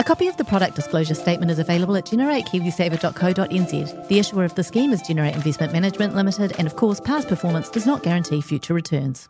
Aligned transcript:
A 0.00 0.04
copy 0.04 0.28
of 0.28 0.36
the 0.36 0.44
product 0.44 0.76
disclosure 0.76 1.14
statement 1.14 1.50
is 1.50 1.58
available 1.58 1.96
at 1.96 2.06
generatekiwisaver.co.nz. 2.06 4.08
The 4.08 4.18
issuer 4.20 4.44
of 4.44 4.54
the 4.54 4.62
scheme 4.62 4.92
is 4.92 5.02
Generate 5.02 5.34
Investment 5.34 5.72
Management 5.72 6.14
Limited, 6.14 6.52
and 6.56 6.68
of 6.68 6.76
course, 6.76 7.00
past 7.00 7.26
performance 7.26 7.68
does 7.68 7.84
not 7.84 8.04
guarantee 8.04 8.40
future 8.40 8.74
returns. 8.74 9.28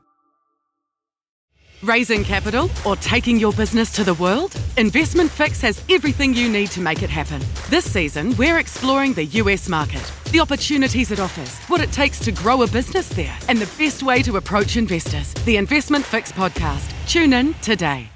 Raising 1.82 2.22
capital 2.22 2.68
or 2.84 2.96
taking 2.96 3.38
your 3.38 3.54
business 3.54 3.90
to 3.92 4.04
the 4.04 4.12
world? 4.14 4.60
Investment 4.76 5.30
Fix 5.30 5.62
has 5.62 5.82
everything 5.88 6.34
you 6.34 6.50
need 6.50 6.70
to 6.72 6.82
make 6.82 7.02
it 7.02 7.08
happen. 7.08 7.40
This 7.70 7.90
season, 7.90 8.36
we're 8.36 8.58
exploring 8.58 9.14
the 9.14 9.24
US 9.24 9.70
market, 9.70 10.12
the 10.32 10.40
opportunities 10.40 11.10
it 11.12 11.20
offers, 11.20 11.56
what 11.68 11.80
it 11.80 11.92
takes 11.92 12.18
to 12.20 12.32
grow 12.32 12.62
a 12.62 12.66
business 12.66 13.08
there, 13.08 13.34
and 13.48 13.58
the 13.58 13.82
best 13.82 14.02
way 14.02 14.22
to 14.22 14.36
approach 14.36 14.76
investors. 14.76 15.32
The 15.46 15.56
Investment 15.56 16.04
Fix 16.04 16.30
podcast. 16.30 16.92
Tune 17.06 17.32
in 17.32 17.54
today. 17.62 18.10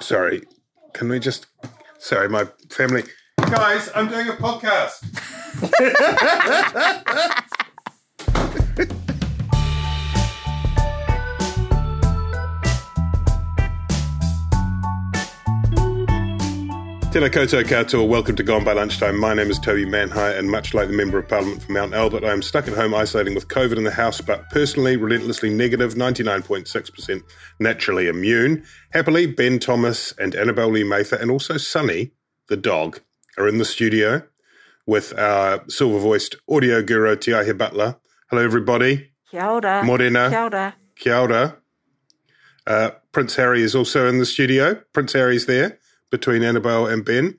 Sorry, 0.00 0.42
can 0.92 1.08
we 1.08 1.18
just? 1.18 1.46
Sorry, 1.98 2.28
my 2.28 2.46
family. 2.70 3.04
Guys, 3.38 3.90
I'm 3.94 4.08
doing 4.08 4.28
a 4.28 4.32
podcast. 4.32 5.02
Tēnā 17.16 17.30
koutou 17.30 17.64
katoa, 17.64 18.06
welcome 18.06 18.36
to 18.36 18.42
Gone 18.42 18.62
by 18.62 18.74
Lunchtime. 18.74 19.18
My 19.18 19.32
name 19.32 19.50
is 19.50 19.58
Toby 19.58 19.86
Manhire, 19.86 20.38
and 20.38 20.50
much 20.50 20.74
like 20.74 20.88
the 20.88 20.92
Member 20.92 21.16
of 21.16 21.26
Parliament 21.26 21.62
from 21.62 21.72
Mount 21.72 21.94
Albert, 21.94 22.24
I 22.24 22.30
am 22.30 22.42
stuck 22.42 22.68
at 22.68 22.74
home 22.74 22.92
isolating 22.92 23.34
with 23.34 23.48
COVID 23.48 23.78
in 23.78 23.84
the 23.84 23.90
house, 23.90 24.20
but 24.20 24.50
personally, 24.50 24.98
relentlessly 24.98 25.48
negative, 25.48 25.94
99.6% 25.94 27.22
naturally 27.58 28.08
immune. 28.08 28.62
Happily, 28.92 29.24
Ben 29.24 29.58
Thomas 29.58 30.12
and 30.18 30.34
Annabelle 30.34 30.68
Lee 30.68 30.84
Mather, 30.84 31.16
and 31.16 31.30
also 31.30 31.56
Sunny, 31.56 32.10
the 32.48 32.56
dog, 32.58 33.00
are 33.38 33.48
in 33.48 33.56
the 33.56 33.64
studio 33.64 34.22
with 34.84 35.18
our 35.18 35.64
silver 35.70 35.98
voiced 35.98 36.36
audio 36.50 36.82
guru, 36.82 37.16
Tiahe 37.16 37.56
Butler. 37.56 37.96
Hello, 38.28 38.42
everybody. 38.42 39.10
Kia 39.30 39.46
ora. 39.46 39.82
Morena. 39.82 40.28
Kia 40.28 40.42
ora. 40.42 40.74
Kia 40.96 41.18
ora. 41.18 41.56
Uh, 42.66 42.90
Prince 43.12 43.36
Harry 43.36 43.62
is 43.62 43.74
also 43.74 44.06
in 44.06 44.18
the 44.18 44.26
studio. 44.26 44.74
Prince 44.92 45.14
Harry's 45.14 45.46
there 45.46 45.78
between 46.10 46.42
Annabelle 46.42 46.86
and 46.86 47.04
Ben, 47.04 47.38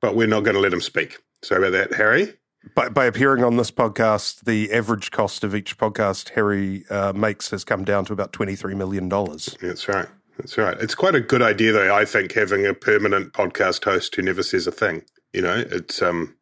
but 0.00 0.14
we're 0.14 0.26
not 0.26 0.44
going 0.44 0.54
to 0.54 0.60
let 0.60 0.72
him 0.72 0.80
speak. 0.80 1.18
Sorry 1.42 1.66
about 1.66 1.90
that, 1.90 1.96
Harry. 1.96 2.34
By, 2.74 2.88
by 2.88 3.04
appearing 3.04 3.44
on 3.44 3.56
this 3.56 3.70
podcast, 3.70 4.44
the 4.44 4.72
average 4.72 5.10
cost 5.10 5.44
of 5.44 5.54
each 5.54 5.78
podcast 5.78 6.30
Harry 6.30 6.84
uh, 6.90 7.12
makes 7.12 7.50
has 7.50 7.64
come 7.64 7.84
down 7.84 8.04
to 8.06 8.12
about 8.12 8.32
$23 8.32 8.76
million. 8.76 9.08
That's 9.08 9.88
right. 9.88 10.08
That's 10.36 10.58
right. 10.58 10.76
It's 10.80 10.94
quite 10.94 11.14
a 11.14 11.20
good 11.20 11.42
idea, 11.42 11.72
though, 11.72 11.94
I 11.94 12.04
think, 12.04 12.32
having 12.32 12.66
a 12.66 12.74
permanent 12.74 13.32
podcast 13.32 13.84
host 13.84 14.14
who 14.14 14.22
never 14.22 14.42
says 14.42 14.66
a 14.66 14.72
thing. 14.72 15.02
You 15.32 15.42
know, 15.42 15.64
it's 15.70 16.02
um, 16.02 16.36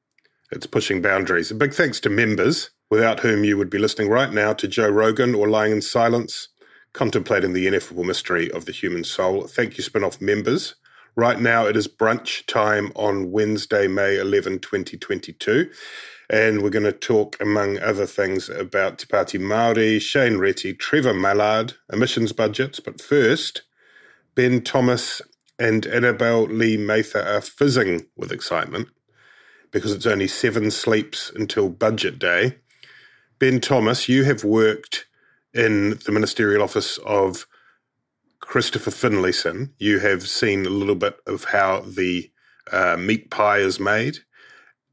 it's 0.50 0.66
pushing 0.66 1.03
boundaries. 1.03 1.50
A 1.50 1.55
big 1.55 1.75
thanks 1.75 2.00
to 2.00 2.11
members, 2.11 2.70
without 2.91 3.20
whom 3.20 3.44
you 3.44 3.56
would 3.56 3.70
be 3.70 3.78
listening 3.78 4.09
right 4.09 4.33
now 4.33 4.53
to 4.55 4.69
Joe 4.69 4.88
Rogan 4.88 5.34
or 5.34 5.48
lying 5.48 5.72
in 5.72 5.83
silence, 5.83 6.48
contemplating 6.92 7.53
the 7.53 7.66
ineffable 7.66 8.05
mystery 8.05 8.50
of 8.50 8.64
the 8.64 8.72
human 8.72 9.04
soul. 9.04 9.47
Thank 9.47 9.76
you, 9.76 9.84
spin 9.84 10.04
off 10.04 10.20
members. 10.20 10.75
Right 11.16 11.38
now, 11.38 11.66
it 11.66 11.76
is 11.76 11.86
brunch 11.86 12.44
time 12.47 12.91
on 12.97 13.30
Wednesday, 13.30 13.86
May 13.86 14.19
11, 14.19 14.58
2022. 14.58 15.70
And 16.28 16.60
we're 16.60 16.70
going 16.70 16.82
to 16.84 16.92
talk, 16.92 17.36
among 17.41 17.78
other 17.78 18.04
things, 18.04 18.48
about 18.48 18.98
Te 18.98 19.06
Pāti 19.06 19.38
Māori, 19.38 20.00
Shane 20.00 20.38
Reti, 20.38 20.76
Trevor 20.76 21.14
Mallard, 21.14 21.75
emissions 21.92 22.32
budgets. 22.32 22.80
But 22.80 23.00
first, 23.00 23.62
Ben 24.34 24.60
Thomas 24.60 25.22
and 25.56 25.86
Annabelle 25.86 26.47
Lee 26.47 26.76
Mather 26.76 27.22
are 27.22 27.41
fizzing 27.41 28.06
with 28.16 28.32
excitement 28.32 28.88
because 29.70 29.92
it's 29.92 30.06
only 30.06 30.26
seven 30.26 30.72
sleeps 30.72 31.31
until 31.32 31.69
budget 31.69 32.19
day. 32.19 32.56
Ben 33.38 33.60
Thomas, 33.60 34.08
you 34.08 34.25
have 34.25 34.42
worked 34.42 35.06
in 35.52 35.91
the 36.06 36.12
ministerial 36.12 36.62
office 36.62 36.98
of 36.98 37.46
Christopher 38.47 38.91
Finlayson, 38.91 39.72
you 39.78 39.99
have 40.00 40.28
seen 40.28 40.66
a 40.66 40.71
little 40.71 40.94
bit 40.94 41.16
of 41.27 41.44
how 41.44 41.81
the 41.81 42.31
uh, 42.71 42.97
meat 42.97 43.31
pie 43.31 43.59
is 43.59 43.81
made. 43.81 44.19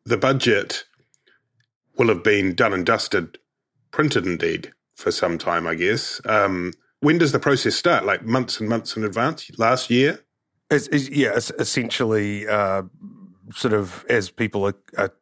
The 0.05 0.17
budget 0.17 0.85
will 1.97 2.07
have 2.07 2.23
been 2.23 2.55
done 2.55 2.73
and 2.73 2.85
dusted, 2.85 3.37
printed 3.91 4.25
indeed, 4.25 4.71
for 4.95 5.11
some 5.11 5.37
time, 5.37 5.67
I 5.67 5.75
guess. 5.75 6.21
Um, 6.25 6.73
when 7.01 7.17
does 7.17 7.33
the 7.33 7.39
process 7.39 7.75
start? 7.75 8.05
Like 8.05 8.23
months 8.25 8.59
and 8.59 8.69
months 8.69 8.95
in 8.95 9.03
advance? 9.03 9.51
Last 9.59 9.89
year? 9.89 10.21
It's, 10.69 10.87
it's, 10.87 11.09
yeah, 11.09 11.33
it's 11.35 11.51
essentially 11.59 12.47
uh, 12.47 12.83
sort 13.53 13.73
of 13.73 14.05
as 14.09 14.29
people 14.29 14.65
are, 14.65 14.75
are 14.97 15.13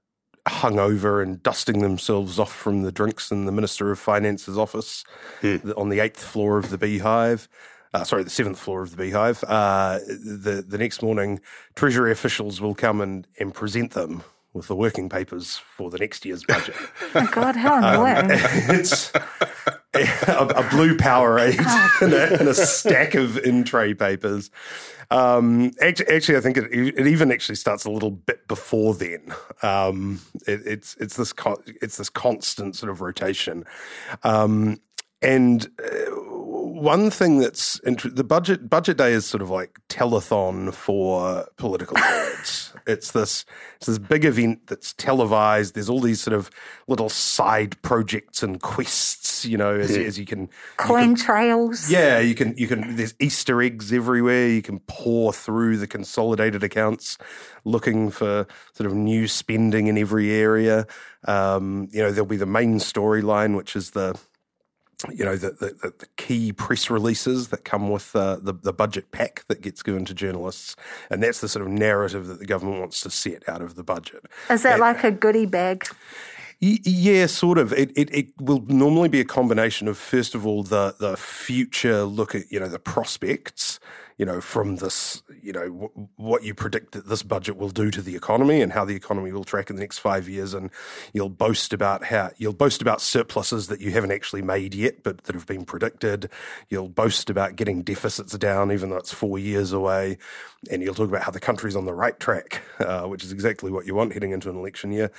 hungover 0.47 1.21
and 1.21 1.41
dusting 1.41 1.79
themselves 1.81 2.37
off 2.39 2.53
from 2.53 2.83
the 2.83 2.91
drinks 2.91 3.31
in 3.31 3.45
the 3.45 3.51
Minister 3.51 3.91
of 3.91 3.99
Finance's 3.99 4.57
office 4.57 5.03
Hmm. 5.41 5.57
on 5.75 5.89
the 5.89 5.99
eighth 5.99 6.23
floor 6.23 6.59
of 6.59 6.69
the 6.69 6.77
Beehive. 6.77 7.49
Uh, 7.93 8.03
sorry, 8.03 8.23
the 8.23 8.29
seventh 8.29 8.59
floor 8.59 8.81
of 8.81 8.91
the 8.91 8.97
Beehive. 8.97 9.43
Uh, 9.43 9.99
the 10.07 10.63
the 10.67 10.77
next 10.77 11.01
morning, 11.01 11.39
Treasury 11.75 12.11
officials 12.11 12.61
will 12.61 12.75
come 12.75 13.01
and, 13.01 13.27
and 13.39 13.53
present 13.53 13.91
them 13.91 14.23
with 14.53 14.67
the 14.67 14.75
working 14.75 15.09
papers 15.09 15.57
for 15.57 15.89
the 15.89 15.97
next 15.97 16.25
year's 16.25 16.43
budget. 16.43 16.75
Oh 17.15 17.27
God, 17.31 17.55
how 17.55 17.77
annoying. 17.77 18.27
it's 18.29 19.11
a, 19.95 20.53
a 20.55 20.69
blue 20.69 20.95
Powerade 20.95 21.57
and, 22.01 22.13
a, 22.13 22.39
and 22.39 22.47
a 22.47 22.53
stack 22.53 23.15
of 23.15 23.37
in 23.39 23.63
tray 23.63 23.95
papers. 23.95 24.51
Um, 25.09 25.71
actually, 25.81 26.15
actually, 26.15 26.37
I 26.37 26.41
think 26.41 26.57
it, 26.57 26.71
it 26.71 27.07
even 27.07 27.31
actually 27.31 27.55
starts 27.55 27.85
a 27.85 27.89
little 27.89 28.11
bit 28.11 28.47
before 28.47 28.93
then. 28.93 29.33
Um, 29.63 30.21
it, 30.45 30.61
it's 30.65 30.95
it's 30.99 31.15
this 31.15 31.33
con- 31.33 31.63
it's 31.81 31.97
this 31.97 32.11
constant 32.11 32.75
sort 32.75 32.91
of 32.91 33.01
rotation, 33.01 33.65
um, 34.23 34.79
and. 35.21 35.67
Uh, 35.83 36.38
one 36.79 37.09
thing 37.11 37.39
that's 37.39 37.79
inter- 37.79 38.09
the 38.09 38.23
budget 38.23 38.69
budget 38.69 38.97
day 38.97 39.13
is 39.13 39.25
sort 39.25 39.41
of 39.41 39.49
like 39.49 39.79
telethon 39.89 40.73
for 40.73 41.47
political 41.57 41.95
nerds. 41.97 42.73
it's 42.87 43.11
this 43.11 43.45
it's 43.77 43.87
this 43.87 43.97
big 43.99 44.25
event 44.25 44.67
that's 44.67 44.93
televised. 44.93 45.75
There's 45.75 45.89
all 45.89 45.99
these 45.99 46.21
sort 46.21 46.35
of 46.35 46.49
little 46.87 47.09
side 47.09 47.81
projects 47.81 48.41
and 48.43 48.61
quests, 48.61 49.45
you 49.45 49.57
know, 49.57 49.75
as, 49.75 49.91
as 49.91 50.17
you 50.17 50.25
can 50.25 50.41
you 50.41 50.49
Coin 50.77 51.15
trails. 51.15 51.89
yeah, 51.89 52.19
you 52.19 52.35
can 52.35 52.57
you 52.57 52.67
can 52.67 52.95
there's 52.95 53.13
Easter 53.19 53.61
eggs 53.61 53.93
everywhere. 53.93 54.47
You 54.47 54.61
can 54.61 54.79
pour 54.87 55.31
through 55.33 55.77
the 55.77 55.87
consolidated 55.87 56.63
accounts 56.63 57.17
looking 57.65 58.09
for 58.09 58.47
sort 58.73 58.87
of 58.87 58.93
new 58.93 59.27
spending 59.27 59.87
in 59.87 59.97
every 59.97 60.31
area. 60.31 60.87
Um, 61.25 61.87
you 61.91 62.01
know, 62.01 62.11
there'll 62.11 62.25
be 62.25 62.37
the 62.37 62.45
main 62.45 62.79
storyline, 62.79 63.55
which 63.55 63.75
is 63.75 63.91
the 63.91 64.19
you 65.13 65.23
know 65.23 65.37
the, 65.37 65.51
the, 65.51 65.93
the 65.99 66.07
key 66.17 66.51
press 66.51 66.89
releases 66.89 67.49
that 67.49 67.63
come 67.63 67.89
with 67.89 68.15
uh, 68.15 68.37
the 68.41 68.53
the 68.53 68.73
budget 68.73 69.11
pack 69.11 69.45
that 69.47 69.61
gets 69.61 69.81
given 69.81 70.05
to 70.05 70.13
journalists, 70.13 70.75
and 71.09 71.23
that's 71.23 71.41
the 71.41 71.47
sort 71.47 71.65
of 71.65 71.71
narrative 71.71 72.27
that 72.27 72.39
the 72.39 72.45
government 72.45 72.79
wants 72.79 72.99
to 73.01 73.09
set 73.09 73.47
out 73.47 73.61
of 73.61 73.75
the 73.75 73.83
budget. 73.83 74.25
Is 74.49 74.63
that 74.63 74.79
like 74.79 75.03
a 75.03 75.11
goodie 75.11 75.45
bag? 75.45 75.87
Yeah, 76.59 77.27
sort 77.27 77.57
of. 77.57 77.71
It, 77.71 77.91
it 77.95 78.13
it 78.13 78.27
will 78.41 78.65
normally 78.67 79.07
be 79.07 79.21
a 79.21 79.25
combination 79.25 79.87
of 79.87 79.97
first 79.97 80.35
of 80.35 80.45
all 80.45 80.63
the 80.63 80.93
the 80.99 81.15
future 81.15 82.03
look 82.03 82.35
at 82.35 82.51
you 82.51 82.59
know 82.59 82.67
the 82.67 82.79
prospects, 82.79 83.79
you 84.19 84.25
know 84.25 84.41
from 84.41 84.75
this 84.75 85.23
you 85.41 85.53
know 85.53 85.67
w- 85.69 86.09
what 86.17 86.43
you 86.43 86.53
predict 86.53 86.91
that 86.91 87.07
this 87.07 87.23
budget 87.23 87.57
will 87.57 87.69
do 87.69 87.89
to 87.89 88.01
the 88.01 88.15
economy 88.15 88.61
and 88.61 88.73
how 88.73 88.85
the 88.85 88.95
economy 88.95 89.31
will 89.31 89.45
track 89.45 89.69
in 89.69 89.77
the 89.77 89.81
next 89.81 89.97
five 89.97 90.29
years, 90.29 90.53
and 90.53 90.69
you'll 91.13 91.29
boast 91.29 91.73
about 91.73 92.03
how 92.03 92.29
you'll 92.37 92.53
boast 92.53 92.81
about 92.81 93.01
surpluses 93.01 93.67
that 93.67 93.79
you 93.79 93.91
haven't 93.91 94.11
actually 94.11 94.43
made 94.43 94.75
yet 94.75 95.01
but 95.01 95.23
that 95.23 95.33
have 95.33 95.47
been 95.47 95.65
predicted. 95.65 96.29
You'll 96.69 96.89
boast 96.89 97.29
about 97.29 97.55
getting 97.55 97.81
deficits 97.81 98.37
down 98.37 98.71
even 98.71 98.89
though 98.89 98.97
it's 98.97 99.13
four 99.13 99.39
years 99.39 99.71
away, 99.71 100.17
and 100.69 100.83
you'll 100.83 100.93
talk 100.93 101.09
about 101.09 101.23
how 101.23 101.31
the 101.31 101.39
country's 101.39 101.75
on 101.75 101.85
the 101.85 101.93
right 101.93 102.19
track, 102.19 102.61
uh, 102.79 103.03
which 103.03 103.23
is 103.23 103.31
exactly 103.31 103.71
what 103.71 103.87
you 103.87 103.95
want 103.95 104.13
heading 104.13 104.31
into 104.31 104.49
an 104.49 104.57
election 104.57 104.91
year. 104.91 105.11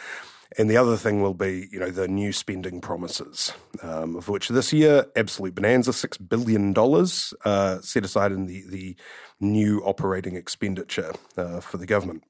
And 0.59 0.69
the 0.69 0.77
other 0.77 0.97
thing 0.97 1.23
will 1.23 1.35
be, 1.35 1.69
you 1.71 1.79
know, 1.79 1.91
the 1.91 2.09
new 2.09 2.33
spending 2.33 2.81
promises, 2.81 3.53
um, 3.83 4.17
of 4.17 4.29
which 4.29 4.49
this 4.49 4.73
year, 4.73 5.07
absolute 5.15 5.55
bonanza, 5.55 5.93
six 5.93 6.19
billion 6.19 6.73
dollars 6.73 7.33
uh, 7.45 7.81
set 7.81 8.05
aside 8.05 8.33
in 8.33 8.47
the 8.47 8.65
the 8.69 8.97
new 9.39 9.81
operating 9.85 10.37
expenditure 10.37 11.13
uh, 11.37 11.61
for 11.61 11.79
the 11.79 11.87
government. 11.87 12.25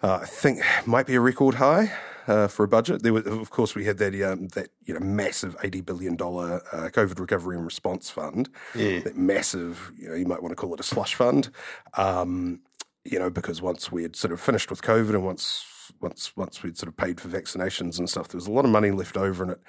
Uh, 0.00 0.20
I 0.22 0.26
think 0.26 0.62
might 0.86 1.06
be 1.06 1.16
a 1.16 1.20
record 1.20 1.56
high. 1.56 1.92
uh, 2.26 2.48
for 2.48 2.64
a 2.64 2.68
budget. 2.68 3.02
There, 3.02 3.12
was, 3.12 3.26
of 3.26 3.50
course, 3.50 3.74
we 3.74 3.84
had 3.84 3.98
that 3.98 4.14
um, 4.22 4.48
that 4.48 4.68
you 4.84 4.94
know 4.94 5.00
massive 5.00 5.56
eighty 5.62 5.80
billion 5.80 6.16
dollar 6.16 6.62
uh, 6.72 6.88
COVID 6.88 7.18
recovery 7.18 7.56
and 7.56 7.64
response 7.64 8.10
fund. 8.10 8.48
Yeah. 8.74 9.00
That 9.00 9.16
massive, 9.16 9.92
you 9.96 10.08
know, 10.08 10.14
you 10.14 10.26
might 10.26 10.42
want 10.42 10.52
to 10.52 10.56
call 10.56 10.72
it 10.74 10.80
a 10.80 10.84
slush 10.84 11.14
fund. 11.14 11.50
Um, 11.94 12.60
you 13.04 13.18
know, 13.18 13.28
because 13.28 13.60
once 13.60 13.92
we 13.92 14.02
had 14.02 14.16
sort 14.16 14.32
of 14.32 14.40
finished 14.40 14.70
with 14.70 14.82
COVID 14.82 15.10
and 15.10 15.24
once 15.24 15.64
once 16.00 16.36
once 16.36 16.62
we'd 16.62 16.76
sort 16.78 16.88
of 16.88 16.96
paid 16.96 17.20
for 17.20 17.28
vaccinations 17.28 17.98
and 17.98 18.08
stuff, 18.08 18.28
there 18.28 18.38
was 18.38 18.46
a 18.46 18.52
lot 18.52 18.64
of 18.64 18.70
money 18.70 18.90
left 18.90 19.16
over, 19.16 19.42
and 19.42 19.52
it 19.52 19.60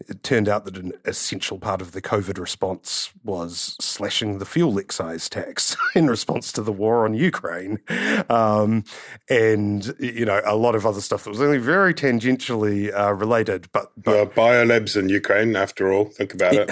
it 0.00 0.22
turned 0.22 0.48
out 0.48 0.64
that 0.66 0.76
an 0.76 0.92
essential 1.04 1.58
part 1.58 1.80
of 1.80 1.92
the 1.92 2.02
COVID 2.02 2.38
response 2.38 3.12
was 3.24 3.76
slashing 3.80 4.38
the 4.38 4.44
fuel 4.44 4.78
excise 4.78 5.28
tax 5.28 5.76
in 5.94 6.06
response 6.06 6.52
to 6.52 6.62
the 6.62 6.72
war 6.72 7.04
on 7.04 7.14
Ukraine. 7.14 7.80
Um, 8.28 8.84
and, 9.30 9.94
you 9.98 10.26
know, 10.26 10.40
a 10.44 10.54
lot 10.54 10.74
of 10.74 10.84
other 10.84 11.00
stuff 11.00 11.24
that 11.24 11.30
was 11.30 11.40
only 11.40 11.58
very 11.58 11.94
tangentially 11.94 12.94
uh, 12.94 13.14
related. 13.14 13.68
But, 13.72 13.90
but 13.96 14.16
Uh, 14.16 14.26
biolabs 14.26 14.96
in 14.96 15.08
Ukraine, 15.08 15.56
after 15.56 15.92
all. 15.92 16.06
Think 16.06 16.34
about 16.34 16.54
it. 16.54 16.68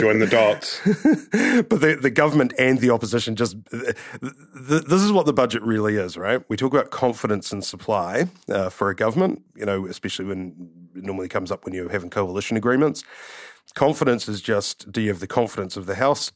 Join 0.00 0.18
the 0.18 0.26
dots. 0.26 0.80
but 0.84 1.80
the, 1.80 1.98
the 2.00 2.10
government 2.10 2.52
and 2.58 2.80
the 2.80 2.90
opposition 2.90 3.36
just 3.36 3.56
th- 3.70 3.94
th- 4.68 4.84
this 4.84 5.02
is 5.02 5.12
what 5.12 5.26
the 5.26 5.32
budget 5.32 5.62
really 5.62 5.96
is, 5.96 6.16
right? 6.16 6.42
We 6.48 6.56
talk 6.56 6.72
about 6.72 6.90
confidence 6.90 7.52
in 7.52 7.62
supply 7.62 8.26
uh, 8.48 8.70
for 8.70 8.90
a 8.90 8.96
government, 8.96 9.42
you 9.54 9.64
know, 9.64 9.86
especially 9.86 10.24
when 10.24 10.70
normally 10.96 11.28
comes 11.28 11.50
up 11.50 11.64
when 11.64 11.74
you're 11.74 11.90
having 11.90 12.10
coalition 12.10 12.56
agreements. 12.56 13.04
Confidence 13.74 14.28
is 14.28 14.40
just 14.40 14.90
do 14.90 15.00
you 15.00 15.08
have 15.08 15.20
the 15.20 15.26
confidence 15.26 15.76
of 15.76 15.86
the 15.86 15.96
House? 15.96 16.32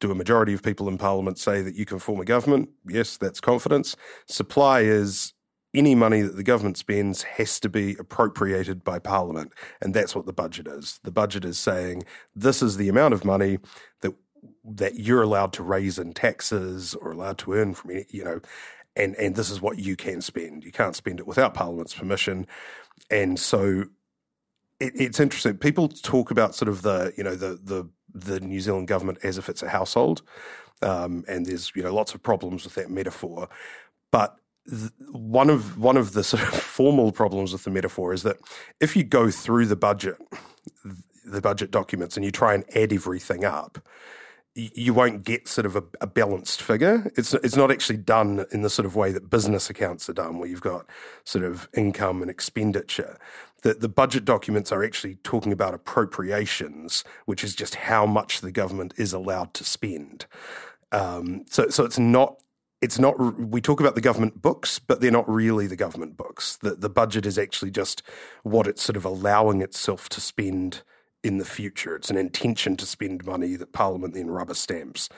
Do 0.00 0.10
a 0.10 0.14
majority 0.14 0.52
of 0.52 0.62
people 0.62 0.88
in 0.88 0.98
Parliament 0.98 1.38
say 1.38 1.62
that 1.62 1.76
you 1.76 1.86
can 1.86 1.98
form 1.98 2.20
a 2.20 2.24
government? 2.24 2.68
Yes, 2.86 3.16
that's 3.16 3.40
confidence. 3.40 3.96
Supply 4.26 4.80
is 4.80 5.32
any 5.74 5.94
money 5.94 6.22
that 6.22 6.36
the 6.36 6.42
government 6.42 6.76
spends 6.76 7.22
has 7.22 7.58
to 7.60 7.68
be 7.68 7.96
appropriated 7.98 8.84
by 8.84 8.98
Parliament. 8.98 9.52
And 9.80 9.92
that's 9.92 10.14
what 10.14 10.26
the 10.26 10.32
budget 10.32 10.68
is. 10.68 11.00
The 11.02 11.10
budget 11.10 11.44
is 11.44 11.58
saying 11.58 12.04
this 12.34 12.62
is 12.62 12.76
the 12.76 12.88
amount 12.88 13.14
of 13.14 13.24
money 13.24 13.58
that 14.00 14.14
that 14.62 14.96
you're 14.96 15.22
allowed 15.22 15.52
to 15.54 15.62
raise 15.62 15.98
in 15.98 16.12
taxes 16.12 16.94
or 16.94 17.12
allowed 17.12 17.38
to 17.38 17.54
earn 17.54 17.74
from 17.74 17.92
any, 17.92 18.06
you 18.10 18.24
know, 18.24 18.40
and, 18.96 19.14
and 19.16 19.34
this 19.34 19.50
is 19.50 19.60
what 19.60 19.78
you 19.78 19.96
can 19.96 20.20
spend. 20.20 20.64
You 20.64 20.72
can't 20.72 20.94
spend 20.94 21.18
it 21.18 21.26
without 21.26 21.54
Parliament's 21.54 21.94
permission. 21.94 22.46
And 23.10 23.38
so 23.38 23.84
it, 24.80 24.92
it's 24.94 25.20
interesting. 25.20 25.56
People 25.56 25.88
talk 25.88 26.30
about 26.30 26.54
sort 26.54 26.68
of 26.68 26.82
the, 26.82 27.12
you 27.16 27.24
know, 27.24 27.34
the 27.34 27.58
the 27.62 27.88
the 28.14 28.40
New 28.40 28.60
Zealand 28.60 28.88
government 28.88 29.18
as 29.22 29.38
if 29.38 29.48
it's 29.48 29.62
a 29.62 29.68
household. 29.68 30.22
Um, 30.82 31.24
and 31.28 31.46
there's, 31.46 31.72
you 31.74 31.82
know, 31.82 31.94
lots 31.94 32.14
of 32.14 32.22
problems 32.22 32.64
with 32.64 32.74
that 32.74 32.90
metaphor. 32.90 33.48
But 34.10 34.36
th- 34.68 34.92
one 35.10 35.50
of 35.50 35.78
one 35.78 35.96
of 35.96 36.12
the 36.12 36.24
sort 36.24 36.42
of 36.42 36.48
formal 36.54 37.12
problems 37.12 37.52
with 37.52 37.64
the 37.64 37.70
metaphor 37.70 38.12
is 38.12 38.22
that 38.22 38.36
if 38.80 38.96
you 38.96 39.04
go 39.04 39.30
through 39.30 39.66
the 39.66 39.76
budget, 39.76 40.16
the 41.24 41.40
budget 41.40 41.70
documents, 41.70 42.16
and 42.16 42.24
you 42.24 42.30
try 42.30 42.54
and 42.54 42.64
add 42.76 42.92
everything 42.92 43.44
up, 43.44 43.78
you 44.54 44.94
won't 44.94 45.24
get 45.24 45.48
sort 45.48 45.66
of 45.66 45.74
a, 45.74 45.82
a 46.00 46.06
balanced 46.06 46.62
figure. 46.62 47.10
It's 47.16 47.34
it's 47.34 47.56
not 47.56 47.70
actually 47.70 47.96
done 47.96 48.46
in 48.52 48.62
the 48.62 48.70
sort 48.70 48.86
of 48.86 48.94
way 48.94 49.10
that 49.12 49.28
business 49.28 49.68
accounts 49.68 50.08
are 50.08 50.12
done, 50.14 50.38
where 50.38 50.48
you've 50.48 50.60
got 50.60 50.86
sort 51.24 51.44
of 51.44 51.68
income 51.74 52.22
and 52.22 52.30
expenditure. 52.30 53.18
The 53.62 53.74
the 53.74 53.88
budget 53.88 54.24
documents 54.24 54.70
are 54.70 54.84
actually 54.84 55.16
talking 55.16 55.52
about 55.52 55.74
appropriations, 55.74 57.02
which 57.26 57.42
is 57.42 57.54
just 57.54 57.74
how 57.74 58.06
much 58.06 58.40
the 58.40 58.52
government 58.52 58.94
is 58.96 59.12
allowed 59.12 59.54
to 59.54 59.64
spend. 59.64 60.26
Um, 60.92 61.44
so 61.48 61.68
so 61.68 61.84
it's 61.84 61.98
not 61.98 62.36
it's 62.80 62.98
not 62.98 63.18
we 63.38 63.60
talk 63.60 63.80
about 63.80 63.94
the 63.94 64.00
government 64.00 64.42
books 64.42 64.78
but 64.78 65.00
they're 65.00 65.10
not 65.10 65.28
really 65.28 65.66
the 65.66 65.74
government 65.74 66.18
books 66.18 66.58
the 66.58 66.74
the 66.74 66.90
budget 66.90 67.24
is 67.24 67.38
actually 67.38 67.70
just 67.70 68.02
what 68.42 68.66
it's 68.66 68.82
sort 68.82 68.96
of 68.96 69.06
allowing 69.06 69.62
itself 69.62 70.08
to 70.10 70.20
spend 70.20 70.82
in 71.24 71.38
the 71.38 71.44
future 71.44 71.96
it's 71.96 72.10
an 72.10 72.16
intention 72.16 72.76
to 72.76 72.86
spend 72.86 73.24
money 73.24 73.56
that 73.56 73.72
parliament 73.72 74.14
then 74.14 74.30
rubber 74.30 74.54
stamps 74.54 75.08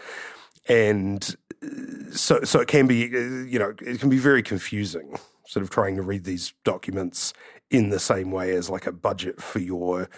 and 0.69 1.37
uh, 1.63 2.11
so 2.11 2.43
so 2.43 2.61
it 2.61 2.69
can 2.69 2.87
be 2.87 3.05
uh, 3.15 3.45
you 3.45 3.59
know 3.59 3.75
it 3.81 4.01
can 4.01 4.09
be 4.09 4.19
very 4.19 4.43
confusing 4.43 5.19
sort 5.47 5.63
of 5.63 5.71
trying 5.71 5.97
to 5.97 6.03
read 6.03 6.25
these 6.25 6.55
documents 6.65 7.33
in 7.71 7.91
the 7.91 8.01
same 8.01 8.31
way 8.31 8.53
as 8.53 8.71
like 8.71 8.87
a 8.87 8.93
budget 8.93 9.43
for 9.43 9.59
your 9.59 10.09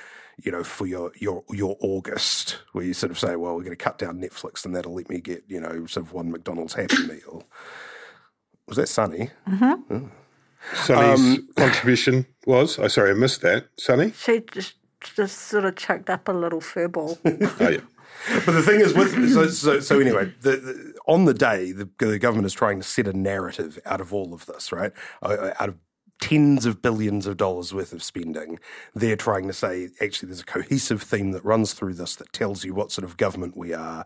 you 0.42 0.52
know, 0.52 0.62
for 0.62 0.86
your 0.86 1.12
your 1.16 1.42
your 1.50 1.76
August, 1.80 2.58
where 2.72 2.84
you 2.84 2.94
sort 2.94 3.10
of 3.10 3.18
say, 3.18 3.34
well, 3.36 3.56
we're 3.56 3.64
going 3.64 3.76
to 3.76 3.76
cut 3.76 3.98
down 3.98 4.20
Netflix, 4.20 4.64
and 4.64 4.74
that'll 4.74 4.94
let 4.94 5.10
me 5.10 5.20
get 5.20 5.42
you 5.48 5.60
know 5.60 5.86
sort 5.86 6.06
of 6.06 6.12
one 6.12 6.30
McDonald's 6.30 6.74
Happy 6.74 7.06
Meal. 7.06 7.44
Was 8.66 8.76
that 8.76 8.88
Sunny? 8.88 9.30
Sunny's 10.74 11.40
contribution 11.56 12.26
was. 12.46 12.78
Oh, 12.78 12.88
sorry, 12.88 13.10
I 13.10 13.14
missed 13.14 13.42
that. 13.42 13.68
Sunny? 13.78 14.12
She 14.12 14.44
just 15.00 15.38
sort 15.38 15.64
of 15.64 15.76
choked 15.76 16.10
up 16.10 16.28
a 16.28 16.32
little 16.32 16.60
furball. 16.60 17.18
Oh, 17.60 17.68
yeah. 17.68 17.80
But 18.44 18.52
the 18.52 18.62
thing 18.62 18.80
is, 18.80 18.94
with 18.94 19.12
so 19.32 19.48
so, 19.48 19.80
so 19.80 20.00
anyway, 20.00 20.32
the, 20.40 20.56
the, 20.56 20.94
on 21.06 21.24
the 21.26 21.34
day, 21.34 21.72
the, 21.72 21.88
the 21.98 22.18
government 22.18 22.46
is 22.46 22.52
trying 22.52 22.80
to 22.80 22.86
set 22.86 23.06
a 23.06 23.12
narrative 23.12 23.78
out 23.86 24.00
of 24.00 24.12
all 24.12 24.34
of 24.34 24.46
this, 24.46 24.72
right? 24.72 24.92
Uh, 25.22 25.50
Out 25.60 25.68
of 25.68 25.76
tens 26.20 26.66
of 26.66 26.82
billions 26.82 27.26
of 27.26 27.36
dollars 27.36 27.72
worth 27.72 27.92
of 27.92 28.02
spending, 28.02 28.58
they're 28.94 29.14
trying 29.16 29.46
to 29.46 29.52
say 29.52 29.90
actually 30.00 30.26
there's 30.28 30.40
a 30.40 30.44
cohesive 30.44 31.02
theme 31.02 31.30
that 31.32 31.44
runs 31.44 31.74
through 31.74 31.94
this 31.94 32.16
that 32.16 32.32
tells 32.32 32.64
you 32.64 32.74
what 32.74 32.90
sort 32.90 33.04
of 33.04 33.16
government 33.16 33.56
we 33.56 33.72
are 33.72 34.04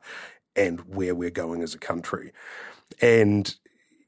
and 0.55 0.81
where 0.81 1.15
we're 1.15 1.31
going 1.31 1.63
as 1.63 1.75
a 1.75 1.79
country, 1.79 2.33
and. 3.01 3.57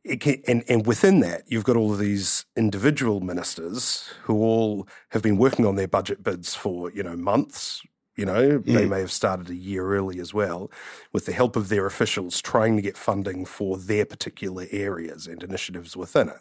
It 0.04 0.20
can, 0.20 0.42
and, 0.46 0.62
and 0.68 0.86
within 0.86 1.20
that, 1.20 1.44
you've 1.46 1.64
got 1.64 1.76
all 1.76 1.92
of 1.92 1.98
these 1.98 2.44
individual 2.56 3.20
ministers 3.20 4.12
who 4.24 4.42
all 4.42 4.86
have 5.10 5.22
been 5.22 5.38
working 5.38 5.64
on 5.64 5.76
their 5.76 5.88
budget 5.88 6.22
bids 6.22 6.54
for, 6.54 6.90
you 6.90 7.02
know, 7.02 7.16
months, 7.16 7.82
you 8.16 8.24
know, 8.24 8.58
they 8.58 8.84
mm. 8.84 8.88
may 8.90 9.00
have 9.00 9.10
started 9.10 9.50
a 9.50 9.56
year 9.56 9.94
early 9.94 10.20
as 10.20 10.32
well, 10.32 10.70
with 11.12 11.26
the 11.26 11.32
help 11.32 11.56
of 11.56 11.68
their 11.68 11.86
officials 11.86 12.40
trying 12.40 12.76
to 12.76 12.82
get 12.82 12.96
funding 12.96 13.44
for 13.44 13.76
their 13.76 14.04
particular 14.04 14.66
areas 14.70 15.26
and 15.26 15.42
initiatives 15.42 15.96
within 15.96 16.28
it. 16.28 16.40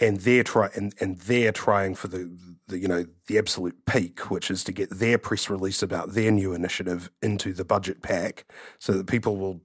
And 0.00 0.20
they're 0.20 0.44
try 0.44 0.68
and, 0.74 0.94
and 1.00 1.18
they're 1.18 1.52
trying 1.52 1.94
for 1.94 2.08
the, 2.08 2.30
the 2.68 2.78
you 2.78 2.88
know 2.88 3.06
the 3.26 3.38
absolute 3.38 3.86
peak, 3.86 4.30
which 4.30 4.50
is 4.50 4.62
to 4.64 4.72
get 4.72 4.90
their 4.90 5.18
press 5.18 5.50
release 5.50 5.82
about 5.82 6.12
their 6.12 6.30
new 6.30 6.52
initiative 6.52 7.10
into 7.22 7.52
the 7.52 7.64
budget 7.64 8.02
pack, 8.02 8.44
so 8.78 8.92
that 8.92 9.06
people 9.06 9.36
will 9.36 9.60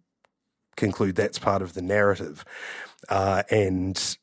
conclude 0.76 1.16
that's 1.16 1.40
part 1.40 1.62
of 1.62 1.74
the 1.74 1.82
narrative, 1.82 2.44
uh, 3.10 3.44
and 3.50 4.18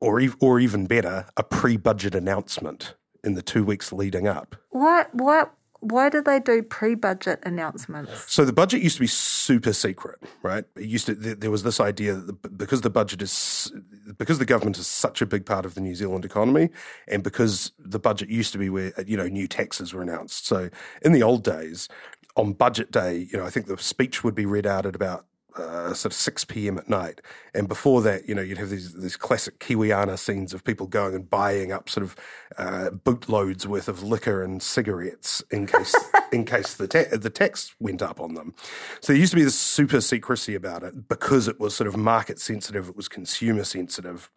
or 0.00 0.20
ev- 0.20 0.36
or 0.40 0.60
even 0.60 0.86
better, 0.86 1.26
a 1.36 1.42
pre-budget 1.42 2.14
announcement 2.14 2.94
in 3.22 3.34
the 3.34 3.42
two 3.42 3.64
weeks 3.64 3.92
leading 3.92 4.26
up. 4.26 4.56
why 4.70 5.06
why 5.12 5.44
why 5.80 6.10
do 6.10 6.20
they 6.20 6.38
do 6.38 6.62
pre-budget 6.62 7.40
announcements? 7.42 8.12
So 8.30 8.44
the 8.44 8.52
budget 8.52 8.82
used 8.82 8.96
to 8.96 9.00
be 9.00 9.06
super 9.06 9.72
secret, 9.72 10.18
right? 10.42 10.64
It 10.76 10.84
used 10.84 11.06
to. 11.06 11.14
There 11.14 11.34
there 11.34 11.50
was 11.50 11.62
this 11.62 11.80
idea 11.80 12.14
that 12.14 12.42
the, 12.42 12.48
because 12.50 12.82
the 12.82 12.90
budget 12.90 13.22
is 13.22 13.72
because 14.18 14.38
the 14.38 14.44
government 14.44 14.78
is 14.78 14.86
such 14.86 15.22
a 15.22 15.26
big 15.26 15.46
part 15.46 15.64
of 15.64 15.74
the 15.74 15.80
New 15.80 15.94
Zealand 15.94 16.24
economy, 16.24 16.70
and 17.08 17.22
because 17.22 17.72
the 17.78 17.98
budget 17.98 18.28
used 18.28 18.52
to 18.52 18.58
be 18.58 18.68
where 18.68 18.92
you 19.06 19.16
know 19.16 19.26
new 19.26 19.48
taxes 19.48 19.94
were 19.94 20.02
announced. 20.02 20.46
So 20.46 20.68
in 21.02 21.12
the 21.12 21.22
old 21.22 21.44
days, 21.44 21.88
on 22.36 22.52
budget 22.52 22.90
day, 22.90 23.28
you 23.30 23.38
know, 23.38 23.44
I 23.44 23.50
think 23.50 23.66
the 23.66 23.78
speech 23.78 24.22
would 24.22 24.34
be 24.34 24.46
read 24.46 24.66
out 24.66 24.86
at 24.86 24.94
about. 24.94 25.26
Uh, 25.56 25.92
sort 25.92 26.12
of 26.12 26.14
6 26.14 26.44
p.m. 26.44 26.78
at 26.78 26.88
night, 26.88 27.20
and 27.54 27.66
before 27.66 28.00
that, 28.02 28.28
you 28.28 28.34
know, 28.34 28.42
you'd 28.42 28.58
have 28.58 28.70
these 28.70 28.94
these 28.94 29.16
classic 29.16 29.58
Kiwiana 29.58 30.18
scenes 30.18 30.54
of 30.54 30.62
people 30.62 30.86
going 30.86 31.14
and 31.14 31.28
buying 31.28 31.72
up 31.72 31.88
sort 31.88 32.04
of 32.04 32.16
uh, 32.56 32.90
bootloads 32.90 33.66
worth 33.66 33.88
of 33.88 34.02
liquor 34.02 34.42
and 34.42 34.62
cigarettes 34.62 35.42
in 35.50 35.66
case 35.66 35.94
in 36.32 36.44
case 36.44 36.74
the 36.74 36.86
ta- 36.86 37.16
the 37.16 37.30
tax 37.30 37.74
went 37.80 38.00
up 38.00 38.20
on 38.20 38.34
them. 38.34 38.54
So 39.00 39.12
there 39.12 39.20
used 39.20 39.32
to 39.32 39.36
be 39.36 39.44
this 39.44 39.58
super 39.58 40.00
secrecy 40.00 40.54
about 40.54 40.82
it 40.82 41.08
because 41.08 41.48
it 41.48 41.58
was 41.58 41.74
sort 41.74 41.88
of 41.88 41.96
market 41.96 42.38
sensitive, 42.38 42.88
it 42.88 42.96
was 42.96 43.08
consumer 43.08 43.64
sensitive. 43.64 44.30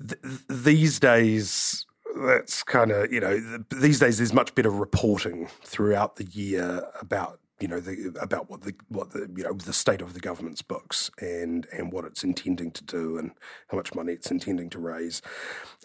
Th- 0.00 0.20
these 0.48 0.98
days, 0.98 1.86
that's 2.16 2.62
kind 2.62 2.90
of 2.90 3.12
you 3.12 3.20
know 3.20 3.38
th- 3.38 3.82
these 3.82 3.98
days 3.98 4.18
there's 4.18 4.32
much 4.32 4.54
better 4.54 4.70
reporting 4.70 5.48
throughout 5.62 6.16
the 6.16 6.24
year 6.24 6.86
about 7.00 7.40
you 7.62 7.68
know 7.68 7.80
the, 7.80 8.12
about 8.20 8.50
what 8.50 8.62
the 8.62 8.74
what 8.88 9.12
the 9.12 9.30
you 9.36 9.44
know 9.44 9.52
the 9.52 9.72
state 9.72 10.02
of 10.02 10.14
the 10.14 10.20
government's 10.20 10.62
books 10.62 11.10
and 11.20 11.66
and 11.72 11.92
what 11.92 12.04
it's 12.04 12.24
intending 12.24 12.72
to 12.72 12.84
do 12.84 13.16
and 13.16 13.30
how 13.68 13.76
much 13.76 13.94
money 13.94 14.12
it's 14.12 14.30
intending 14.30 14.68
to 14.70 14.78
raise, 14.78 15.22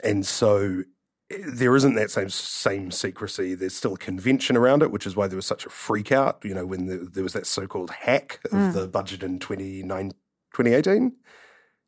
and 0.03 0.25
so 0.25 0.84
there 1.29 1.75
isn't 1.75 1.96
that 1.96 2.10
same 2.10 2.29
same 2.29 2.89
secrecy. 2.89 3.53
There's 3.53 3.75
still 3.75 3.93
a 3.93 3.98
convention 3.98 4.57
around 4.57 4.81
it, 4.81 4.91
which 4.91 5.05
is 5.05 5.15
why 5.15 5.27
there 5.27 5.36
was 5.36 5.46
such 5.46 5.65
a 5.65 5.69
freak 5.69 6.12
out. 6.12 6.39
You 6.43 6.55
know, 6.55 6.65
when 6.65 6.88
the, 6.88 6.98
there 6.98 7.24
was 7.24 7.34
that 7.34 7.46
so-called 7.46 7.91
hack 7.91 8.39
of 8.51 8.74
the 8.74 8.88
budget 8.88 9.24
in 9.24 9.39
29 9.39 10.12
2018? 10.53 11.12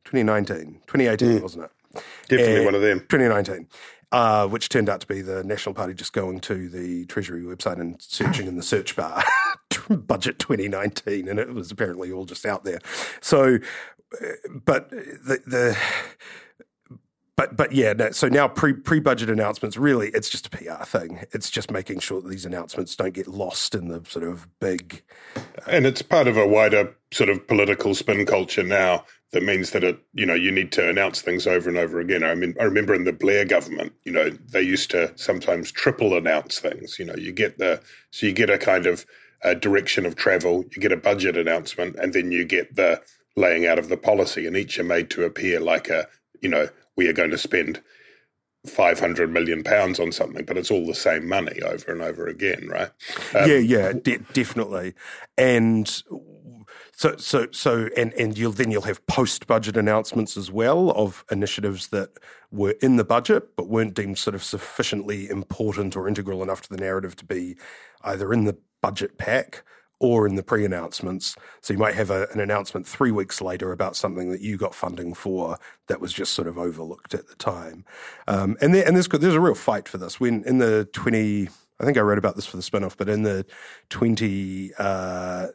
2019, 0.05 0.81
2018, 0.87 1.41
wasn't 1.41 1.65
it? 1.65 1.71
Definitely 2.27 2.61
Eh, 2.61 2.65
one 2.65 2.75
of 2.75 2.81
them. 2.81 2.99
2019, 3.09 3.67
uh, 4.11 4.47
which 4.47 4.69
turned 4.69 4.89
out 4.89 5.01
to 5.01 5.07
be 5.07 5.21
the 5.21 5.43
National 5.43 5.75
Party 5.75 5.93
just 5.93 6.13
going 6.13 6.39
to 6.41 6.67
the 6.69 7.05
Treasury 7.05 7.43
website 7.43 7.79
and 7.79 8.01
searching 8.01 8.47
in 8.47 8.55
the 8.55 8.63
search 8.63 8.95
bar 8.95 9.23
budget 9.89 10.39
2019, 10.39 11.27
and 11.27 11.39
it 11.39 11.53
was 11.53 11.71
apparently 11.71 12.11
all 12.11 12.25
just 12.25 12.45
out 12.45 12.63
there. 12.63 12.79
So, 13.21 13.59
uh, 14.21 14.25
but 14.65 14.89
the, 14.89 15.41
the 15.45 15.77
but 17.39 17.55
but 17.55 17.71
yeah, 17.71 17.93
no, 17.93 18.11
so 18.11 18.27
now 18.27 18.49
pre 18.49 18.73
pre 18.73 18.99
budget 18.99 19.29
announcements 19.29 19.77
really 19.77 20.09
it's 20.09 20.29
just 20.29 20.47
a 20.47 20.49
PR 20.49 20.83
thing. 20.83 21.25
It's 21.31 21.49
just 21.49 21.71
making 21.71 21.99
sure 21.99 22.19
that 22.19 22.27
these 22.27 22.45
announcements 22.45 22.97
don't 22.97 23.13
get 23.13 23.27
lost 23.27 23.75
in 23.75 23.87
the 23.87 24.03
sort 24.09 24.25
of 24.25 24.49
big. 24.59 25.03
And 25.65 25.85
it's 25.85 26.01
part 26.01 26.27
of 26.27 26.35
a 26.35 26.45
wider 26.45 26.95
sort 27.11 27.29
of 27.29 27.47
political 27.47 27.95
spin 27.95 28.25
culture 28.25 28.63
now 28.63 29.05
that 29.31 29.43
means 29.43 29.71
that 29.71 29.83
it 29.83 29.99
you 30.13 30.25
know 30.25 30.33
you 30.33 30.51
need 30.51 30.71
to 30.73 30.89
announce 30.89 31.21
things 31.21 31.45
over 31.45 31.69
and 31.69 31.77
over 31.77 31.99
again. 31.99 32.23
I 32.23 32.35
mean 32.35 32.55
I 32.59 32.63
remember 32.63 32.93
in 32.93 33.03
the 33.03 33.13
Blair 33.13 33.45
government, 33.45 33.93
you 34.03 34.11
know, 34.11 34.29
they 34.29 34.61
used 34.61 34.91
to 34.91 35.11
sometimes 35.15 35.71
triple 35.71 36.15
announce 36.15 36.59
things. 36.59 36.97
You 36.97 37.05
know, 37.05 37.15
you 37.15 37.31
get 37.31 37.57
the 37.57 37.81
so 38.11 38.25
you 38.25 38.33
get 38.33 38.49
a 38.49 38.57
kind 38.57 38.85
of 38.85 39.05
a 39.41 39.55
direction 39.55 40.05
of 40.05 40.15
travel, 40.15 40.65
you 40.75 40.81
get 40.81 40.91
a 40.91 40.97
budget 40.97 41.37
announcement, 41.37 41.95
and 41.97 42.13
then 42.13 42.31
you 42.31 42.43
get 42.43 42.75
the 42.75 43.01
laying 43.35 43.65
out 43.65 43.79
of 43.79 43.89
the 43.89 43.97
policy, 43.97 44.45
and 44.45 44.57
each 44.57 44.77
are 44.79 44.83
made 44.83 45.09
to 45.11 45.23
appear 45.23 45.59
like 45.59 45.89
a 45.89 46.07
you 46.41 46.49
know 46.49 46.67
we 46.97 47.07
are 47.07 47.13
going 47.13 47.31
to 47.31 47.37
spend 47.37 47.81
500 48.67 49.31
million 49.31 49.63
pounds 49.63 49.99
on 49.99 50.11
something, 50.11 50.43
but 50.43 50.57
it's 50.57 50.69
all 50.69 50.85
the 50.85 50.93
same 50.93 51.27
money 51.27 51.61
over 51.61 51.91
and 51.91 52.01
over 52.01 52.27
again, 52.27 52.67
right? 52.67 52.89
Um, 53.33 53.49
yeah, 53.49 53.57
yeah, 53.57 53.93
de- 53.93 54.17
definitely. 54.33 54.95
And 55.37 56.03
so, 56.99 57.15
so, 57.15 57.47
so, 57.53 57.87
and 57.95 58.11
and 58.15 58.37
you'll 58.37 58.51
then 58.51 58.71
you'll 58.71 58.81
have 58.81 59.07
post 59.07 59.47
budget 59.47 59.77
announcements 59.77 60.35
as 60.35 60.51
well 60.51 60.91
of 60.91 61.23
initiatives 61.31 61.87
that 61.87 62.09
were 62.51 62.75
in 62.81 62.97
the 62.97 63.05
budget 63.05 63.55
but 63.55 63.69
weren't 63.69 63.93
deemed 63.93 64.17
sort 64.17 64.35
of 64.35 64.43
sufficiently 64.43 65.29
important 65.29 65.95
or 65.95 66.09
integral 66.09 66.43
enough 66.43 66.61
to 66.63 66.69
the 66.69 66.75
narrative 66.75 67.15
to 67.15 67.23
be 67.23 67.55
either 68.03 68.33
in 68.33 68.43
the 68.43 68.57
budget 68.81 69.17
pack 69.17 69.63
or 70.01 70.27
in 70.27 70.35
the 70.35 70.43
pre 70.43 70.65
announcements. 70.65 71.37
So 71.61 71.71
you 71.71 71.79
might 71.79 71.95
have 71.95 72.09
a, 72.09 72.27
an 72.33 72.41
announcement 72.41 72.85
three 72.85 73.11
weeks 73.11 73.41
later 73.41 73.71
about 73.71 73.95
something 73.95 74.29
that 74.31 74.41
you 74.41 74.57
got 74.57 74.75
funding 74.75 75.13
for 75.13 75.57
that 75.87 76.01
was 76.01 76.11
just 76.11 76.33
sort 76.33 76.49
of 76.49 76.57
overlooked 76.57 77.13
at 77.13 77.29
the 77.29 77.35
time. 77.35 77.85
Um, 78.27 78.57
and 78.59 78.75
there, 78.75 78.85
and 78.85 78.97
there's, 78.97 79.07
there's 79.07 79.35
a 79.35 79.39
real 79.39 79.55
fight 79.55 79.87
for 79.87 79.99
this. 79.99 80.19
When 80.19 80.43
in 80.43 80.57
the 80.57 80.89
20, 80.91 81.47
I 81.79 81.85
think 81.85 81.97
I 81.97 82.01
wrote 82.01 82.17
about 82.17 82.35
this 82.35 82.45
for 82.45 82.57
the 82.57 82.63
spin 82.63 82.83
off, 82.83 82.97
but 82.97 83.07
in 83.07 83.23
the 83.23 83.45
20, 83.89 84.71
uh, 84.77 85.47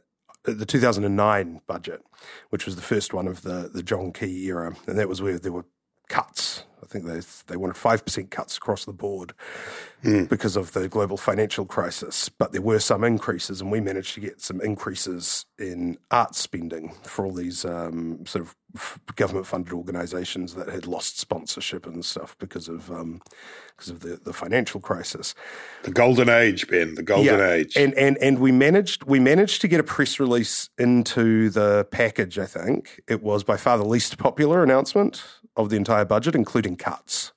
Uh, 0.46 0.52
the 0.54 0.66
2009 0.66 1.60
budget, 1.66 2.02
which 2.50 2.66
was 2.66 2.76
the 2.76 2.82
first 2.82 3.14
one 3.14 3.26
of 3.26 3.42
the, 3.42 3.70
the 3.72 3.82
John 3.82 4.12
Key 4.12 4.46
era, 4.46 4.76
and 4.86 4.98
that 4.98 5.08
was 5.08 5.22
where 5.22 5.38
there 5.38 5.52
were 5.52 5.66
cuts. 6.08 6.64
I 6.82 6.86
think 6.86 7.06
they 7.06 7.20
they 7.46 7.56
wanted 7.56 7.76
five 7.76 8.04
percent 8.04 8.30
cuts 8.30 8.56
across 8.56 8.84
the 8.84 8.92
board 8.92 9.32
mm. 10.04 10.28
because 10.28 10.54
of 10.54 10.72
the 10.72 10.88
global 10.88 11.16
financial 11.16 11.64
crisis. 11.64 12.28
But 12.28 12.52
there 12.52 12.62
were 12.62 12.78
some 12.78 13.04
increases, 13.04 13.60
and 13.60 13.72
we 13.72 13.80
managed 13.80 14.14
to 14.14 14.20
get 14.20 14.40
some 14.40 14.60
increases 14.60 15.46
in 15.58 15.98
art 16.10 16.34
spending 16.34 16.94
for 17.04 17.24
all 17.24 17.32
these 17.32 17.64
um, 17.64 18.24
sort 18.26 18.44
of 18.44 18.54
government 19.14 19.46
funded 19.46 19.72
organisations 19.72 20.54
that 20.54 20.68
had 20.68 20.86
lost 20.86 21.18
sponsorship 21.18 21.86
and 21.86 22.04
stuff 22.04 22.36
because 22.38 22.68
of 22.68 22.90
um, 22.90 23.22
because 23.68 23.88
of 23.88 24.00
the, 24.00 24.16
the 24.16 24.32
financial 24.32 24.80
crisis. 24.80 25.34
The 25.84 25.90
golden 25.90 26.28
age, 26.28 26.68
Ben. 26.68 26.96
The 26.96 27.02
golden 27.02 27.38
yeah. 27.38 27.50
age. 27.50 27.76
And 27.76 27.94
and 27.94 28.18
and 28.18 28.38
we 28.38 28.52
managed 28.52 29.04
we 29.04 29.20
managed 29.20 29.62
to 29.62 29.68
get 29.68 29.80
a 29.80 29.84
press 29.84 30.20
release 30.20 30.68
into 30.78 31.48
the 31.50 31.86
package. 31.90 32.38
I 32.38 32.46
think 32.46 33.00
it 33.08 33.22
was 33.22 33.42
by 33.42 33.56
far 33.56 33.78
the 33.78 33.86
least 33.86 34.18
popular 34.18 34.62
announcement 34.62 35.24
of 35.56 35.70
the 35.70 35.76
entire 35.76 36.04
budget, 36.04 36.34
including 36.34 36.76
cuts. 36.76 37.32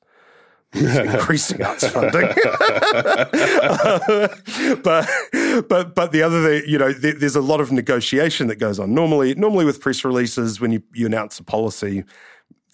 increasing 0.74 1.62
arts 1.63 1.88
funding, 1.88 2.27
but 4.83 5.07
but 5.69 5.95
but 5.95 6.12
the 6.12 6.21
other 6.21 6.43
thing, 6.43 6.69
you 6.69 6.77
know, 6.77 6.91
there's 6.91 7.38
a 7.38 7.41
lot 7.41 7.62
of 7.62 7.71
negotiation 7.71 8.47
that 8.47 8.57
goes 8.57 8.77
on. 8.77 8.93
Normally, 8.93 9.33
normally 9.36 9.63
with 9.63 9.79
press 9.79 10.03
releases, 10.03 10.59
when 10.59 10.74
you, 10.74 10.83
you 10.93 11.05
announce 11.05 11.39
a 11.39 11.43
policy, 11.45 12.03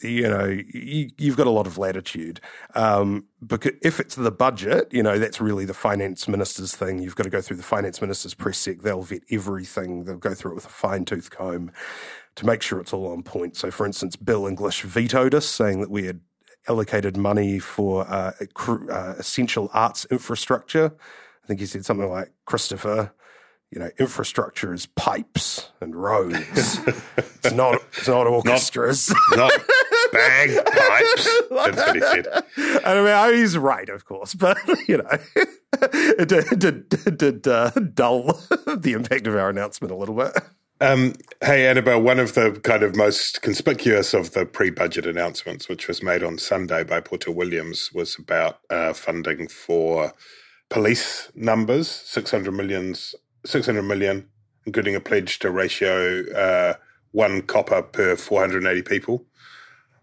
you 0.04 0.28
know, 0.28 0.46
you, 0.46 1.10
have 1.26 1.38
got 1.38 1.48
a 1.48 1.52
lot 1.52 1.68
of 1.68 1.78
latitude. 1.78 2.40
Um, 2.76 3.26
because 3.46 3.74
if 3.82 4.00
it's 4.00 4.16
the 4.16 4.32
budget, 4.32 4.88
you 4.92 5.04
know, 5.04 5.18
that's 5.20 5.42
really 5.42 5.66
the 5.66 5.74
finance 5.74 6.28
minister's 6.28 6.76
thing. 6.76 7.00
You've 7.00 7.16
got 7.16 7.24
to 7.24 7.30
go 7.30 7.42
through 7.42 7.58
the 7.58 7.64
finance 7.64 8.02
minister's 8.02 8.34
press 8.34 8.58
sec. 8.58 8.80
They'll 8.82 9.02
vet 9.02 9.24
everything. 9.32 10.06
They'll 10.06 10.18
go 10.18 10.34
through 10.34 10.52
it 10.52 10.56
with 10.56 10.66
a 10.66 10.70
fine 10.70 11.06
tooth 11.06 11.30
comb 11.30 11.72
to 12.36 12.46
make 12.46 12.62
sure 12.62 12.80
it's 12.80 12.94
all 12.94 13.12
on 13.12 13.24
point. 13.24 13.56
So, 13.56 13.72
for 13.72 13.86
instance, 13.86 14.16
Bill 14.16 14.48
English 14.48 14.82
vetoed 14.84 15.36
us, 15.36 15.46
saying 15.46 15.82
that 15.82 15.92
we 15.92 16.06
had 16.06 16.22
allocated 16.68 17.18
money 17.18 17.60
for 17.60 18.08
uh, 18.08 18.32
uh, 18.68 19.14
essential 19.18 19.70
arts 19.74 20.06
infrastructure. 20.10 20.94
I 21.44 21.48
think 21.48 21.60
he 21.60 21.66
said 21.66 21.86
something 21.86 22.10
like, 22.10 22.32
Christopher, 22.46 23.14
you 23.70 23.80
know, 23.80 23.90
infrastructure 23.98 24.74
is 24.74 24.86
pipes 24.86 25.70
and 25.82 25.96
roads. 25.96 26.80
it's 27.18 27.52
not, 27.52 27.82
it's 27.98 28.08
not 28.08 28.28
orchestras. 28.28 29.14
Not, 29.32 29.52
not 29.52 29.62
bagpipes. 30.14 31.42
That's 31.50 31.78
what 31.78 31.96
he 31.96 32.02
said. 32.02 32.28
I 32.86 33.30
mean, 33.32 33.38
he's 33.40 33.58
right, 33.58 33.90
of 33.90 34.06
course, 34.06 34.34
but, 34.34 34.58
you 34.88 34.98
know, 34.98 35.10
it 35.74 36.28
did, 36.28 36.90
did, 36.90 37.18
did 37.18 37.48
uh, 37.48 37.72
dull 37.72 38.40
the 38.78 38.94
impact 38.94 39.28
of 39.28 39.36
our 39.36 39.50
announcement 39.50 39.92
a 39.92 39.96
little 39.96 40.16
bit. 40.16 40.32
Um, 40.82 41.14
hey, 41.42 41.68
Annabelle, 41.68 42.02
one 42.02 42.20
of 42.20 42.34
the 42.34 42.60
kind 42.64 42.84
of 42.84 42.96
most 42.96 43.42
conspicuous 43.42 44.14
of 44.14 44.34
the 44.34 44.46
pre 44.46 44.70
budget 44.70 45.06
announcements, 45.06 45.70
which 45.70 45.88
was 45.88 46.04
made 46.04 46.24
on 46.24 46.38
Sunday 46.38 46.84
by 46.84 47.00
Poto 47.00 47.32
Williams, 47.32 47.92
was 47.94 48.18
about 48.20 48.60
uh, 48.70 48.92
funding 48.92 49.48
for 49.48 50.14
police 50.70 51.32
numbers 51.36 51.88
600, 51.88 52.52
millions, 52.52 53.16
600 53.46 53.82
million, 53.84 54.28
including 54.66 54.96
a 54.96 55.00
pledge 55.00 55.40
to 55.40 55.52
ratio 55.52 56.24
uh, 56.34 56.74
one 57.12 57.44
copper 57.44 57.82
per 57.82 58.16
480 58.16 58.82
people. 58.82 59.26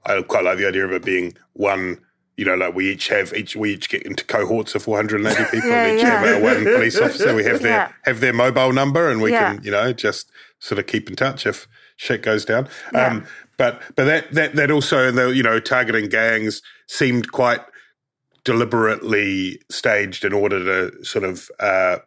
I 0.05 0.21
quite 0.23 0.45
like 0.45 0.59
the 0.59 0.67
idea 0.67 0.85
of 0.85 0.93
it 0.93 1.05
being 1.05 1.37
one 1.53 2.01
you 2.41 2.47
know, 2.47 2.55
like 2.55 2.75
we 2.75 2.91
each 2.91 3.09
have 3.09 3.35
each 3.35 3.55
we 3.55 3.75
each 3.75 3.91
get 3.91 4.03
into 4.05 4.25
cohorts 4.25 4.75
of 4.75 4.83
480 4.83 5.45
people, 5.51 5.69
yeah, 5.69 5.85
and 5.85 5.99
each 5.99 6.03
yeah. 6.03 6.21
have 6.21 6.37
our 6.37 6.41
one 6.41 6.65
police 6.65 6.99
officer. 6.99 7.35
We 7.35 7.45
have 7.45 7.61
their 7.61 7.71
yeah. 7.71 7.93
have 8.05 8.21
their 8.21 8.33
mobile 8.33 8.73
number, 8.73 9.11
and 9.11 9.21
we 9.21 9.31
can 9.31 9.63
you 9.63 9.71
know 9.71 9.93
just 9.93 10.31
sort 10.59 10.79
of 10.79 10.87
keep 10.87 11.11
in 11.11 11.17
touch 11.17 11.45
if 11.45 11.69
shit 11.97 12.23
goes 12.23 12.47
down. 12.47 12.67
Um, 12.95 13.27
but 13.59 13.83
but 13.95 14.05
that 14.05 14.33
that 14.33 14.55
that 14.57 14.71
also 14.71 15.11
the 15.11 15.29
you 15.29 15.43
know 15.43 15.61
targeting 15.61 16.09
gangs 16.09 16.63
seemed 16.89 17.31
quite 17.31 17.61
deliberately 18.45 19.61
staged 19.71 20.25
in 20.25 20.33
order 20.33 20.65
to 20.65 21.05
sort 21.05 21.25
of 21.25 21.51
uh, 21.61 21.99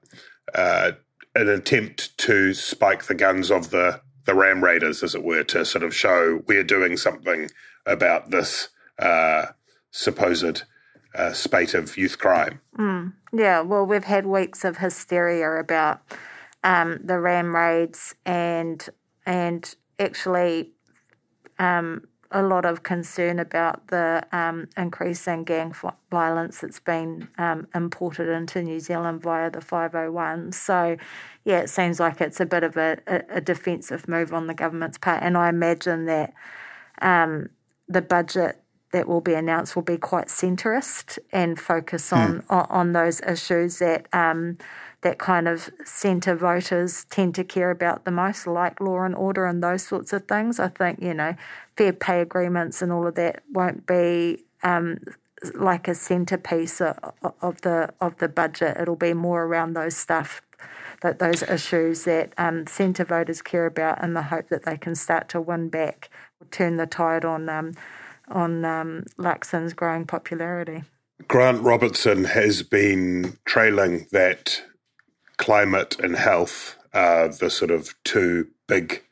uh, 0.56 0.94
an 1.36 1.48
attempt 1.48 2.18
to 2.18 2.56
spike 2.56 3.04
the 3.04 3.14
guns 3.14 3.52
of 3.52 3.70
the 3.70 4.02
the 4.26 4.34
ram 4.34 4.64
raiders, 4.64 5.04
as 5.04 5.14
it 5.14 5.24
were, 5.24 5.44
to 5.44 5.64
sort 5.64 5.84
of 5.84 5.96
show 5.96 6.42
we're 6.48 6.64
doing 6.64 6.98
something 6.98 7.52
about 7.86 8.32
this. 8.32 8.70
Uh, 9.00 9.48
supposed 9.94 10.64
uh, 11.16 11.32
spate 11.32 11.74
of 11.74 11.96
youth 11.96 12.18
crime. 12.18 12.60
Mm. 12.78 13.14
Yeah, 13.32 13.62
well, 13.62 13.86
we've 13.86 14.04
had 14.04 14.26
weeks 14.26 14.66
of 14.66 14.78
hysteria 14.78 15.52
about 15.52 16.02
um, 16.64 17.00
the 17.04 17.20
ram 17.20 17.56
raids 17.56 18.16
and 18.26 18.88
and 19.26 19.76
actually 20.00 20.72
um, 21.60 22.08
a 22.32 22.42
lot 22.42 22.66
of 22.66 22.82
concern 22.82 23.38
about 23.38 23.88
the 23.88 24.26
um, 24.32 24.68
increasing 24.76 25.44
gang 25.44 25.74
violence 26.10 26.62
that's 26.62 26.80
been 26.80 27.30
um, 27.38 27.68
imported 27.76 28.28
into 28.28 28.64
New 28.64 28.80
Zealand 28.80 29.22
via 29.22 29.52
the 29.52 29.62
501. 29.62 30.52
So, 30.52 30.98
yeah, 31.46 31.60
it 31.60 31.70
seems 31.70 32.00
like 32.00 32.20
it's 32.22 32.40
a 32.40 32.46
bit 32.46 32.64
of 32.64 32.76
a, 32.76 32.98
a, 33.30 33.40
defensive 33.40 34.08
move 34.08 34.34
on 34.34 34.48
the 34.48 34.56
government's 34.56 34.98
part. 34.98 35.22
And 35.22 35.38
I 35.38 35.48
imagine 35.48 36.06
that 36.06 36.34
um, 37.02 37.50
the 37.94 38.02
budget 38.02 38.60
that 38.92 39.08
will 39.08 39.22
be 39.22 39.34
announced 39.34 39.76
will 39.76 39.84
be 39.84 39.98
quite 39.98 40.28
centrist 40.28 41.18
and 41.32 41.60
focus 41.60 42.14
on 42.14 42.42
mm. 42.42 42.46
on, 42.50 42.68
on, 42.70 42.94
those 42.94 43.22
issues 43.22 43.80
that 43.80 44.08
um, 44.14 44.58
that 45.02 45.18
kind 45.18 45.48
of 45.48 45.70
centre 45.84 46.36
voters 46.36 47.06
tend 47.06 47.36
to 47.36 47.44
care 47.44 47.72
about 47.72 48.06
the 48.06 48.12
most, 48.12 48.48
like 48.48 48.80
law 48.80 49.02
and 49.02 49.16
order 49.16 49.46
and 49.46 49.64
those 49.64 49.86
sorts 49.86 50.14
of 50.14 50.28
things. 50.28 50.60
I 50.60 50.70
think 50.70 51.02
you 51.02 51.14
know 51.14 51.36
fair 51.76 51.92
pay 51.94 52.22
agreements 52.22 52.82
and 52.82 52.92
all 52.92 53.08
of 53.08 53.16
that 53.16 53.44
won't 53.52 53.86
be 53.86 54.44
um, 54.62 55.00
like 55.56 55.88
a 55.88 55.96
centerpiece 55.96 56.80
of, 56.80 56.98
of 57.42 57.62
the 57.62 57.90
of 58.00 58.18
the 58.18 58.30
budget. 58.30 58.78
It'll 58.80 58.96
be 58.96 59.14
more 59.14 59.44
around 59.44 59.74
those 59.74 59.96
stuff 59.96 60.42
that 61.02 61.20
those 61.20 61.44
issues 61.44 62.06
that 62.06 62.34
um, 62.38 62.66
centre 62.66 63.04
voters 63.04 63.42
care 63.42 63.66
about 63.66 64.02
in 64.02 64.14
the 64.14 64.22
hope 64.24 64.50
that 64.50 64.64
they 64.64 64.78
can 64.78 64.96
start 64.96 65.30
to 65.30 65.42
win 65.42 65.70
back, 65.70 66.10
turn 66.52 66.78
the 66.78 66.88
tide 66.88 67.26
on 67.26 67.50
um, 67.50 67.74
on 68.30 68.66
um, 68.66 69.06
growing 69.76 70.06
popularity. 70.06 70.84
Grant 71.28 71.62
Robertson 71.62 72.26
has 72.26 72.64
been 72.64 73.38
trailing 73.46 74.08
that 74.12 74.64
climate 75.38 76.00
and 76.00 76.16
health 76.16 76.78
are 76.94 77.28
the 77.28 77.50
sort 77.50 77.72
of 77.72 77.96
two 78.04 78.48
big 78.68 79.04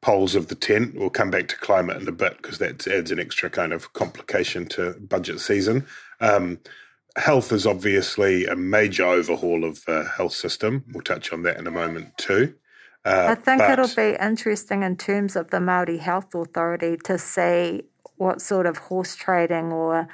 poles 0.00 0.34
of 0.34 0.48
the 0.48 0.54
tent. 0.54 0.94
We'll 0.94 1.10
come 1.10 1.30
back 1.30 1.48
to 1.48 1.56
climate 1.56 2.00
in 2.00 2.06
a 2.06 2.12
bit 2.12 2.36
because 2.36 2.58
that 2.58 2.86
adds 2.86 3.10
an 3.10 3.18
extra 3.18 3.48
kind 3.48 3.72
of 3.72 3.92
complication 3.92 4.66
to 4.66 4.92
budget 5.00 5.40
season. 5.40 5.86
Um, 6.20 6.60
health 7.16 7.52
is 7.52 7.66
obviously 7.66 8.46
a 8.46 8.56
major 8.56 9.06
overhaul 9.06 9.64
of 9.64 9.84
the 9.86 10.04
health 10.16 10.34
system. 10.34 10.84
We'll 10.92 11.02
touch 11.02 11.32
on 11.32 11.42
that 11.42 11.58
in 11.58 11.66
a 11.66 11.70
moment 11.70 12.18
too. 12.18 12.54
Uh, 13.04 13.26
I 13.30 13.34
think 13.34 13.58
but, 13.58 13.78
it'll 13.78 13.94
be 13.94 14.16
interesting 14.20 14.82
in 14.82 14.96
terms 14.96 15.36
of 15.36 15.50
the 15.50 15.60
Maori 15.60 15.98
Health 15.98 16.34
Authority 16.34 16.96
to 17.04 17.18
see 17.18 17.82
what 18.16 18.40
sort 18.40 18.66
of 18.66 18.78
horse 18.78 19.14
trading 19.14 19.72
or 19.72 20.08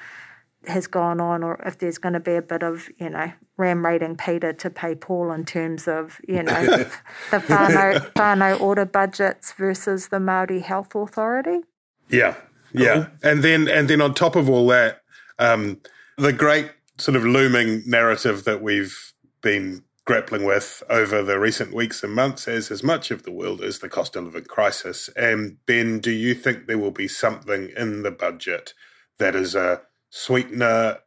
has 0.67 0.87
gone 0.87 1.21
on, 1.21 1.43
or 1.43 1.61
if 1.65 1.79
there's 1.79 1.99
going 1.99 2.13
to 2.13 2.21
be 2.21 2.35
a 2.35 2.43
bit 2.43 2.63
of 2.63 2.89
you 2.99 3.09
know 3.09 3.33
ram 3.57 3.85
raiding 3.85 4.17
Peter 4.17 4.53
to 4.53 4.71
pay 4.71 4.95
Paul 4.95 5.33
in 5.33 5.45
terms 5.45 5.89
of 5.89 6.21
you 6.27 6.43
know 6.43 6.67
the 7.31 7.39
whānau, 7.39 8.13
Whānau 8.13 8.61
Ora 8.61 8.87
budgets 8.87 9.53
versus 9.53 10.09
the 10.09 10.21
Maori 10.21 10.61
Health 10.61 10.95
Authority. 10.95 11.61
Yeah, 12.09 12.35
yeah, 12.73 13.07
and 13.23 13.43
then 13.43 13.69
and 13.69 13.89
then 13.89 14.01
on 14.01 14.15
top 14.15 14.37
of 14.37 14.51
all 14.51 14.67
that, 14.69 15.03
um, 15.39 15.81
the 16.19 16.33
great 16.33 16.71
sort 16.99 17.17
of 17.17 17.25
looming 17.25 17.83
narrative 17.87 18.45
that 18.45 18.63
we've 18.63 19.15
been 19.43 19.83
grappling 20.07 20.45
with 20.45 20.83
over 20.89 21.23
the 21.23 21.39
recent 21.39 21.75
weeks 21.75 22.03
and 22.03 22.15
months, 22.15 22.49
as 22.49 22.71
as 22.71 22.83
much 22.83 23.11
of 23.11 23.23
the 23.23 23.31
world 23.31 23.63
is 23.63 23.79
the 23.79 23.89
cost 23.89 24.17
of 24.17 24.25
living 24.25 24.45
crisis. 24.45 25.09
And 25.17 25.59
Ben, 25.67 26.01
do 26.01 26.11
you 26.11 26.35
think 26.35 26.67
there 26.67 26.79
will 26.79 26.91
be 26.91 27.09
something 27.09 27.71
in 27.77 28.03
the 28.03 28.11
budget 28.11 28.75
that 29.19 29.35
is 29.35 29.55
a 29.55 29.83
sweetener, 30.11 30.99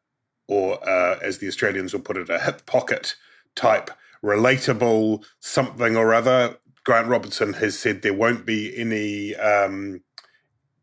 or 0.47 0.87
uh, 0.87 1.19
as 1.21 1.39
the 1.39 1.47
Australians 1.47 1.93
will 1.93 2.01
put 2.01 2.17
it, 2.17 2.29
a 2.29 2.39
hip 2.39 2.65
pocket 2.65 3.15
type, 3.55 3.89
relatable 4.23 5.23
something 5.39 5.95
or 5.97 6.13
other? 6.13 6.57
Grant 6.85 7.07
Robertson 7.07 7.53
has 7.53 7.79
said 7.79 8.01
there 8.01 8.13
won't 8.13 8.45
be 8.45 8.77
any 8.77 9.35
um, 9.35 10.01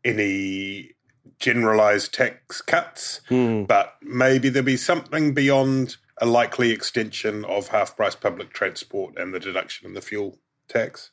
any 0.03 0.91
generalized 1.39 2.13
tax 2.13 2.61
cuts, 2.61 3.21
Hmm. 3.29 3.63
but 3.63 3.95
maybe 4.01 4.49
there'll 4.49 4.65
be 4.65 4.77
something 4.77 5.33
beyond 5.33 5.97
a 6.21 6.25
likely 6.25 6.71
extension 6.71 7.43
of 7.45 7.69
half 7.69 7.97
price 7.97 8.15
public 8.15 8.53
transport 8.53 9.17
and 9.17 9.33
the 9.33 9.39
deduction 9.39 9.87
in 9.87 9.93
the 9.93 10.01
fuel 10.01 10.37
tax. 10.69 11.11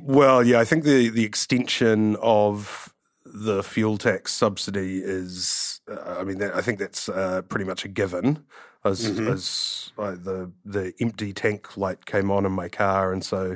Well, 0.00 0.44
yeah, 0.44 0.58
I 0.58 0.64
think 0.64 0.84
the, 0.84 1.08
the 1.08 1.24
extension 1.24 2.16
of 2.16 2.92
the 3.24 3.62
fuel 3.62 3.98
tax 3.98 4.32
subsidy 4.32 4.98
is, 4.98 5.80
uh, 5.88 6.16
I 6.18 6.24
mean, 6.24 6.38
that, 6.38 6.54
I 6.54 6.60
think 6.60 6.78
that's 6.78 7.08
uh, 7.08 7.42
pretty 7.42 7.64
much 7.64 7.84
a 7.84 7.88
given. 7.88 8.44
As, 8.84 9.06
as 9.20 9.92
I, 9.96 10.10
the 10.10 10.50
the 10.64 10.92
empty 11.00 11.32
tank 11.32 11.76
light 11.76 12.04
came 12.04 12.32
on 12.32 12.44
in 12.44 12.50
my 12.50 12.68
car, 12.68 13.12
and 13.12 13.24
so 13.24 13.54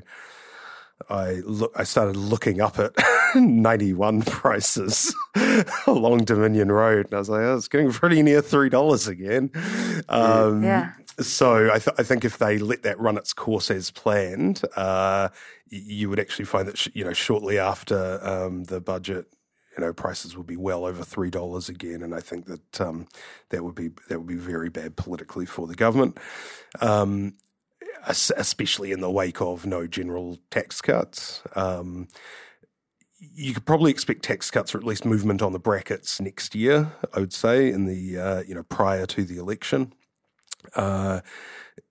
I 1.10 1.42
look, 1.44 1.72
I 1.76 1.84
started 1.84 2.16
looking 2.16 2.60
up 2.60 2.78
at 2.78 2.92
91 3.34 4.22
prices 4.22 5.14
along 5.86 6.24
Dominion 6.24 6.72
Road, 6.72 7.06
and 7.06 7.14
I 7.14 7.18
was 7.18 7.28
like, 7.28 7.42
oh, 7.42 7.56
it's 7.56 7.68
getting 7.68 7.92
pretty 7.92 8.22
near 8.22 8.40
three 8.40 8.68
dollars 8.68 9.06
again. 9.06 9.50
Um, 10.08 10.62
Yeah. 10.62 10.92
So 11.18 11.70
I, 11.72 11.78
th- 11.78 11.96
I 11.98 12.02
think 12.02 12.26
if 12.26 12.36
they 12.36 12.58
let 12.58 12.82
that 12.82 13.00
run 13.00 13.16
its 13.16 13.32
course 13.32 13.70
as 13.70 13.90
planned, 13.90 14.60
uh, 14.76 15.30
you 15.68 16.10
would 16.10 16.20
actually 16.20 16.44
find 16.44 16.68
that 16.68 16.76
sh- 16.76 16.88
you 16.92 17.04
know 17.04 17.14
shortly 17.14 17.58
after 17.58 18.20
um, 18.22 18.64
the 18.64 18.80
budget, 18.82 19.26
you 19.76 19.82
know 19.84 19.94
prices 19.94 20.36
would 20.36 20.46
be 20.46 20.56
well 20.58 20.84
over 20.84 21.02
three 21.04 21.30
dollars 21.30 21.68
again, 21.70 22.02
and 22.02 22.14
I 22.14 22.20
think 22.20 22.46
that 22.46 22.80
um, 22.82 23.06
that 23.48 23.64
would 23.64 23.74
be 23.74 23.90
that 24.08 24.18
would 24.18 24.26
be 24.28 24.34
very 24.34 24.68
bad 24.68 24.96
politically 24.96 25.46
for 25.46 25.66
the 25.66 25.74
government. 25.74 26.18
Um, 26.80 27.34
especially 28.06 28.92
in 28.92 29.00
the 29.00 29.10
wake 29.10 29.40
of 29.40 29.66
no 29.66 29.86
general 29.86 30.38
tax 30.50 30.80
cuts. 30.80 31.42
Um, 31.54 32.08
you 33.18 33.54
could 33.54 33.64
probably 33.64 33.90
expect 33.90 34.22
tax 34.22 34.50
cuts 34.50 34.74
or 34.74 34.78
at 34.78 34.84
least 34.84 35.04
movement 35.04 35.42
on 35.42 35.52
the 35.52 35.58
brackets 35.58 36.20
next 36.20 36.54
year. 36.54 36.92
I 37.14 37.20
would 37.20 37.32
say 37.32 37.70
in 37.70 37.86
the 37.86 38.18
uh, 38.18 38.42
you 38.46 38.54
know 38.54 38.62
prior 38.62 39.06
to 39.06 39.24
the 39.24 39.38
election. 39.38 39.92
Uh, 40.74 41.20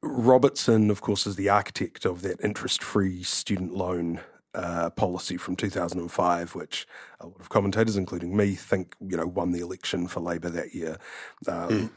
Robertson, 0.02 0.90
of 0.90 1.02
course, 1.02 1.26
is 1.28 1.36
the 1.36 1.50
architect 1.50 2.06
of 2.06 2.22
that 2.24 2.42
interest-free 2.44 3.24
student 3.24 3.74
loan 3.74 4.20
uh, 4.54 4.90
policy 4.92 5.38
from 5.38 5.56
2005, 5.56 6.56
which 6.56 6.88
a 7.20 7.28
lot 7.28 7.40
of 7.40 7.50
commentators, 7.50 7.98
including 7.98 8.36
me, 8.36 8.56
think 8.56 8.96
you 9.00 9.18
know 9.18 9.28
won 9.28 9.52
the 9.52 9.60
election 9.60 10.08
for 10.08 10.20
Labor 10.20 10.50
that 10.50 10.74
year. 10.74 10.98
Um, 11.48 11.92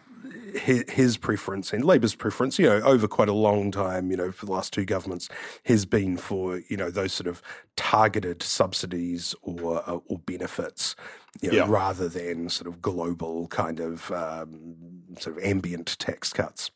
his, 0.54 0.84
his 0.90 1.16
preference 1.16 1.72
and 1.72 1.84
Labor's 1.84 2.14
preference, 2.14 2.58
you 2.58 2.66
know, 2.66 2.80
over 2.82 3.06
quite 3.08 3.28
a 3.28 3.32
long 3.32 3.70
time, 3.70 4.10
you 4.10 4.16
know, 4.16 4.30
for 4.32 4.46
the 4.46 4.52
last 4.52 4.72
two 4.72 4.85
governments, 4.85 5.28
has 5.64 5.87
been 5.87 6.16
for 6.16 6.61
you 6.68 6.76
know 6.76 6.90
those 6.90 7.12
sort 7.12 7.26
of 7.26 7.42
targeted 7.76 8.42
subsidies 8.42 9.35
or 9.42 9.88
uh, 9.88 9.98
or 10.07 10.18
benefits, 10.18 10.96
you 11.40 11.50
know, 11.50 11.57
Yeah. 11.59 11.66
rather 11.68 12.09
than 12.09 12.48
sort 12.48 12.66
of 12.68 12.81
global 12.83 13.46
kind 13.48 13.81
of 13.81 14.11
um, 14.12 14.76
sort 15.18 15.37
of 15.37 15.44
ambient 15.44 15.98
tax 15.98 16.33
cuts. 16.33 16.70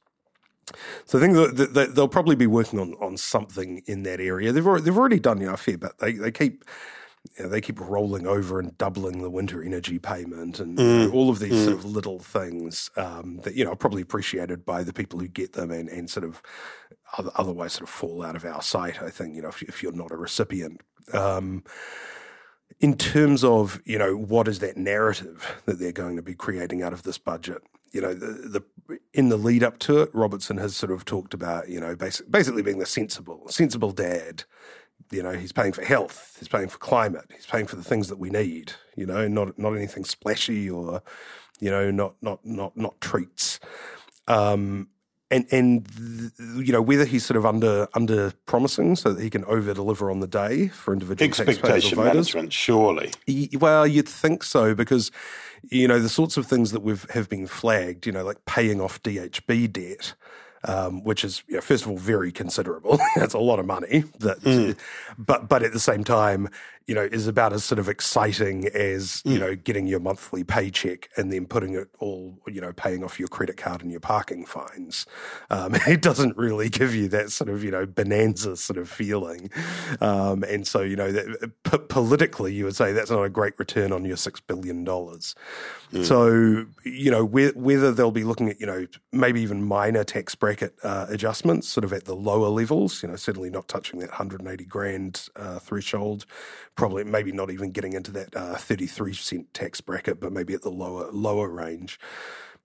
So 1.04 1.18
I 1.18 1.20
think 1.20 1.34
that 1.34 1.92
they'll 1.94 2.08
probably 2.08 2.36
be 2.36 2.46
working 2.46 2.78
on, 2.78 2.94
on 3.00 3.16
something 3.16 3.82
in 3.86 4.04
that 4.04 4.20
area. 4.20 4.52
They've 4.52 4.66
already, 4.66 4.84
they've 4.84 4.96
already 4.96 5.18
done 5.20 5.40
you 5.40 5.46
know, 5.46 5.54
a 5.54 5.56
fair 5.56 5.76
bit. 5.76 5.98
They 5.98 6.12
they 6.12 6.30
keep 6.30 6.64
you 7.36 7.44
know, 7.44 7.48
they 7.48 7.60
keep 7.60 7.80
rolling 7.80 8.26
over 8.26 8.58
and 8.58 8.76
doubling 8.78 9.22
the 9.22 9.30
winter 9.30 9.62
energy 9.62 9.98
payment 9.98 10.60
and 10.60 10.78
you 10.78 10.84
know, 10.84 11.10
all 11.12 11.30
of 11.30 11.38
these 11.38 11.64
sort 11.64 11.76
of 11.76 11.84
little 11.84 12.18
things 12.18 12.90
um, 12.96 13.40
that 13.44 13.54
you 13.54 13.64
know 13.64 13.72
are 13.72 13.76
probably 13.76 14.02
appreciated 14.02 14.64
by 14.64 14.82
the 14.82 14.92
people 14.92 15.18
who 15.18 15.28
get 15.28 15.52
them 15.52 15.70
and, 15.70 15.88
and 15.88 16.10
sort 16.10 16.24
of 16.24 16.42
other, 17.16 17.30
otherwise 17.36 17.74
sort 17.74 17.88
of 17.88 17.90
fall 17.90 18.22
out 18.22 18.36
of 18.36 18.44
our 18.44 18.62
sight. 18.62 19.00
I 19.00 19.10
think 19.10 19.34
you 19.34 19.42
know 19.42 19.48
if, 19.48 19.62
if 19.62 19.82
you're 19.82 19.92
not 19.92 20.12
a 20.12 20.16
recipient. 20.16 20.80
Um, 21.12 21.64
in 22.80 22.96
terms 22.96 23.44
of 23.44 23.80
you 23.84 23.98
know 23.98 24.14
what 24.16 24.48
is 24.48 24.58
that 24.58 24.76
narrative 24.76 25.60
that 25.66 25.78
they're 25.78 25.92
going 25.92 26.16
to 26.16 26.22
be 26.22 26.34
creating 26.34 26.82
out 26.82 26.92
of 26.92 27.02
this 27.02 27.18
budget 27.18 27.62
you 27.92 28.00
know 28.00 28.14
the, 28.14 28.62
the 28.88 28.98
in 29.14 29.28
the 29.28 29.36
lead 29.36 29.62
up 29.62 29.78
to 29.78 30.00
it 30.00 30.10
robertson 30.12 30.56
has 30.56 30.74
sort 30.74 30.90
of 30.90 31.04
talked 31.04 31.34
about 31.34 31.68
you 31.68 31.80
know 31.80 31.94
basic, 31.94 32.30
basically 32.30 32.62
being 32.62 32.78
the 32.78 32.86
sensible 32.86 33.46
sensible 33.48 33.92
dad 33.92 34.44
you 35.12 35.22
know 35.22 35.32
he's 35.32 35.52
paying 35.52 35.72
for 35.72 35.84
health 35.84 36.36
he's 36.38 36.48
paying 36.48 36.68
for 36.68 36.78
climate 36.78 37.24
he's 37.34 37.46
paying 37.46 37.66
for 37.66 37.76
the 37.76 37.84
things 37.84 38.08
that 38.08 38.18
we 38.18 38.30
need 38.30 38.72
you 38.96 39.06
know 39.06 39.28
not 39.28 39.58
not 39.58 39.72
anything 39.72 40.04
splashy 40.04 40.68
or 40.68 41.02
you 41.60 41.70
know 41.70 41.90
not 41.90 42.14
not 42.22 42.40
not 42.44 42.76
not 42.76 43.00
treats 43.00 43.60
um 44.28 44.88
and 45.32 45.46
and 45.50 46.30
you 46.38 46.72
know 46.72 46.82
whether 46.82 47.04
he's 47.04 47.24
sort 47.24 47.36
of 47.36 47.46
under 47.46 47.88
under 47.94 48.32
promising 48.46 48.94
so 48.94 49.12
that 49.12 49.22
he 49.22 49.30
can 49.30 49.44
over 49.46 49.72
deliver 49.72 50.10
on 50.10 50.20
the 50.20 50.26
day 50.26 50.68
for 50.68 50.92
individual 50.92 51.26
Expectation 51.26 51.96
voters. 51.96 52.14
management, 52.14 52.52
surely. 52.52 53.12
Well, 53.58 53.86
you'd 53.86 54.08
think 54.08 54.44
so 54.44 54.74
because 54.74 55.10
you 55.70 55.88
know 55.88 55.98
the 55.98 56.10
sorts 56.10 56.36
of 56.36 56.46
things 56.46 56.70
that 56.72 56.82
we've 56.82 57.08
have 57.10 57.28
been 57.28 57.46
flagged. 57.46 58.06
You 58.06 58.12
know, 58.12 58.24
like 58.24 58.44
paying 58.44 58.80
off 58.80 59.02
DHB 59.02 59.72
debt, 59.72 60.14
um, 60.64 61.02
which 61.04 61.24
is 61.24 61.42
you 61.48 61.56
know, 61.56 61.60
first 61.60 61.84
of 61.84 61.90
all 61.90 61.96
very 61.96 62.32
considerable. 62.32 62.98
That's 63.16 63.34
a 63.34 63.38
lot 63.38 63.58
of 63.58 63.66
money. 63.66 64.04
That, 64.20 64.76
but 65.18 65.48
but 65.48 65.62
at 65.62 65.72
the 65.72 65.80
same 65.80 66.04
time, 66.04 66.48
you 66.86 66.94
know, 66.94 67.02
is 67.02 67.26
about 67.26 67.52
as 67.52 67.64
sort 67.64 67.78
of 67.78 67.88
exciting 67.88 68.68
as 68.68 69.22
you 69.24 69.38
know 69.38 69.54
getting 69.54 69.86
your 69.86 70.00
monthly 70.00 70.44
paycheck 70.44 71.08
and 71.16 71.32
then 71.32 71.46
putting 71.46 71.74
it 71.74 71.88
all, 71.98 72.38
you 72.46 72.60
know, 72.60 72.72
paying 72.72 73.04
off 73.04 73.18
your 73.18 73.28
credit 73.28 73.56
card 73.56 73.82
and 73.82 73.90
your 73.90 74.00
parking 74.00 74.44
fines. 74.44 75.06
Um, 75.50 75.74
it 75.86 76.02
doesn't 76.02 76.36
really 76.36 76.68
give 76.68 76.94
you 76.94 77.08
that 77.08 77.30
sort 77.30 77.50
of 77.50 77.62
you 77.64 77.70
know 77.70 77.86
bonanza 77.86 78.56
sort 78.56 78.78
of 78.78 78.88
feeling, 78.88 79.50
um, 80.00 80.42
and 80.44 80.66
so 80.66 80.80
you 80.80 80.96
know 80.96 81.12
that 81.12 81.52
p- 81.64 81.78
politically 81.88 82.52
you 82.52 82.64
would 82.64 82.76
say 82.76 82.92
that's 82.92 83.10
not 83.10 83.22
a 83.22 83.30
great 83.30 83.58
return 83.58 83.92
on 83.92 84.04
your 84.04 84.16
six 84.16 84.40
billion 84.40 84.84
dollars. 84.84 85.34
So 86.04 86.64
you 86.84 87.10
know 87.10 87.22
whe- 87.26 87.54
whether 87.54 87.92
they'll 87.92 88.10
be 88.10 88.24
looking 88.24 88.48
at 88.48 88.58
you 88.58 88.66
know 88.66 88.86
maybe 89.12 89.42
even 89.42 89.62
minor 89.62 90.04
tax 90.04 90.34
bracket 90.34 90.74
uh, 90.82 91.06
adjustments, 91.10 91.68
sort 91.68 91.84
of 91.84 91.92
at 91.92 92.06
the 92.06 92.16
lower 92.16 92.48
levels. 92.48 93.02
You 93.02 93.10
know, 93.10 93.16
certainly 93.16 93.50
not 93.50 93.68
touching 93.68 94.00
that 94.00 94.08
180 94.08 94.64
grand 94.64 95.28
uh, 95.36 95.58
threshold. 95.58 96.24
Probably 96.74 97.04
maybe 97.04 97.32
not 97.32 97.50
even 97.50 97.70
getting 97.70 97.92
into 97.92 98.10
that 98.12 98.34
uh, 98.34 98.56
33 98.56 99.12
cent 99.12 99.54
tax 99.54 99.80
bracket, 99.80 100.20
but 100.20 100.32
maybe 100.32 100.54
at 100.54 100.62
the 100.62 100.70
lower 100.70 101.10
lower 101.12 101.48
range. 101.48 101.98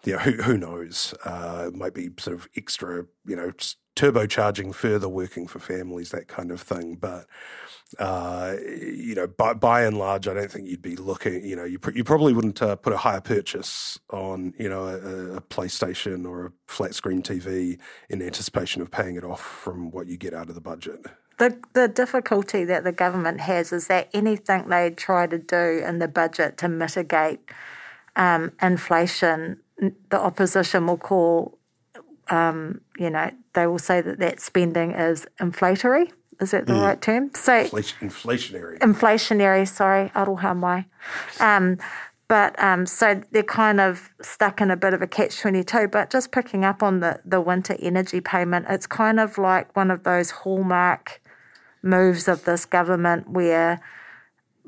Yeah, 0.04 0.20
who 0.20 0.44
who 0.44 0.58
knows? 0.58 1.14
Uh, 1.26 1.72
might 1.74 1.94
be 1.94 2.10
sort 2.18 2.36
of 2.36 2.48
extra, 2.56 3.06
you 3.26 3.36
know, 3.36 3.52
turbocharging 3.98 4.74
further 4.74 5.10
working 5.10 5.48
for 5.48 5.60
families, 5.60 6.12
that 6.12 6.28
kind 6.28 6.52
of 6.52 6.62
thing. 6.62 6.96
But 6.96 7.26
uh, 8.00 8.56
you 8.62 9.16
know, 9.16 9.28
by, 9.28 9.54
by 9.54 9.84
and 9.84 9.98
large, 9.98 10.28
I 10.28 10.34
don't 10.34 10.52
think 10.52 10.68
you'd 10.68 10.82
be 10.82 10.96
looking. 10.96 11.44
You 11.44 11.56
know, 11.56 11.64
you 11.64 11.80
pr- 11.80 11.92
you 11.92 12.04
probably 12.04 12.34
wouldn't 12.34 12.62
uh, 12.62 12.76
put 12.76 12.94
a 12.94 12.98
hire 12.98 13.22
purchase 13.22 14.00
on 14.12 14.54
you 14.58 14.70
know 14.70 14.86
a, 14.86 15.38
a 15.38 15.42
PlayStation 15.42 16.28
or 16.28 16.46
a 16.48 16.52
flat 16.68 16.96
screen 16.96 17.22
TV 17.22 17.80
in 18.10 18.22
anticipation 18.22 18.82
of 18.82 18.92
paying 18.92 19.16
it 19.16 19.24
off 19.24 19.42
from 19.42 19.92
what 19.92 20.08
you 20.08 20.18
get 20.18 20.34
out 20.34 20.50
of 20.50 20.56
the 20.56 20.62
budget. 20.62 21.06
The, 21.38 21.58
the 21.74 21.88
difficulty 21.88 22.64
that 22.66 22.84
the 22.84 22.92
government 22.92 23.42
has 23.42 23.72
is 23.72 23.88
that 23.88 24.10
anything 24.14 24.70
they 24.70 24.90
try 24.90 25.28
to 25.28 25.38
do 25.38 25.84
in 25.86 26.00
the 26.00 26.08
budget 26.08 26.58
to 26.60 26.68
mitigate 26.68 27.40
um, 28.16 28.52
inflation, 28.62 29.60
the 29.78 30.20
opposition 30.20 30.88
will 30.88 30.98
call, 30.98 31.60
um, 32.30 32.82
you 32.98 33.12
know, 33.12 33.30
they 33.54 33.68
will 33.68 33.78
say 33.78 34.02
that 34.02 34.18
that 34.20 34.40
spending 34.42 34.92
is 34.92 35.28
inflationary. 35.40 36.12
Is 36.40 36.52
that 36.52 36.68
the 36.68 36.74
right 36.74 37.02
term? 37.02 37.32
So 37.34 37.58
Inflation, 37.60 38.10
inflationary. 38.10 38.80
inflationary, 38.80 39.68
sorry, 39.68 40.10
aroha. 40.10 40.86
Um, 41.40 41.78
but 42.28 42.62
um, 42.62 42.86
so 42.86 43.22
they're 43.32 43.42
kind 43.44 43.80
of 43.80 44.10
stuck 44.22 44.60
in 44.62 44.70
a 44.70 44.76
bit 44.76 44.94
of 44.94 45.02
a 45.02 45.08
catch 45.08 45.40
22. 45.40 45.88
But 45.88 46.12
just 46.12 46.32
picking 46.32 46.66
up 46.66 46.84
on 46.84 47.00
the, 47.00 47.20
the 47.26 47.42
winter 47.42 47.76
energy 47.80 48.22
payment, 48.22 48.66
it's 48.70 48.86
kind 48.86 49.20
of 49.20 49.38
like 49.38 49.76
one 49.76 49.90
of 49.90 50.04
those 50.04 50.30
hallmark 50.32 51.22
moves 51.88 52.28
of 52.28 52.46
this 52.46 52.66
government 52.66 53.30
where 53.30 53.80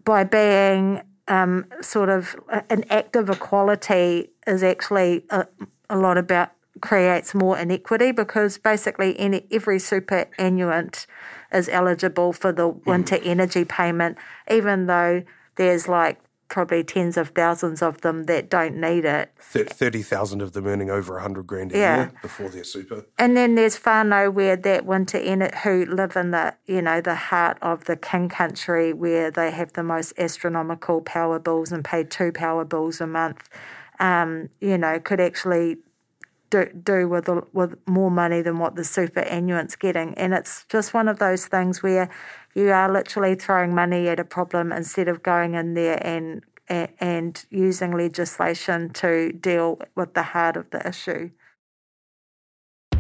by 0.04 0.24
being 0.24 1.02
um, 1.28 1.66
sort 1.82 2.10
of 2.10 2.36
an 2.70 2.84
act 2.90 3.16
of 3.16 3.30
equality 3.30 4.30
is 4.48 4.64
actually 4.64 5.26
a, 5.30 5.46
a 5.90 5.98
lot 5.98 6.18
about 6.18 6.52
creates 6.82 7.36
more 7.36 7.58
inequity 7.58 8.12
because 8.12 8.58
basically 8.58 9.20
any, 9.20 9.46
every 9.52 9.78
superannuant 9.78 11.06
is 11.52 11.70
eligible 11.70 12.34
for 12.34 12.52
the 12.52 12.68
winter 12.68 13.18
mm. 13.18 13.26
energy 13.26 13.66
payment, 13.66 14.18
even 14.50 14.88
though 14.88 15.24
there's 15.56 15.88
like 15.88 16.20
probably 16.50 16.84
tens 16.84 17.16
of 17.16 17.30
thousands 17.30 17.82
of 17.82 18.02
them 18.02 18.24
that 18.24 18.50
don't 18.50 18.76
need 18.76 19.06
it. 19.06 19.32
30,000 19.40 20.42
of 20.42 20.54
them 20.54 20.68
earning 20.68 20.90
over 20.90 21.14
100 21.14 21.46
grand 21.48 21.72
a 21.72 21.78
yeah. 21.78 21.98
year 21.98 22.12
before 22.22 22.50
their 22.50 22.64
super. 22.64 23.06
And 23.18 23.38
then 23.38 23.56
there's 23.56 23.78
far 23.78 24.04
nowhere 24.04 24.56
that 24.56 24.86
winter 24.86 25.18
in 25.18 25.42
it 25.42 25.56
who 25.56 25.86
live 25.86 26.16
in 26.16 26.32
the, 26.32 26.56
you 26.66 26.82
know, 26.82 27.02
the 27.02 27.16
heart 27.16 27.58
of 27.62 27.86
the 27.86 27.96
king 27.96 28.30
country 28.30 28.92
where 28.94 29.32
they 29.32 29.52
have 29.52 29.74
the 29.74 29.84
most 29.84 30.14
astronomical 30.18 31.02
power 31.02 31.40
bills 31.40 31.72
and 31.72 31.86
pay 31.86 32.04
two 32.04 32.32
power 32.32 32.66
bills 32.66 33.00
a 33.00 33.08
month, 33.08 33.48
um, 34.00 34.50
you 34.60 34.78
know, 34.78 35.00
could 35.00 35.20
actually 35.20 35.78
do, 36.50 36.66
do 36.84 37.08
with 37.08 37.30
with 37.54 37.76
more 37.88 38.10
money 38.10 38.42
than 38.42 38.60
what 38.60 38.76
the 38.76 38.84
superannuant's 38.84 39.76
getting, 39.76 40.14
and 40.16 40.34
it's 40.34 40.66
just 40.70 40.94
one 40.94 41.08
of 41.08 41.20
those 41.20 41.46
things 41.46 41.84
where 41.84 42.10
you 42.56 42.72
are 42.72 42.92
literally 42.92 43.36
throwing 43.36 43.74
money 43.74 44.08
at 44.08 44.20
a 44.20 44.24
problem 44.24 44.72
instead 44.72 45.08
of 45.08 45.24
going 45.24 45.56
in 45.56 45.74
there 45.74 46.00
and 46.06 46.44
and 47.00 47.46
using 47.50 47.92
legislation 47.98 48.92
to 48.92 49.32
deal 49.32 49.80
with 49.96 50.14
the 50.14 50.22
heart 50.22 50.56
of 50.56 50.70
the 50.70 50.88
issue. 50.88 51.32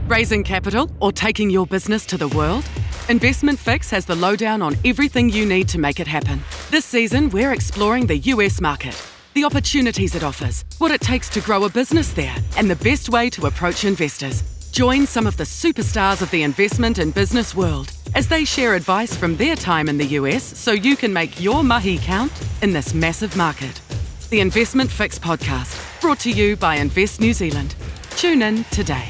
Raising 0.07 0.43
capital 0.43 0.89
or 0.99 1.11
taking 1.11 1.51
your 1.51 1.67
business 1.67 2.03
to 2.07 2.17
the 2.17 2.29
world? 2.29 2.65
Investment 3.09 3.59
Fix 3.59 3.91
has 3.91 4.05
the 4.05 4.15
lowdown 4.15 4.63
on 4.63 4.75
everything 4.83 5.29
you 5.29 5.45
need 5.45 5.69
to 5.69 5.77
make 5.77 5.99
it 5.99 6.07
happen. 6.07 6.41
This 6.71 6.83
season, 6.83 7.29
we're 7.29 7.53
exploring 7.53 8.07
the 8.07 8.17
US 8.17 8.59
market 8.59 8.95
the 9.39 9.45
opportunities 9.45 10.15
it 10.15 10.23
offers, 10.23 10.65
what 10.79 10.91
it 10.91 11.01
takes 11.01 11.29
to 11.29 11.41
grow 11.41 11.63
a 11.63 11.69
business 11.69 12.11
there, 12.13 12.35
and 12.57 12.69
the 12.69 12.75
best 12.77 13.09
way 13.09 13.29
to 13.29 13.45
approach 13.45 13.85
investors. 13.85 14.43
Join 14.71 15.05
some 15.05 15.27
of 15.27 15.37
the 15.37 15.43
superstars 15.43 16.21
of 16.21 16.29
the 16.31 16.43
investment 16.43 16.97
and 16.99 17.13
business 17.13 17.55
world 17.55 17.91
as 18.15 18.27
they 18.27 18.45
share 18.45 18.75
advice 18.75 19.15
from 19.15 19.35
their 19.37 19.55
time 19.55 19.89
in 19.89 19.97
the 19.97 20.05
US 20.19 20.43
so 20.43 20.71
you 20.71 20.95
can 20.95 21.11
make 21.13 21.41
your 21.41 21.63
mahi 21.63 21.97
count 21.97 22.31
in 22.61 22.73
this 22.73 22.93
massive 22.93 23.35
market. 23.35 23.81
The 24.29 24.39
Investment 24.39 24.91
Fix 24.91 25.17
podcast, 25.17 26.01
brought 26.01 26.19
to 26.19 26.31
you 26.31 26.55
by 26.55 26.75
Invest 26.75 27.19
New 27.19 27.33
Zealand. 27.33 27.75
Tune 28.11 28.41
in 28.41 28.63
today. 28.65 29.09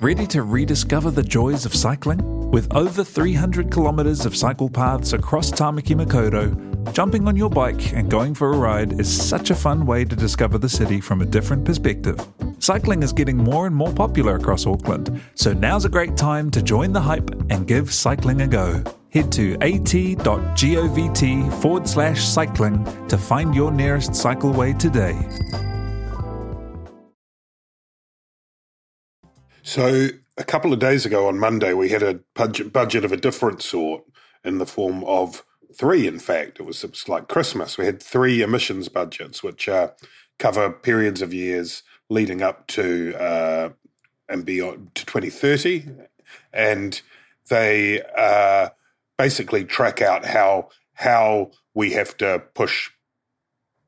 Ready 0.00 0.26
to 0.28 0.42
rediscover 0.42 1.10
the 1.10 1.22
joys 1.22 1.64
of 1.64 1.74
cycling? 1.74 2.50
With 2.50 2.72
over 2.74 3.02
300 3.02 3.72
kilometres 3.72 4.26
of 4.26 4.36
cycle 4.36 4.68
paths 4.68 5.12
across 5.12 5.50
Tamaki 5.50 5.96
Makaurau, 5.96 6.74
Jumping 6.92 7.26
on 7.26 7.36
your 7.36 7.50
bike 7.50 7.92
and 7.92 8.10
going 8.10 8.34
for 8.34 8.52
a 8.52 8.56
ride 8.56 9.00
is 9.00 9.28
such 9.28 9.50
a 9.50 9.54
fun 9.54 9.86
way 9.86 10.04
to 10.04 10.14
discover 10.14 10.58
the 10.58 10.68
city 10.68 11.00
from 11.00 11.22
a 11.22 11.24
different 11.24 11.64
perspective. 11.64 12.16
Cycling 12.64 13.02
is 13.02 13.12
getting 13.12 13.36
more 13.36 13.66
and 13.66 13.76
more 13.76 13.92
popular 13.92 14.36
across 14.36 14.66
Auckland, 14.66 15.20
so 15.34 15.52
now's 15.52 15.84
a 15.84 15.88
great 15.90 16.16
time 16.16 16.50
to 16.52 16.62
join 16.62 16.94
the 16.94 17.00
hype 17.02 17.30
and 17.50 17.66
give 17.66 17.92
cycling 17.92 18.40
a 18.40 18.46
go. 18.46 18.82
Head 19.10 19.30
to 19.32 19.52
at.govt 19.60 21.52
forward 21.60 21.86
slash 21.86 22.24
cycling 22.24 22.82
to 23.08 23.18
find 23.18 23.54
your 23.54 23.70
nearest 23.70 24.12
cycleway 24.12 24.78
today. 24.78 25.14
So, 29.62 30.08
a 30.38 30.44
couple 30.44 30.72
of 30.72 30.78
days 30.78 31.04
ago 31.04 31.28
on 31.28 31.38
Monday, 31.38 31.74
we 31.74 31.90
had 31.90 32.02
a 32.02 32.20
budget, 32.34 33.04
of 33.04 33.12
a 33.12 33.18
different 33.18 33.60
sort 33.60 34.04
in 34.42 34.56
the 34.56 34.64
form 34.64 35.04
of 35.04 35.44
three, 35.76 36.06
in 36.06 36.18
fact. 36.18 36.60
It 36.60 36.62
was, 36.62 36.82
it 36.82 36.92
was 36.92 37.10
like 37.10 37.28
Christmas. 37.28 37.76
We 37.76 37.84
had 37.84 38.02
three 38.02 38.40
emissions 38.40 38.88
budgets, 38.88 39.42
which 39.42 39.68
uh, 39.68 39.90
cover 40.38 40.70
periods 40.70 41.20
of 41.20 41.34
years 41.34 41.82
leading 42.14 42.42
up 42.42 42.66
to 42.68 43.14
uh, 43.20 43.70
and 44.28 44.46
beyond 44.46 44.94
to 44.94 45.04
2030, 45.04 45.86
and 46.52 47.02
they 47.50 48.00
uh, 48.16 48.68
basically 49.18 49.64
track 49.64 50.00
out 50.00 50.24
how 50.24 50.68
how 50.94 51.50
we 51.74 51.92
have 51.92 52.16
to 52.16 52.42
push 52.54 52.90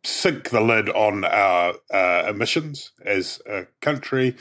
sink 0.04 0.50
the 0.50 0.60
lid 0.60 0.88
on 0.90 1.24
our 1.24 1.74
uh, 1.92 2.26
emissions 2.28 2.92
as 3.04 3.40
a 3.46 3.66
country, 3.80 4.36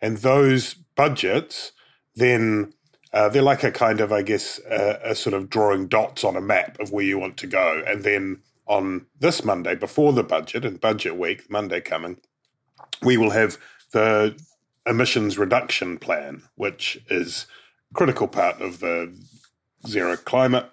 and 0.00 0.18
those 0.18 0.74
budgets 0.74 1.72
then 2.16 2.72
uh, 3.12 3.28
they're 3.28 3.42
like 3.42 3.62
a 3.62 3.70
kind 3.70 4.00
of, 4.00 4.12
I 4.12 4.22
guess, 4.22 4.58
a 4.58 5.14
sort 5.14 5.34
of 5.34 5.48
drawing 5.48 5.86
dots 5.86 6.24
on 6.24 6.36
a 6.36 6.40
map 6.40 6.78
of 6.80 6.90
where 6.90 7.04
you 7.04 7.18
want 7.18 7.36
to 7.38 7.46
go. 7.46 7.82
And 7.86 8.02
then 8.02 8.42
on 8.66 9.06
this 9.18 9.44
Monday, 9.44 9.74
before 9.74 10.12
the 10.12 10.24
budget 10.24 10.64
and 10.64 10.80
budget 10.80 11.16
week, 11.16 11.48
Monday 11.48 11.80
coming, 11.80 12.18
we 13.02 13.16
will 13.16 13.30
have 13.30 13.58
the 13.92 14.38
emissions 14.86 15.38
reduction 15.38 15.98
plan, 15.98 16.42
which 16.54 16.98
is 17.08 17.46
a 17.90 17.94
critical 17.94 18.28
part 18.28 18.60
of 18.60 18.80
the 18.80 19.16
Zero 19.86 20.16
Climate 20.16 20.70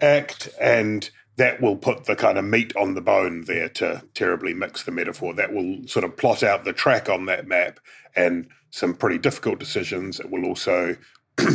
Act. 0.00 0.48
And 0.60 1.10
that 1.36 1.60
will 1.60 1.76
put 1.76 2.04
the 2.04 2.16
kind 2.16 2.38
of 2.38 2.44
meat 2.44 2.74
on 2.76 2.94
the 2.94 3.00
bone 3.00 3.44
there 3.44 3.68
to 3.68 4.02
terribly 4.14 4.54
mix 4.54 4.82
the 4.82 4.90
metaphor. 4.90 5.34
That 5.34 5.52
will 5.52 5.86
sort 5.86 6.04
of 6.04 6.16
plot 6.16 6.42
out 6.42 6.64
the 6.64 6.72
track 6.72 7.08
on 7.08 7.26
that 7.26 7.46
map 7.46 7.78
and 8.14 8.48
some 8.70 8.94
pretty 8.94 9.18
difficult 9.18 9.58
decisions. 9.58 10.18
It 10.18 10.30
will 10.30 10.44
also 10.44 10.96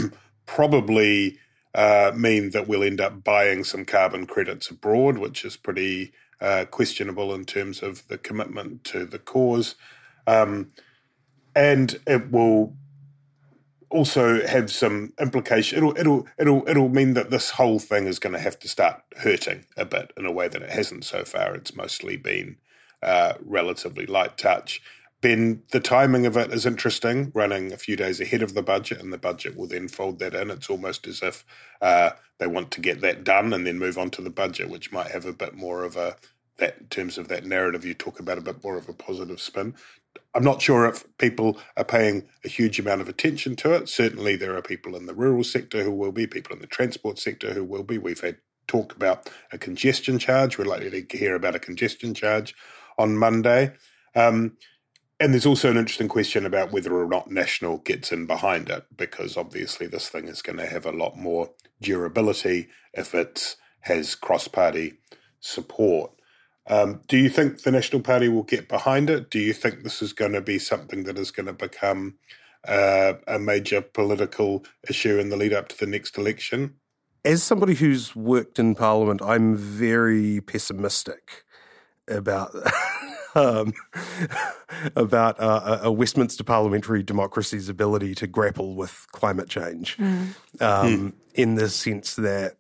probably 0.46 1.40
uh, 1.74 2.12
mean 2.16 2.52
that 2.52 2.68
we'll 2.68 2.84
end 2.84 3.02
up 3.02 3.24
buying 3.24 3.64
some 3.64 3.86
carbon 3.86 4.28
credits 4.28 4.70
abroad, 4.70 5.18
which 5.18 5.44
is 5.44 5.58
pretty 5.58 6.12
uh, 6.42 6.66
questionable 6.66 7.34
in 7.34 7.46
terms 7.46 7.82
of 7.82 8.08
the 8.08 8.18
commitment 8.18 8.84
to 8.86 9.06
the 9.06 9.20
cause. 9.20 9.76
Um, 10.28 10.72
and 11.56 12.00
it 12.08 12.32
will 12.32 12.76
also 13.90 14.46
have 14.48 14.72
some 14.72 15.14
implication. 15.20 15.78
It'll 15.78 15.98
it'll 15.98 16.28
it'll 16.40 16.68
it'll 16.68 16.90
mean 16.90 17.14
that 17.14 17.30
this 17.30 17.52
whole 17.52 17.80
thing 17.80 18.08
is 18.08 18.20
going 18.20 18.34
to 18.34 18.40
have 18.40 18.58
to 18.60 18.68
start 18.68 19.02
hurting 19.18 19.66
a 19.78 19.86
bit 19.86 20.12
in 20.18 20.26
a 20.26 20.32
way 20.32 20.48
that 20.48 20.62
it 20.62 20.70
hasn't 20.70 21.04
so 21.06 21.24
far. 21.26 21.54
It's 21.56 21.76
mostly 21.76 22.18
been 22.18 22.58
uh, 23.04 23.34
relatively 23.44 24.06
light 24.06 24.38
touch. 24.38 24.82
Ben, 25.22 25.62
the 25.72 25.80
timing 25.80 26.26
of 26.26 26.36
it 26.36 26.52
is 26.52 26.66
interesting, 26.66 27.32
running 27.36 27.72
a 27.72 27.78
few 27.78 27.96
days 27.96 28.20
ahead 28.20 28.42
of 28.42 28.56
the 28.56 28.64
budget, 28.64 29.00
and 29.00 29.14
the 29.14 29.20
budget 29.20 29.56
will 29.56 29.68
then 29.68 29.88
fold 29.88 30.20
that 30.20 30.34
in. 30.34 30.50
It's 30.50 30.70
almost 30.70 31.08
as 31.08 31.22
if 31.22 31.46
uh, 31.80 32.12
they 32.40 32.48
want 32.48 32.72
to 32.72 32.82
get 32.82 33.02
that 33.02 33.24
done 33.24 33.54
and 33.54 33.66
then 33.66 33.78
move 33.78 34.00
on 34.00 34.10
to 34.12 34.22
the 34.22 34.32
budget, 34.32 34.70
which 34.70 34.92
might 34.92 35.12
have 35.12 35.26
a 35.26 35.34
bit 35.34 35.54
more 35.54 35.84
of 35.84 35.96
a 35.96 36.16
that 36.58 36.78
in 36.80 36.88
terms 36.88 37.18
of 37.18 37.28
that 37.28 37.46
narrative 37.46 37.84
you 37.84 37.94
talk 37.94 38.20
about 38.20 38.38
a 38.38 38.42
bit 38.42 38.64
more 38.64 38.78
of 38.78 38.88
a 38.88 38.94
positive 38.94 39.42
spin. 39.42 39.74
I'm 40.36 40.44
not 40.44 40.62
sure 40.62 40.86
if 40.86 41.06
people 41.18 41.58
are 41.76 41.84
paying 41.84 42.28
a 42.46 42.50
huge 42.50 42.80
amount 42.80 43.02
of 43.02 43.10
attention 43.10 43.56
to 43.58 43.74
it. 43.74 43.90
Certainly, 43.90 44.36
there 44.38 44.56
are 44.56 44.62
people 44.62 44.96
in 44.96 45.06
the 45.06 45.14
rural 45.14 45.44
sector 45.44 45.84
who 45.84 45.92
will 45.92 46.12
be, 46.12 46.28
people 46.28 46.54
in 46.54 46.62
the 46.62 46.68
transport 46.68 47.20
sector 47.20 47.54
who 47.54 47.64
will 47.64 47.84
be. 47.84 47.98
We've 47.98 48.20
had 48.20 48.38
talk 48.68 48.96
about 48.96 49.30
a 49.52 49.58
congestion 49.58 50.20
charge. 50.20 50.58
We're 50.58 50.66
likely 50.66 51.04
to 51.04 51.18
hear 51.18 51.36
about 51.36 51.56
a 51.56 51.60
congestion 51.60 52.14
charge 52.14 52.56
on 52.98 53.18
Monday. 53.18 53.74
Um, 54.16 54.58
and 55.22 55.34
there's 55.34 55.46
also 55.46 55.70
an 55.70 55.78
interesting 55.78 56.08
question 56.08 56.46
about 56.46 56.72
whether 56.72 56.94
or 56.94 57.06
not 57.06 57.30
National 57.30 57.78
gets 57.78 58.12
in 58.12 58.26
behind 58.26 58.70
it, 58.70 58.86
because 58.98 59.38
obviously 59.38 59.86
this 59.86 60.10
thing 60.10 60.28
is 60.28 60.42
going 60.42 60.58
to 60.58 60.66
have 60.66 60.86
a 60.86 60.92
lot 60.92 61.16
more 61.16 61.52
durability 61.80 62.68
if 62.94 63.14
it 63.14 63.56
has 63.82 64.16
cross 64.16 64.48
party 64.48 64.94
support. 65.40 66.12
Um, 66.68 67.02
do 67.08 67.18
you 67.18 67.30
think 67.30 67.62
the 67.62 67.72
National 67.72 68.02
Party 68.02 68.30
will 68.30 68.44
get 68.44 68.68
behind 68.68 69.10
it? 69.10 69.30
Do 69.30 69.40
you 69.40 69.54
think 69.54 69.84
this 69.84 70.02
is 70.02 70.14
going 70.14 70.34
to 70.34 70.42
be 70.42 70.60
something 70.60 71.04
that 71.04 71.18
is 71.18 71.32
going 71.32 71.48
to 71.48 71.54
become 71.54 72.16
uh, 72.68 73.14
a 73.28 73.40
major 73.40 73.82
political 73.82 74.64
issue 74.90 75.20
in 75.20 75.30
the 75.30 75.38
lead 75.38 75.54
up 75.54 75.70
to 75.70 75.78
the 75.78 75.88
next 75.88 76.18
election? 76.18 76.76
As 77.24 77.44
somebody 77.44 77.76
who's 77.76 78.16
worked 78.16 78.58
in 78.58 78.74
Parliament, 78.74 79.22
I'm 79.22 79.56
very 79.56 80.42
pessimistic 80.42 81.44
about 82.08 82.56
um, 83.36 83.74
about 84.96 85.40
uh, 85.40 85.80
a 85.84 85.92
Westminster 85.92 86.44
parliamentary 86.44 87.04
democracy's 87.04 87.70
ability 87.70 88.16
to 88.16 88.28
grapple 88.28 88.76
with 88.76 89.06
climate 89.12 89.50
change, 89.50 89.98
mm. 89.98 90.36
Um, 90.60 91.12
mm. 91.12 91.14
in 91.34 91.56
the 91.56 91.70
sense 91.70 92.16
that 92.16 92.58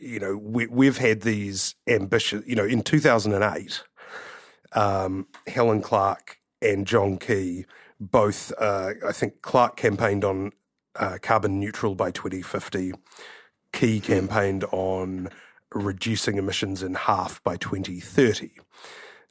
you 0.00 0.18
know 0.18 0.36
we, 0.36 0.86
have 0.86 0.98
had 0.98 1.22
these 1.22 1.74
ambitious. 1.86 2.42
You 2.46 2.56
know, 2.56 2.64
in 2.64 2.82
two 2.82 3.00
thousand 3.00 3.32
and 3.32 3.44
eight, 3.56 3.82
um, 4.72 5.26
Helen 5.46 5.82
Clark 5.82 6.38
and 6.62 6.86
John 6.86 7.18
Key 7.18 7.66
both. 8.00 8.52
Uh, 8.58 8.92
I 9.06 9.12
think 9.12 9.42
Clark 9.42 9.76
campaigned 9.76 10.24
on 10.24 10.52
uh, 10.96 11.18
carbon 11.22 11.60
neutral 11.60 11.94
by 11.94 12.10
twenty 12.10 12.42
fifty. 12.42 12.92
Key 13.72 13.98
hmm. 13.98 14.06
campaigned 14.06 14.64
on 14.72 15.28
reducing 15.74 16.38
emissions 16.38 16.82
in 16.82 16.94
half 16.94 17.42
by 17.42 17.56
2030. 17.56 18.50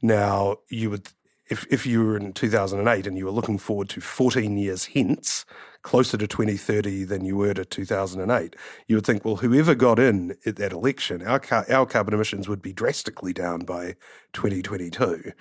Now, 0.01 0.57
you 0.69 0.89
would 0.89 1.09
if 1.47 1.65
if 1.69 1.85
you 1.85 2.03
were 2.03 2.17
in 2.17 2.33
2008 2.33 3.05
and 3.05 3.17
you 3.17 3.25
were 3.25 3.31
looking 3.31 3.57
forward 3.57 3.89
to 3.89 4.01
14 4.01 4.57
years 4.57 4.85
hence, 4.85 5.45
closer 5.83 6.17
to 6.17 6.27
2030 6.27 7.03
than 7.03 7.23
you 7.23 7.37
were 7.37 7.53
to 7.53 7.63
2008, 7.63 8.55
you 8.87 8.95
would 8.95 9.05
think, 9.05 9.23
well, 9.23 9.37
whoever 9.37 9.75
got 9.75 9.99
in 9.99 10.35
at 10.45 10.55
that 10.55 10.73
election, 10.73 11.21
our 11.21 11.39
car, 11.39 11.65
our 11.69 11.85
carbon 11.85 12.13
emissions 12.13 12.49
would 12.49 12.61
be 12.61 12.73
drastically 12.73 13.33
down 13.33 13.59
by 13.59 13.95
2022 14.33 15.31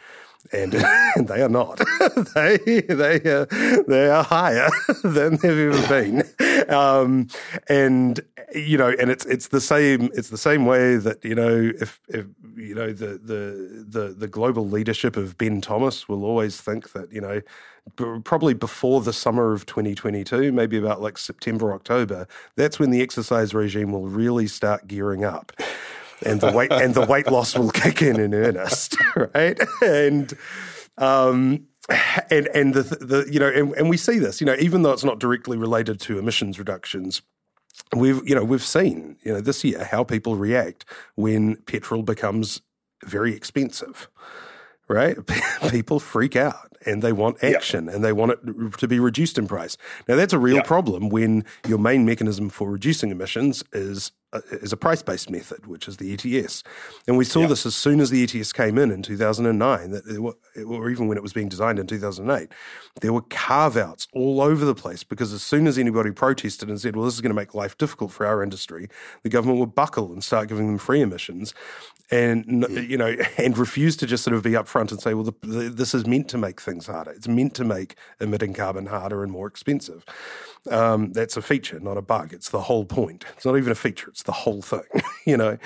and, 0.53 0.73
they 1.29 1.43
are 1.43 1.49
not. 1.49 1.79
they 2.35 2.59
they 2.89 3.21
uh, 3.25 3.47
they 3.87 4.09
are 4.09 4.25
higher 4.25 4.69
than 5.05 5.37
they've 5.37 5.75
ever 5.75 5.89
been, 5.89 6.71
um, 6.71 7.29
and 7.69 8.21
you 8.55 8.79
know, 8.79 8.95
and 9.01 9.11
it's 9.11 9.25
it's 9.27 9.49
the 9.49 9.61
same 9.61 10.11
it's 10.15 10.31
the 10.31 10.39
same 10.39 10.67
way 10.67 10.97
that 10.97 11.25
you 11.25 11.35
know 11.35 11.73
if, 11.81 12.01
if 12.09 12.27
you 12.57 12.75
know 12.75 12.93
the 12.93 13.19
the 13.19 13.85
the 13.89 14.15
the 14.17 14.29
global 14.29 14.69
leadership 14.69 15.17
of 15.17 15.37
Ben 15.39 15.61
Thomas 15.61 16.09
will 16.09 16.25
always 16.25 16.61
think 16.61 16.93
that 16.93 17.13
you 17.13 17.21
know 17.21 17.41
probably 18.25 18.55
before 18.55 19.03
the 19.03 19.13
summer 19.13 19.53
of 19.53 19.67
2022, 19.67 20.53
maybe 20.53 20.79
about 20.79 21.03
like 21.03 21.19
September 21.19 21.75
October, 21.75 22.27
that's 22.57 22.79
when 22.79 22.91
the 22.91 23.03
exercise 23.03 23.53
regime 23.53 23.93
will 23.93 24.07
really 24.07 24.47
start 24.47 24.87
gearing 24.89 25.23
up 25.23 25.53
and 26.25 26.41
the 26.41 26.53
weight 26.53 26.73
and 26.73 26.95
the 26.95 27.07
weight 27.07 27.31
loss 27.31 27.57
will 27.57 27.71
kick 27.71 28.03
in 28.03 28.19
in 28.19 28.35
earnest, 28.35 28.97
right? 29.35 29.59
And 29.83 30.33
um, 30.99 31.67
and 32.31 32.47
and 32.49 32.75
the 32.75 32.83
the 32.83 33.29
you 33.31 33.41
know 33.41 33.49
and, 33.49 33.73
and 33.75 33.89
we 33.89 33.97
see 33.97 34.19
this, 34.19 34.41
you 34.41 34.47
know, 34.47 34.57
even 34.59 34.83
though 34.83 34.93
it's 34.93 35.05
not 35.05 35.19
directly 35.19 35.57
related 35.57 36.01
to 36.03 36.19
emissions 36.19 36.59
reductions, 36.59 37.23
we've 37.95 38.27
you 38.29 38.35
know 38.35 38.45
we've 38.45 38.65
seen 38.65 39.17
you 39.23 39.33
know 39.33 39.41
this 39.41 39.65
year 39.65 39.85
how 39.85 40.05
people 40.05 40.37
react 40.37 40.85
when 41.15 41.57
petrol 41.63 42.03
becomes 42.03 42.61
very 43.05 43.35
expensive 43.35 44.09
right 44.89 45.17
people 45.71 46.01
freak 46.01 46.37
out 46.37 46.73
and 46.87 47.03
they 47.03 47.13
want 47.13 47.43
action 47.43 47.87
yep. 47.87 47.95
and 47.95 48.05
they 48.05 48.13
want 48.13 48.33
it 48.33 48.79
to 48.79 48.87
be 48.87 48.99
reduced 48.99 49.39
in 49.39 49.47
price 49.47 49.77
now 50.09 50.17
that's 50.17 50.33
a 50.33 50.39
real 50.39 50.57
yep. 50.57 50.67
problem 50.67 51.09
when 51.09 51.45
your 51.67 51.79
main 51.79 52.05
mechanism 52.05 52.49
for 52.49 52.71
reducing 52.71 53.11
emissions 53.11 53.65
is 53.73 54.13
is 54.51 54.73
a 54.73 54.77
price 54.77 55.03
based 55.03 55.31
method, 55.31 55.66
which 55.66 55.88
is 55.88 55.99
the 55.99 56.12
ETS. 56.12 56.62
And 57.07 57.16
we 57.16 57.25
saw 57.25 57.40
yep. 57.40 57.51
this 57.51 57.66
as 57.66 57.75
soon 57.75 58.01
as 58.01 58.11
the 58.11 58.23
ETS 58.23 58.53
came 58.53 58.79
in 58.79 58.90
in 58.90 59.03
2009, 59.03 59.90
that 59.90 60.35
or 60.66 60.90
even 60.90 61.09
when 61.09 61.16
it 61.16 61.23
was 61.23 61.33
being 61.33 61.49
designed 61.49 61.79
in 61.79 61.87
2008, 61.87 62.49
there 63.01 63.12
were 63.12 63.23
carve 63.23 63.77
outs 63.77 64.09
all 64.12 64.40
over 64.40 64.64
the 64.64 64.75
place 64.75 65.03
because 65.05 65.33
as 65.33 65.42
soon 65.42 65.66
as 65.66 65.79
anybody 65.79 66.11
protested 66.11 66.68
and 66.68 66.81
said, 66.81 66.97
well, 66.97 67.05
this 67.05 67.14
is 67.14 67.20
going 67.20 67.31
to 67.31 67.35
make 67.35 67.55
life 67.55 67.77
difficult 67.79 68.12
for 68.12 68.27
our 68.27 68.42
industry, 68.42 68.88
the 69.23 69.29
government 69.29 69.61
would 69.61 69.75
buckle 69.75 70.12
and 70.12 70.23
start 70.23 70.49
giving 70.49 70.66
them 70.66 70.79
free 70.79 71.01
emissions 71.01 71.55
and 72.11 72.44
mm. 72.47 72.88
you 72.88 72.97
know 72.97 73.16
and 73.38 73.57
refuse 73.59 73.97
to 73.97 74.07
just 74.07 74.25
sort 74.25 74.35
of 74.35 74.42
be 74.42 74.51
upfront 74.51 74.90
and 74.90 75.01
say 75.01 75.14
well 75.14 75.25
the, 75.25 75.35
the, 75.42 75.68
this 75.70 75.94
is 75.94 76.07
meant 76.07 76.29
to 76.29 76.38
make 76.38 76.61
things 76.61 76.87
harder 76.87 77.11
it's 77.11 77.29
meant 77.29 77.55
to 77.55 77.64
make 77.64 77.97
emitting 78.20 78.53
carbon 78.53 78.87
harder 78.87 79.23
and 79.23 79.33
more 79.33 79.47
expensive 79.47 80.05
um, 80.70 81.12
that's 81.12 81.37
a 81.37 81.42
feature 81.42 81.79
not 81.81 81.96
a 81.96 82.03
bug 82.03 82.33
it's 82.33 82.50
the 82.50 82.62
whole 82.62 82.85
point 82.85 83.24
it's 83.37 83.44
not 83.44 83.57
even 83.57 83.72
a 83.72 83.77
feature 83.77 84.09
it's 84.09 84.22
the 84.22 84.33
whole 84.33 84.62
thing 84.62 84.81
you 85.27 85.37
know 85.37 85.59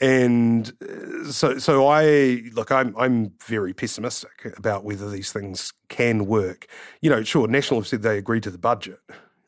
and 0.00 0.72
uh, 0.82 1.30
so 1.30 1.58
so 1.58 1.86
i 1.86 2.42
look 2.52 2.70
i'm 2.72 2.94
i'm 2.96 3.32
very 3.46 3.72
pessimistic 3.72 4.52
about 4.56 4.84
whether 4.84 5.08
these 5.10 5.32
things 5.32 5.72
can 5.88 6.26
work 6.26 6.66
you 7.00 7.10
know 7.10 7.22
sure 7.22 7.46
national 7.46 7.80
have 7.80 7.86
said 7.86 8.02
they 8.02 8.18
agree 8.18 8.40
to 8.40 8.50
the 8.50 8.58
budget 8.58 9.00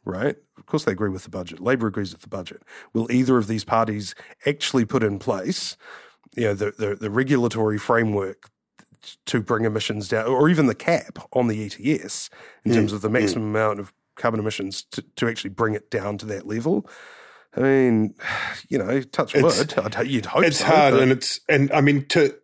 right? 0.04 0.34
Of 0.58 0.66
course, 0.66 0.82
they 0.82 0.90
agree 0.90 1.10
with 1.10 1.22
the 1.22 1.30
budget. 1.30 1.60
Labor 1.60 1.86
agrees 1.86 2.10
with 2.10 2.22
the 2.22 2.28
budget. 2.28 2.64
Will 2.92 3.08
either 3.12 3.38
of 3.38 3.46
these 3.46 3.62
parties 3.62 4.16
actually 4.44 4.84
put 4.84 5.04
in 5.04 5.20
place 5.20 5.76
you 6.36 6.44
know, 6.44 6.54
the, 6.54 6.72
the, 6.72 6.96
the 6.96 7.10
regulatory 7.10 7.78
framework 7.78 8.50
to 9.26 9.40
bring 9.40 9.64
emissions 9.64 10.08
down, 10.08 10.26
or 10.26 10.48
even 10.48 10.66
the 10.66 10.74
cap 10.74 11.18
on 11.32 11.48
the 11.48 11.64
ETS 11.64 12.30
in 12.64 12.72
mm. 12.72 12.74
terms 12.74 12.92
of 12.92 13.00
the 13.00 13.08
mm. 13.08 13.12
maximum 13.12 13.44
mm. 13.44 13.50
amount 13.50 13.80
of 13.80 13.92
carbon 14.16 14.40
emissions 14.40 14.85
to, 14.92 15.03
to 15.16 15.29
actually 15.29 15.51
bring 15.51 15.75
it 15.75 15.90
down 15.90 16.18
to 16.18 16.27
that 16.27 16.46
level. 16.46 16.88
I 17.57 17.61
mean, 17.61 18.14
you 18.68 18.79
know, 18.79 19.03
touch 19.03 19.35
wood. 19.35 19.75
You'd 20.05 20.27
hope 20.27 20.44
it's 20.44 20.59
so, 20.59 20.66
hard, 20.66 20.94
and 20.94 21.12
it's 21.12 21.40
and 21.48 21.70
I 21.72 21.81
mean, 21.81 22.07
to 22.09 22.35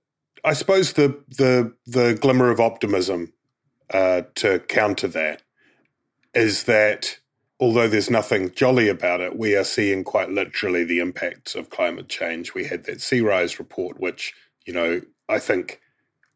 I 0.45 0.53
suppose 0.53 0.95
the 0.95 1.23
the 1.29 1.75
the 1.87 2.15
glimmer 2.21 2.51
of 2.51 2.61
optimism 2.61 3.33
uh, 3.93 4.23
to 4.37 4.61
counter 4.61 5.09
that 5.09 5.43
is 6.35 6.65
that 6.65 7.19
although 7.61 7.89
there's 7.89 8.11
nothing 8.11 8.53
jolly 8.55 8.89
about 8.89 9.21
it, 9.21 9.37
we 9.37 9.57
are 9.57 9.65
seeing 9.65 10.05
quite 10.05 10.31
literally 10.31 10.85
the 10.85 11.01
impacts 11.01 11.55
of 11.55 11.71
climate 11.71 12.09
change. 12.09 12.55
We 12.55 12.65
had 12.65 12.85
that 12.85 13.01
sea 13.01 13.21
rise 13.21 13.59
report, 13.59 13.99
which 13.99 14.35
you 14.67 14.73
know 14.73 15.01
I 15.29 15.39
think 15.39 15.81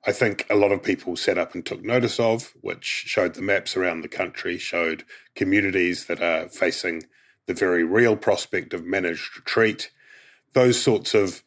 I 0.05 0.13
think 0.13 0.47
a 0.51 0.57
lot 0.57 0.73
of 0.73 0.83
people 0.83 1.17
set 1.17 1.39
up 1.39 1.55
and 1.55 1.65
took 1.65 1.85
notice 1.85 2.19
of, 2.19 2.55
which 2.61 2.85
showed 2.85 3.35
the 3.35 3.43
maps 3.43 3.77
around 3.77 4.01
the 4.01 4.09
country, 4.09 4.59
showed 4.59 5.05
communities 5.37 6.07
that 6.07 6.21
are 6.21 6.49
facing 6.49 7.05
the 7.47 7.55
very 7.55 7.85
real 7.85 8.17
prospect 8.17 8.75
of 8.75 8.85
managed 8.85 9.37
retreat. 9.37 9.91
Those 10.55 10.81
sorts 10.81 11.15
of 11.15 11.43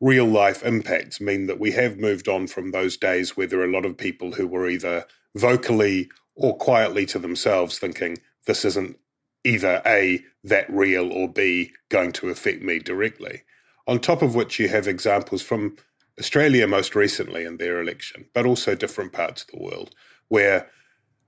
real 0.00 0.26
life 0.26 0.62
impacts 0.64 1.20
mean 1.20 1.46
that 1.46 1.58
we 1.58 1.72
have 1.72 1.98
moved 1.98 2.28
on 2.28 2.46
from 2.46 2.70
those 2.70 2.96
days 2.96 3.36
where 3.36 3.46
there 3.46 3.60
are 3.60 3.64
a 3.64 3.72
lot 3.72 3.86
of 3.86 3.96
people 3.96 4.32
who 4.32 4.46
were 4.46 4.68
either 4.68 5.06
vocally 5.34 6.10
or 6.34 6.56
quietly 6.56 7.06
to 7.06 7.18
themselves 7.18 7.78
thinking, 7.78 8.18
this 8.46 8.64
isn't 8.64 8.98
either 9.44 9.80
A, 9.86 10.22
that 10.42 10.68
real, 10.68 11.10
or 11.10 11.28
B, 11.28 11.72
going 11.88 12.12
to 12.12 12.28
affect 12.28 12.62
me 12.62 12.78
directly. 12.78 13.42
On 13.86 13.98
top 13.98 14.22
of 14.22 14.34
which, 14.34 14.58
you 14.58 14.68
have 14.68 14.88
examples 14.88 15.42
from 15.42 15.76
Australia 16.18 16.66
most 16.66 16.94
recently 16.94 17.44
in 17.44 17.56
their 17.56 17.80
election, 17.80 18.26
but 18.34 18.46
also 18.46 18.74
different 18.74 19.12
parts 19.12 19.42
of 19.42 19.48
the 19.48 19.62
world, 19.62 19.94
where 20.28 20.70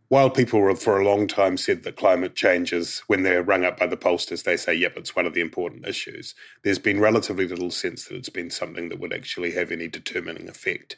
while 0.08 0.30
people 0.30 0.72
for 0.76 1.00
a 1.00 1.04
long 1.04 1.26
time 1.26 1.56
said 1.56 1.82
that 1.82 1.96
climate 1.96 2.36
change 2.36 2.72
is, 2.72 3.02
when 3.08 3.24
they're 3.24 3.42
rung 3.42 3.64
up 3.64 3.76
by 3.76 3.86
the 3.86 3.96
pollsters, 3.96 4.44
they 4.44 4.56
say, 4.56 4.72
yep, 4.72 4.96
it's 4.96 5.16
one 5.16 5.26
of 5.26 5.34
the 5.34 5.40
important 5.40 5.84
issues. 5.84 6.34
There's 6.62 6.78
been 6.78 7.00
relatively 7.00 7.48
little 7.48 7.72
sense 7.72 8.04
that 8.04 8.14
it's 8.14 8.28
been 8.28 8.50
something 8.50 8.88
that 8.88 9.00
would 9.00 9.12
actually 9.12 9.52
have 9.52 9.72
any 9.72 9.88
determining 9.88 10.48
effect 10.48 10.96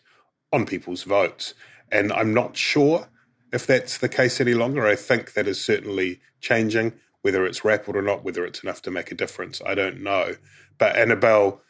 on 0.53 0.67
people's 0.67 1.05
votes. 1.05 1.55
And 1.91 2.13
I'm 2.13 2.35
not 2.35 2.59
sure 2.59 3.09
if 3.51 3.67
that's 3.67 3.97
the 3.97 4.11
case 4.11 4.43
any 4.43 4.53
longer. 4.53 4.87
I 4.87 4.95
think 4.95 5.33
that 5.33 5.49
is 5.49 5.65
certainly 5.65 6.21
changing. 6.41 6.93
Whether 7.23 7.47
it's 7.47 7.65
rapid 7.65 7.97
or 7.97 8.03
not, 8.03 8.25
whether 8.25 8.45
it's 8.45 8.63
enough 8.63 8.83
to 8.83 8.91
make 8.91 9.11
a 9.11 9.15
difference, 9.15 9.61
I 9.65 9.75
don't 9.75 10.03
know. 10.03 10.37
But 10.77 10.97
Annabelle, 10.97 11.63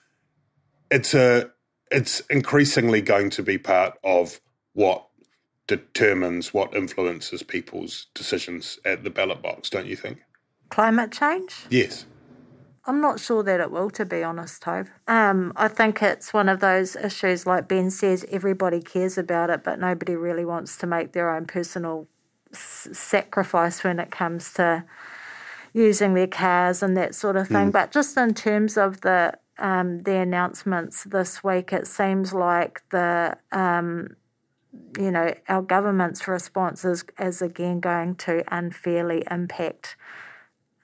it's 0.90 1.14
a 1.14 1.50
it's 1.90 2.20
increasingly 2.30 3.00
going 3.00 3.30
to 3.30 3.42
be 3.42 3.58
part 3.58 3.98
of 4.04 4.40
what 4.74 5.06
determines 5.66 6.54
what 6.54 6.74
influences 6.74 7.42
people's 7.42 8.06
decisions 8.14 8.78
at 8.84 9.04
the 9.04 9.10
ballot 9.10 9.42
box, 9.42 9.70
don't 9.70 9.86
you 9.86 9.96
think? 9.96 10.18
Climate 10.70 11.12
change? 11.12 11.66
Yes. 11.70 12.06
I'm 12.86 13.02
not 13.02 13.20
sure 13.20 13.42
that 13.42 13.60
it 13.60 13.70
will, 13.70 13.90
to 13.90 14.06
be 14.06 14.22
honest, 14.22 14.62
Tobe. 14.62 14.88
Um, 15.06 15.52
I 15.56 15.68
think 15.68 16.02
it's 16.02 16.32
one 16.32 16.48
of 16.48 16.60
those 16.60 16.96
issues, 16.96 17.46
like 17.46 17.68
Ben 17.68 17.90
says, 17.90 18.24
everybody 18.30 18.80
cares 18.80 19.18
about 19.18 19.50
it, 19.50 19.62
but 19.62 19.78
nobody 19.78 20.16
really 20.16 20.46
wants 20.46 20.78
to 20.78 20.86
make 20.86 21.12
their 21.12 21.28
own 21.28 21.44
personal 21.44 22.08
s- 22.50 22.88
sacrifice 22.92 23.84
when 23.84 24.00
it 24.00 24.10
comes 24.10 24.54
to 24.54 24.84
using 25.74 26.14
their 26.14 26.26
cars 26.26 26.82
and 26.82 26.96
that 26.96 27.14
sort 27.14 27.36
of 27.36 27.46
thing. 27.48 27.68
Mm. 27.68 27.72
But 27.72 27.92
just 27.92 28.16
in 28.16 28.32
terms 28.32 28.78
of 28.78 29.02
the 29.02 29.34
um, 29.58 30.02
the 30.02 30.16
announcements 30.16 31.04
this 31.04 31.42
week, 31.42 31.72
it 31.72 31.86
seems 31.86 32.32
like 32.32 32.82
the 32.90 33.36
um, 33.52 34.16
you 34.98 35.10
know 35.10 35.34
our 35.48 35.62
government's 35.62 36.28
response 36.28 36.84
is, 36.84 37.04
is 37.18 37.42
again 37.42 37.80
going 37.80 38.14
to 38.16 38.44
unfairly 38.54 39.24
impact 39.30 39.96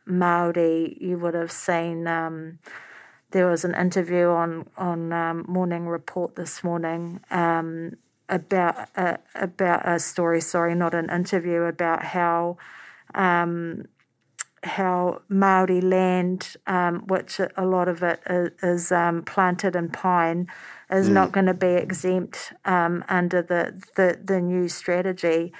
Maori. 0.06 0.96
You 1.00 1.18
would 1.18 1.34
have 1.34 1.52
seen. 1.52 2.06
Um, 2.06 2.58
there 3.30 3.50
was 3.50 3.64
an 3.64 3.74
interview 3.74 4.28
on 4.28 4.68
on 4.76 5.12
um, 5.12 5.44
Morning 5.48 5.88
Report 5.88 6.36
this 6.36 6.62
morning 6.62 7.20
um, 7.30 7.96
about 8.28 8.88
a, 8.96 9.18
about 9.34 9.88
a 9.88 9.98
story. 9.98 10.40
Sorry, 10.40 10.74
not 10.74 10.94
an 10.94 11.10
interview 11.10 11.62
about 11.62 12.04
how 12.04 12.58
um, 13.14 13.86
how 14.64 15.22
Maori 15.28 15.80
land, 15.80 16.56
um, 16.66 17.06
which 17.06 17.40
a 17.56 17.64
lot 17.64 17.88
of 17.88 18.02
it 18.02 18.20
is, 18.28 18.50
is 18.62 18.92
um, 18.92 19.22
planted 19.22 19.76
in 19.76 19.90
pine, 19.90 20.48
is 20.90 21.08
mm. 21.08 21.12
not 21.12 21.32
going 21.32 21.46
to 21.46 21.54
be 21.54 21.68
exempt 21.68 22.52
um, 22.64 23.04
under 23.08 23.42
the, 23.42 23.82
the, 23.96 24.18
the 24.22 24.40
new 24.40 24.68
strategy, 24.68 25.52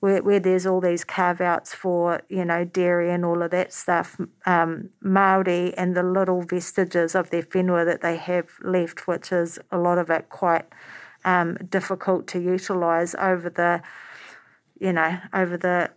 where, 0.00 0.22
where 0.22 0.40
there's 0.40 0.66
all 0.66 0.80
these 0.80 1.04
carve 1.04 1.40
outs 1.40 1.74
for 1.74 2.20
you 2.28 2.44
know 2.44 2.64
dairy 2.64 3.10
and 3.10 3.24
all 3.24 3.42
of 3.42 3.50
that 3.50 3.72
stuff. 3.72 4.20
Um, 4.46 4.90
Maori 5.00 5.76
and 5.76 5.96
the 5.96 6.02
little 6.02 6.42
vestiges 6.42 7.14
of 7.14 7.30
their 7.30 7.42
whenua 7.42 7.84
that 7.84 8.00
they 8.00 8.16
have 8.16 8.50
left, 8.62 9.06
which 9.08 9.32
is 9.32 9.58
a 9.70 9.78
lot 9.78 9.98
of 9.98 10.10
it 10.10 10.28
quite 10.28 10.66
um, 11.24 11.56
difficult 11.68 12.26
to 12.28 12.40
utilise 12.40 13.14
over 13.16 13.50
the 13.50 13.82
you 14.80 14.92
know 14.92 15.18
over 15.32 15.56
the 15.56 15.90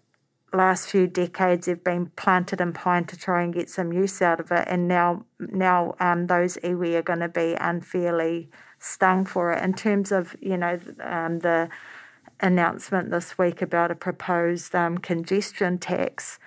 last 0.54 0.90
few 0.90 1.08
decades 1.08 1.68
have 1.68 1.84
been 1.84 2.08
planted 2.16 2.60
in 2.60 2.74
pine 2.74 3.06
to 3.06 3.18
try 3.18 3.42
and 3.42 3.54
get 3.54 3.70
some 3.70 3.94
use 3.94 4.22
out 4.22 4.40
of 4.40 4.52
it, 4.52 4.68
and 4.68 4.88
now 4.88 5.26
now 5.40 5.96
um, 6.00 6.28
those 6.28 6.58
iwi 6.58 6.96
are 6.96 7.02
going 7.02 7.20
to 7.20 7.30
be 7.30 7.56
unfairly 7.60 8.50
stung 8.80 9.26
for 9.26 9.52
it. 9.52 9.64
In 9.64 9.74
terms 9.74 10.12
of 10.12 10.36
you 10.42 10.58
know 10.58 10.80
um, 11.02 11.40
the 11.40 11.70
announcement 12.42 13.12
this 13.12 13.38
week 13.38 13.62
about 13.62 13.92
a 13.92 13.96
proposed 13.96 14.76
um, 14.76 14.98
congestion 14.98 15.78
tax. 15.78 16.40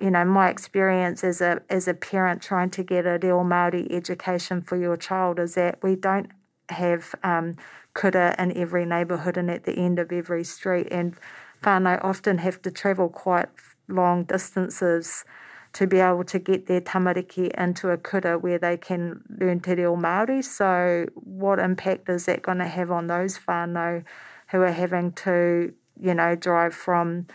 You 0.00 0.10
know, 0.10 0.24
my 0.24 0.48
experience 0.48 1.22
as 1.24 1.40
a 1.40 1.60
as 1.68 1.86
a 1.86 1.94
parent 1.94 2.40
trying 2.42 2.70
to 2.70 2.82
get 2.82 3.04
a 3.04 3.18
Reo 3.22 3.44
Māori 3.44 3.92
education 3.92 4.62
for 4.62 4.76
your 4.76 4.96
child 4.96 5.38
is 5.38 5.54
that 5.54 5.82
we 5.82 5.96
don't 5.96 6.30
have 6.70 7.14
um, 7.22 7.56
in 8.02 8.56
every 8.56 8.86
neighbourhood 8.86 9.36
and 9.36 9.50
at 9.50 9.64
the 9.64 9.72
end 9.72 9.98
of 9.98 10.12
every 10.12 10.44
street, 10.44 10.88
and 10.90 11.16
whānau 11.62 12.02
often 12.02 12.38
have 12.38 12.62
to 12.62 12.70
travel 12.70 13.08
quite 13.08 13.48
long 13.88 14.24
distances 14.24 15.24
to 15.72 15.86
be 15.86 15.98
able 15.98 16.24
to 16.24 16.38
get 16.38 16.66
their 16.66 16.80
tamariki 16.80 17.50
into 17.56 17.90
a 17.90 17.96
kura 17.96 18.38
where 18.38 18.58
they 18.58 18.76
can 18.76 19.22
learn 19.38 19.60
te 19.60 19.74
reo 19.74 19.96
Māori. 19.96 20.44
So 20.44 21.06
what 21.14 21.58
impact 21.58 22.08
is 22.08 22.26
that 22.26 22.42
going 22.42 22.58
to 22.58 22.66
have 22.66 22.90
on 22.90 23.06
those 23.06 23.38
whānau 23.38 24.04
who 24.48 24.62
are 24.62 24.72
having 24.72 25.12
to, 25.12 25.72
you 26.00 26.14
know, 26.14 26.34
drive 26.34 26.74
from 26.74 27.26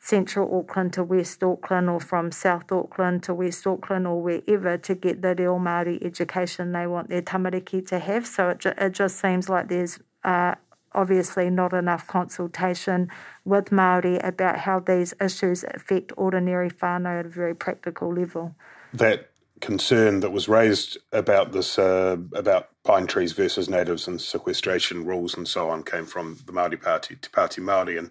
central 0.00 0.58
Auckland 0.58 0.92
to 0.94 1.04
West 1.04 1.42
Auckland 1.44 1.88
or 1.88 2.00
from 2.00 2.32
South 2.32 2.72
Auckland 2.72 3.22
to 3.24 3.34
West 3.34 3.66
Auckland 3.66 4.06
or 4.06 4.20
wherever 4.20 4.76
to 4.78 4.94
get 4.94 5.22
the 5.22 5.34
reo 5.34 5.58
Māori 5.58 6.04
education 6.04 6.72
they 6.72 6.86
want 6.86 7.10
their 7.10 7.22
tamariki 7.22 7.86
to 7.88 7.98
have. 7.98 8.26
So 8.26 8.50
it, 8.50 8.58
ju- 8.58 8.74
it 8.76 8.92
just 8.92 9.20
seems 9.20 9.48
like 9.48 9.68
there's 9.68 10.00
uh, 10.24 10.54
obviously 10.94 11.50
not 11.50 11.72
enough 11.72 12.06
consultation 12.06 13.08
with 13.44 13.66
Māori 13.66 14.24
about 14.26 14.58
how 14.60 14.80
these 14.80 15.14
issues 15.20 15.64
affect 15.64 16.12
ordinary 16.16 16.70
whānau 16.70 17.20
at 17.20 17.26
a 17.26 17.28
very 17.28 17.54
practical 17.54 18.14
level. 18.14 18.54
That 18.92 19.30
concern 19.60 20.20
that 20.20 20.30
was 20.30 20.48
raised 20.48 20.98
about 21.12 21.52
this, 21.52 21.78
uh, 21.78 22.16
about 22.34 22.68
pine 22.82 23.06
trees 23.06 23.32
versus 23.32 23.68
natives 23.68 24.06
and 24.06 24.20
sequestration 24.20 25.04
rules 25.06 25.36
and 25.36 25.48
so 25.48 25.70
on, 25.70 25.84
came 25.84 26.04
from 26.04 26.38
the 26.46 26.52
Māori 26.52 26.80
Party, 26.80 27.16
Te 27.16 27.30
Pāti 27.30 27.62
Māori. 27.62 27.98
And 27.98 28.10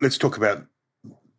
let's 0.00 0.18
talk 0.18 0.36
about 0.36 0.66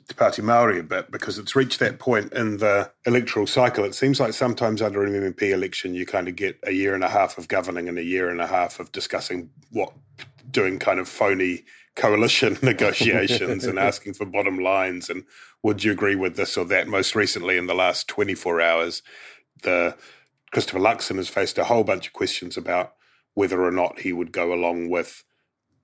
Te 0.07 0.13
Pāti 0.13 0.41
Māori 0.41 0.79
a 0.79 0.83
bit 0.83 1.11
because 1.11 1.37
it's 1.37 1.55
reached 1.55 1.79
that 1.79 1.99
point 1.99 2.31
in 2.31 2.57
the 2.57 2.91
electoral 3.05 3.47
cycle. 3.47 3.83
It 3.83 3.95
seems 3.95 4.19
like 4.21 4.33
sometimes 4.33 4.81
under 4.81 5.03
an 5.03 5.11
MMP 5.11 5.51
election, 5.51 5.93
you 5.93 6.05
kind 6.05 6.29
of 6.29 6.37
get 6.37 6.57
a 6.63 6.71
year 6.71 6.95
and 6.95 7.03
a 7.03 7.09
half 7.09 7.37
of 7.37 7.49
governing 7.49 7.89
and 7.89 7.97
a 7.97 8.03
year 8.03 8.29
and 8.29 8.39
a 8.39 8.47
half 8.47 8.79
of 8.79 8.91
discussing 8.93 9.49
what 9.71 9.91
doing 10.49 10.79
kind 10.79 10.99
of 10.99 11.07
phony 11.07 11.63
coalition 11.95 12.57
negotiations 12.63 13.65
and 13.65 13.79
asking 13.89 14.13
for 14.13 14.25
bottom 14.25 14.59
lines 14.59 15.09
and 15.09 15.23
would 15.63 15.83
you 15.83 15.91
agree 15.91 16.15
with 16.15 16.35
this 16.35 16.57
or 16.57 16.65
that 16.65 16.87
most 16.87 17.15
recently 17.15 17.57
in 17.57 17.67
the 17.67 17.75
last 17.75 18.07
24 18.07 18.61
hours 18.61 19.01
the 19.63 19.95
christopher 20.51 20.79
luxon 20.79 21.17
has 21.17 21.29
faced 21.29 21.57
a 21.57 21.65
whole 21.65 21.83
bunch 21.83 22.07
of 22.07 22.13
questions 22.13 22.55
about 22.57 22.93
whether 23.33 23.63
or 23.63 23.71
not 23.71 23.99
he 23.99 24.13
would 24.13 24.31
go 24.31 24.53
along 24.53 24.89
with 24.89 25.23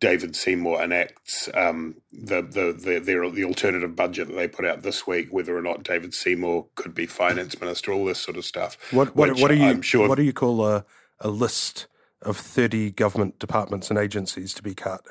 David 0.03 0.35
Seymour 0.35 0.83
enacts 0.83 1.47
um, 1.53 1.95
the, 2.11 2.41
the 2.41 2.73
the 2.73 2.99
the 2.99 3.29
the 3.29 3.45
alternative 3.45 3.95
budget 3.95 4.27
that 4.27 4.33
they 4.33 4.49
put 4.49 4.65
out 4.65 4.81
this 4.81 5.07
week, 5.07 5.31
whether 5.31 5.57
or 5.57 5.61
not 5.61 5.83
David 5.83 6.13
Seymour 6.13 6.67
could 6.75 6.93
be 6.93 7.05
finance 7.05 7.57
minister, 7.61 7.93
all 7.93 8.03
this 8.03 8.19
sort 8.19 8.35
of 8.35 8.43
stuff. 8.43 8.75
What 8.91 9.15
what, 9.15 9.39
what 9.39 9.47
do 9.47 9.55
you 9.55 9.81
sure 9.81 10.09
what 10.09 10.17
do 10.17 10.23
you 10.23 10.33
call 10.33 10.65
a 10.65 10.83
a 11.21 11.29
list 11.29 11.87
of 12.23 12.37
thirty 12.37 12.91
government 12.91 13.39
departments 13.39 13.89
and 13.89 13.99
agencies 13.99 14.53
to 14.55 14.63
be 14.63 14.73
cut? 14.73 15.01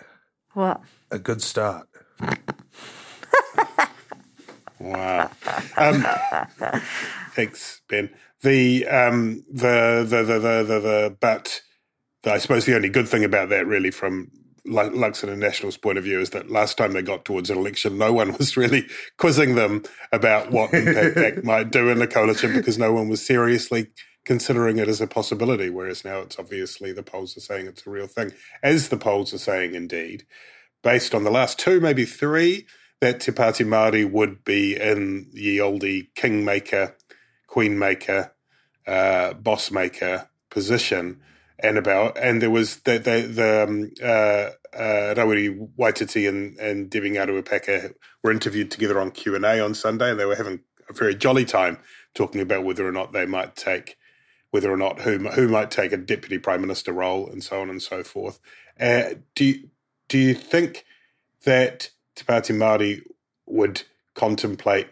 What? 0.55 0.81
A 1.11 1.18
good 1.18 1.42
start. 1.42 1.88
wow. 4.79 5.31
Um, 5.77 6.07
thanks, 7.35 7.81
Ben. 7.88 8.11
The 8.42 8.87
um 8.87 9.44
the 9.51 10.05
the 10.09 10.22
the 10.22 10.38
the 10.38 10.64
the, 10.64 10.81
the 10.81 11.16
but. 11.20 11.62
I 12.25 12.38
suppose 12.38 12.66
the 12.66 12.77
only 12.77 12.88
good 12.88 13.09
thing 13.09 13.25
about 13.25 13.48
that, 13.48 13.66
really, 13.66 13.90
from 13.90 14.31
Luxon 14.66 15.29
and 15.29 15.40
National's 15.40 15.77
point 15.77 15.98
of 15.98 16.05
view 16.05 16.20
is 16.20 16.31
that 16.31 16.51
last 16.51 16.77
time 16.79 16.92
they 16.92 17.03
got 17.03 17.25
towards 17.25 17.51
an 17.51 17.59
election, 17.59 17.98
no 17.98 18.12
one 18.12 18.37
was 18.38 18.57
really 18.57 18.87
quizzing 19.18 19.55
them 19.55 19.83
about 20.12 20.51
what 20.51 20.72
impact 20.72 21.16
that 21.16 21.44
might 21.44 21.70
do 21.70 21.88
in 21.88 21.98
the 21.98 22.07
coalition 22.07 22.53
because 22.53 22.79
no 22.79 22.92
one 22.92 23.09
was 23.09 23.25
seriously 23.25 23.88
considering 24.24 24.78
it 24.78 24.88
as 24.88 25.00
a 25.00 25.06
possibility. 25.06 25.70
Whereas 25.70 26.04
now 26.04 26.20
it's 26.20 26.38
obviously 26.38 26.92
the 26.92 27.02
polls 27.02 27.37
are 27.37 27.40
saying 27.40 27.66
it's 27.66 27.87
a 27.87 27.90
real 27.90 28.06
thing, 28.06 28.32
as 28.62 28.88
the 28.88 28.96
polls 28.96 29.35
are 29.35 29.38
saying 29.38 29.74
indeed, 29.74 30.24
based 30.82 31.14
on 31.14 31.24
the 31.24 31.30
last 31.30 31.58
two, 31.58 31.80
maybe 31.80 32.04
three, 32.04 32.66
that 33.00 33.20
Te 33.20 33.32
Pāti 33.32 33.66
Māori 33.66 34.08
would 34.08 34.44
be 34.44 34.76
in 34.76 35.28
the 35.32 35.58
oldie 35.58 36.08
kingmaker, 36.14 36.96
queenmaker, 37.48 38.30
uh, 38.87 39.35
bossmaker 39.35 40.28
position 40.50 41.20
and 41.58 41.78
about, 41.78 42.18
and 42.18 42.42
there 42.42 42.50
was 42.50 42.78
the 42.80 42.98
the, 42.98 43.22
the 43.22 43.64
um, 43.64 43.90
uh, 44.02 44.50
uh, 44.76 45.14
Rawiri 45.14 45.68
Waititi 45.78 46.28
and, 46.28 46.58
and 46.58 46.90
Debbie 46.90 47.11
Ngarewa-Packer 47.11 47.94
were 48.22 48.32
interviewed 48.32 48.70
together 48.70 48.98
on 49.00 49.11
Q 49.11 49.37
and 49.37 49.44
A 49.44 49.61
on 49.61 49.74
Sunday, 49.74 50.11
and 50.11 50.18
they 50.18 50.24
were 50.24 50.37
having 50.37 50.61
a 50.88 50.92
very 50.92 51.14
jolly 51.14 51.44
time 51.44 51.78
talking 52.14 52.40
about 52.40 52.64
whether 52.64 52.87
or 52.87 52.92
not 52.92 53.12
they 53.12 53.26
might 53.26 53.54
take, 53.54 53.96
whether 54.52 54.70
or 54.70 54.76
not 54.76 55.00
who 55.00 55.18
who 55.18 55.48
might 55.48 55.70
take 55.70 55.92
a 55.92 55.96
deputy 55.96 56.38
prime 56.38 56.60
minister 56.60 56.92
role, 56.92 57.28
and 57.28 57.42
so 57.42 57.60
on 57.60 57.68
and 57.68 57.82
so 57.82 58.04
forth. 58.04 58.38
Uh, 58.78 59.14
do 59.34 59.44
you, 59.46 59.68
do 60.08 60.18
you 60.18 60.34
think 60.34 60.84
that 61.44 61.90
Te 62.14 62.24
Pāti 62.24 62.54
Māori 62.54 63.02
would 63.46 63.82
contemplate 64.14 64.88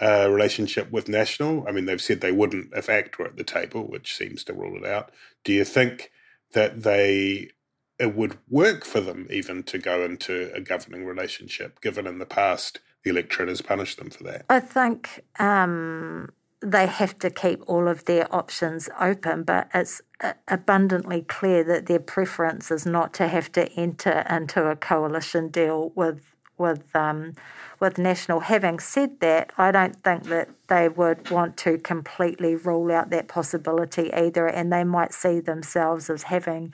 a 0.00 0.30
relationship 0.30 0.90
with 0.90 1.08
National? 1.08 1.66
I 1.68 1.72
mean, 1.72 1.84
they've 1.84 2.00
said 2.00 2.20
they 2.20 2.32
wouldn't 2.32 2.72
if 2.74 2.88
ACT 2.88 3.18
were 3.18 3.26
at 3.26 3.36
the 3.36 3.44
table, 3.44 3.82
which 3.82 4.16
seems 4.16 4.42
to 4.44 4.54
rule 4.54 4.76
it 4.76 4.86
out. 4.86 5.12
Do 5.44 5.52
you 5.52 5.64
think 5.64 6.10
that 6.52 6.82
they 6.82 7.50
it 7.98 8.14
would 8.16 8.38
work 8.48 8.84
for 8.84 9.00
them 9.00 9.28
even 9.30 9.62
to 9.64 9.78
go 9.78 10.02
into 10.02 10.50
a 10.54 10.60
governing 10.60 11.04
relationship, 11.04 11.80
given 11.80 12.06
in 12.06 12.18
the 12.18 12.26
past 12.26 12.80
the 13.02 13.10
electorate 13.10 13.50
has 13.50 13.60
punished 13.60 13.98
them 13.98 14.08
for 14.08 14.24
that? 14.24 14.46
I 14.48 14.60
think 14.60 15.24
um, 15.38 16.32
they 16.64 16.86
have 16.86 17.18
to 17.18 17.30
keep 17.30 17.62
all 17.66 17.88
of 17.88 18.06
their 18.06 18.32
options 18.34 18.88
open, 18.98 19.42
but 19.42 19.68
it's 19.74 20.00
abundantly 20.48 21.22
clear 21.22 21.62
that 21.64 21.86
their 21.86 21.98
preference 21.98 22.70
is 22.70 22.86
not 22.86 23.12
to 23.14 23.28
have 23.28 23.52
to 23.52 23.70
enter 23.72 24.24
into 24.30 24.66
a 24.66 24.76
coalition 24.76 25.48
deal 25.48 25.92
with 25.94 26.22
with 26.56 26.84
um, 26.94 27.34
with 27.80 27.98
National. 27.98 28.40
Having 28.40 28.78
said 28.78 29.20
that, 29.20 29.52
I 29.58 29.72
don't 29.72 30.02
think 30.02 30.24
that 30.24 30.48
they 30.68 30.88
would 30.88 31.30
want 31.30 31.56
to 31.58 31.78
completely 31.78 32.54
rule 32.54 32.90
out 32.92 33.10
that 33.10 33.28
possibility 33.28 34.12
either, 34.14 34.46
and 34.46 34.72
they 34.72 34.84
might 34.84 35.12
see 35.12 35.40
themselves 35.40 36.08
as 36.08 36.24
having 36.24 36.72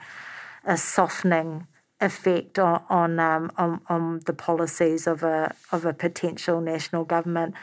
a 0.63 0.77
softening 0.77 1.67
effect 1.99 2.59
on 2.59 2.83
on, 2.89 3.19
um, 3.19 3.51
on, 3.57 3.81
on 3.89 4.19
the 4.25 4.33
policies 4.33 5.05
of 5.07 5.23
a 5.23 5.53
of 5.71 5.85
a 5.85 5.93
potential 5.93 6.61
national 6.61 7.03
government. 7.03 7.55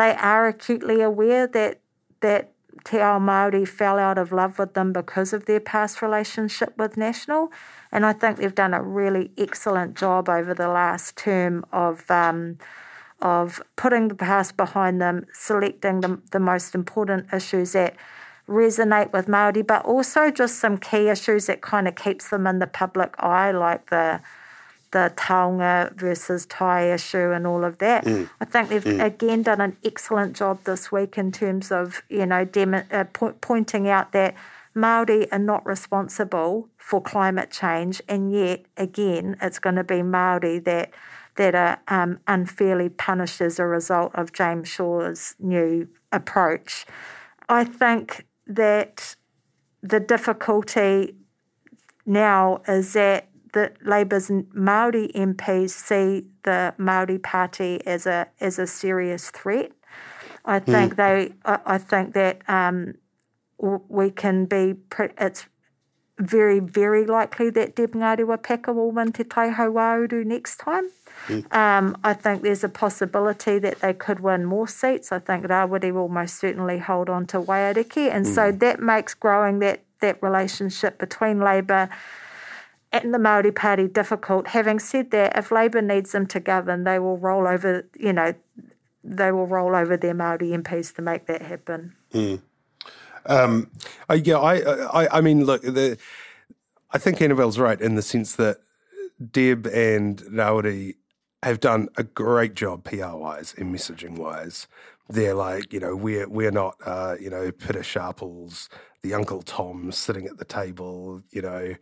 They 0.00 0.14
are 0.14 0.48
acutely 0.48 1.02
aware 1.02 1.46
that 1.46 1.80
that 2.20 2.52
Te 2.84 3.00
Ao 3.00 3.18
Māori 3.18 3.68
fell 3.68 3.98
out 3.98 4.16
of 4.16 4.32
love 4.32 4.58
with 4.58 4.72
them 4.72 4.94
because 4.94 5.34
of 5.34 5.44
their 5.44 5.60
past 5.60 6.00
relationship 6.00 6.72
with 6.78 6.96
National. 6.96 7.52
And 7.92 8.06
I 8.06 8.14
think 8.14 8.38
they've 8.38 8.54
done 8.54 8.72
a 8.72 8.82
really 8.82 9.30
excellent 9.36 9.98
job 9.98 10.30
over 10.30 10.54
the 10.54 10.68
last 10.68 11.18
term 11.18 11.66
of 11.70 12.10
um, 12.10 12.56
of 13.20 13.60
putting 13.76 14.08
the 14.08 14.14
past 14.14 14.56
behind 14.56 15.02
them, 15.02 15.26
selecting 15.34 16.00
the, 16.00 16.18
the 16.30 16.40
most 16.40 16.74
important 16.74 17.30
issues 17.34 17.72
that 17.72 17.94
resonate 18.48 19.12
with 19.12 19.28
Maori, 19.28 19.60
but 19.60 19.84
also 19.84 20.30
just 20.30 20.60
some 20.60 20.78
key 20.78 21.10
issues 21.10 21.44
that 21.44 21.60
kind 21.60 21.86
of 21.86 21.94
keeps 21.94 22.30
them 22.30 22.46
in 22.46 22.58
the 22.58 22.66
public 22.66 23.14
eye, 23.18 23.50
like 23.50 23.90
the 23.90 24.22
the 24.92 25.12
taonga 25.16 25.94
versus 25.94 26.46
tai 26.46 26.92
issue 26.92 27.30
and 27.30 27.46
all 27.46 27.64
of 27.64 27.78
that. 27.78 28.04
Mm. 28.04 28.28
I 28.40 28.44
think 28.44 28.68
they've 28.68 28.84
mm. 28.84 29.04
again 29.04 29.42
done 29.42 29.60
an 29.60 29.76
excellent 29.84 30.36
job 30.36 30.64
this 30.64 30.90
week 30.90 31.16
in 31.16 31.32
terms 31.32 31.70
of 31.70 32.02
you 32.08 32.26
know 32.26 32.44
dem- 32.44 32.74
uh, 32.90 33.04
po- 33.12 33.34
pointing 33.40 33.88
out 33.88 34.12
that 34.12 34.34
Maori 34.74 35.30
are 35.32 35.38
not 35.38 35.64
responsible 35.66 36.68
for 36.76 37.00
climate 37.00 37.50
change, 37.50 38.02
and 38.08 38.32
yet 38.32 38.64
again, 38.76 39.36
it's 39.40 39.58
going 39.58 39.76
to 39.76 39.84
be 39.84 40.02
Maori 40.02 40.58
that 40.60 40.92
that 41.36 41.54
are 41.54 41.78
um, 41.88 42.18
unfairly 42.26 42.88
punished 42.88 43.40
as 43.40 43.58
a 43.58 43.66
result 43.66 44.12
of 44.14 44.32
James 44.32 44.68
Shaw's 44.68 45.36
new 45.38 45.88
approach. 46.12 46.84
I 47.48 47.64
think 47.64 48.26
that 48.46 49.16
the 49.82 50.00
difficulty 50.00 51.14
now 52.04 52.60
is 52.68 52.92
that 52.92 53.29
the 53.52 53.72
Labour's 53.84 54.30
Maori 54.52 55.10
MPs 55.14 55.70
see 55.70 56.26
the 56.42 56.74
Maori 56.78 57.18
Party 57.18 57.80
as 57.86 58.06
a 58.06 58.28
as 58.40 58.58
a 58.58 58.66
serious 58.66 59.30
threat. 59.30 59.72
I 60.44 60.58
hmm. 60.58 60.70
think 60.70 60.94
mm. 60.94 60.96
they. 60.96 61.34
I, 61.44 61.58
I, 61.66 61.78
think 61.78 62.14
that 62.14 62.42
um, 62.48 62.94
we 63.58 64.10
can 64.10 64.46
be. 64.46 64.74
It's 65.18 65.46
very 66.18 66.60
very 66.60 67.06
likely 67.06 67.50
that 67.50 67.76
Deb 67.76 67.92
Ngarewa-Packer 67.92 68.72
will 68.72 68.90
win 68.90 69.12
Te 69.12 69.24
Tai 69.24 69.50
Hauāuru 69.50 70.24
next 70.24 70.58
time. 70.58 70.90
Mm. 71.26 71.54
Um, 71.54 71.96
I 72.02 72.14
think 72.14 72.42
there's 72.42 72.64
a 72.64 72.68
possibility 72.68 73.58
that 73.58 73.80
they 73.80 73.92
could 73.92 74.20
win 74.20 74.44
more 74.44 74.66
seats. 74.66 75.12
I 75.12 75.18
think 75.18 75.46
Rawiri 75.46 75.92
will 75.92 76.08
most 76.08 76.38
certainly 76.38 76.78
hold 76.78 77.10
on 77.10 77.26
to 77.28 77.40
Waiariki, 77.40 78.10
and 78.10 78.24
mm. 78.24 78.34
so 78.34 78.52
that 78.52 78.80
makes 78.80 79.14
growing 79.14 79.58
that 79.60 79.82
that 80.00 80.22
relationship 80.22 80.98
between 80.98 81.40
Labor 81.40 81.88
and 82.92 83.14
the 83.14 83.18
Maori 83.18 83.52
Party 83.52 83.86
difficult. 83.86 84.48
Having 84.48 84.80
said 84.80 85.10
that, 85.12 85.36
if 85.36 85.52
Labour 85.52 85.82
needs 85.82 86.12
them 86.12 86.26
to 86.28 86.40
govern, 86.40 86.84
they 86.84 86.98
will 86.98 87.18
roll 87.18 87.46
over. 87.46 87.86
You 87.98 88.12
know, 88.12 88.34
they 89.04 89.32
will 89.32 89.46
roll 89.46 89.74
over 89.74 89.96
their 89.96 90.14
Maori 90.14 90.48
MPs 90.48 90.94
to 90.96 91.02
make 91.02 91.26
that 91.26 91.42
happen. 91.42 91.94
Mm. 92.12 92.42
Um, 93.26 93.70
uh, 94.08 94.14
yeah, 94.14 94.38
I, 94.38 95.04
I, 95.04 95.18
I 95.18 95.20
mean, 95.20 95.44
look, 95.44 95.62
the, 95.62 95.98
I 96.90 96.98
think 96.98 97.20
Annabelle's 97.20 97.58
right 97.58 97.80
in 97.80 97.94
the 97.94 98.02
sense 98.02 98.34
that 98.36 98.58
Deb 99.30 99.66
and 99.66 100.18
Rawiri 100.22 100.94
have 101.42 101.60
done 101.60 101.88
a 101.96 102.02
great 102.02 102.54
job 102.54 102.84
PR 102.84 103.14
wise 103.14 103.54
and 103.56 103.74
messaging 103.74 104.18
wise. 104.18 104.66
They're 105.08 105.34
like, 105.34 105.72
you 105.72 105.80
know, 105.80 105.96
we're 105.96 106.28
we're 106.28 106.50
not, 106.50 106.76
uh, 106.84 107.16
you 107.20 107.30
know, 107.30 107.50
Peter 107.50 107.82
Sharples, 107.82 108.68
the 109.02 109.14
Uncle 109.14 109.42
Tom 109.42 109.90
sitting 109.92 110.26
at 110.26 110.38
the 110.38 110.44
table, 110.44 111.22
you 111.30 111.42
know, 111.42 111.74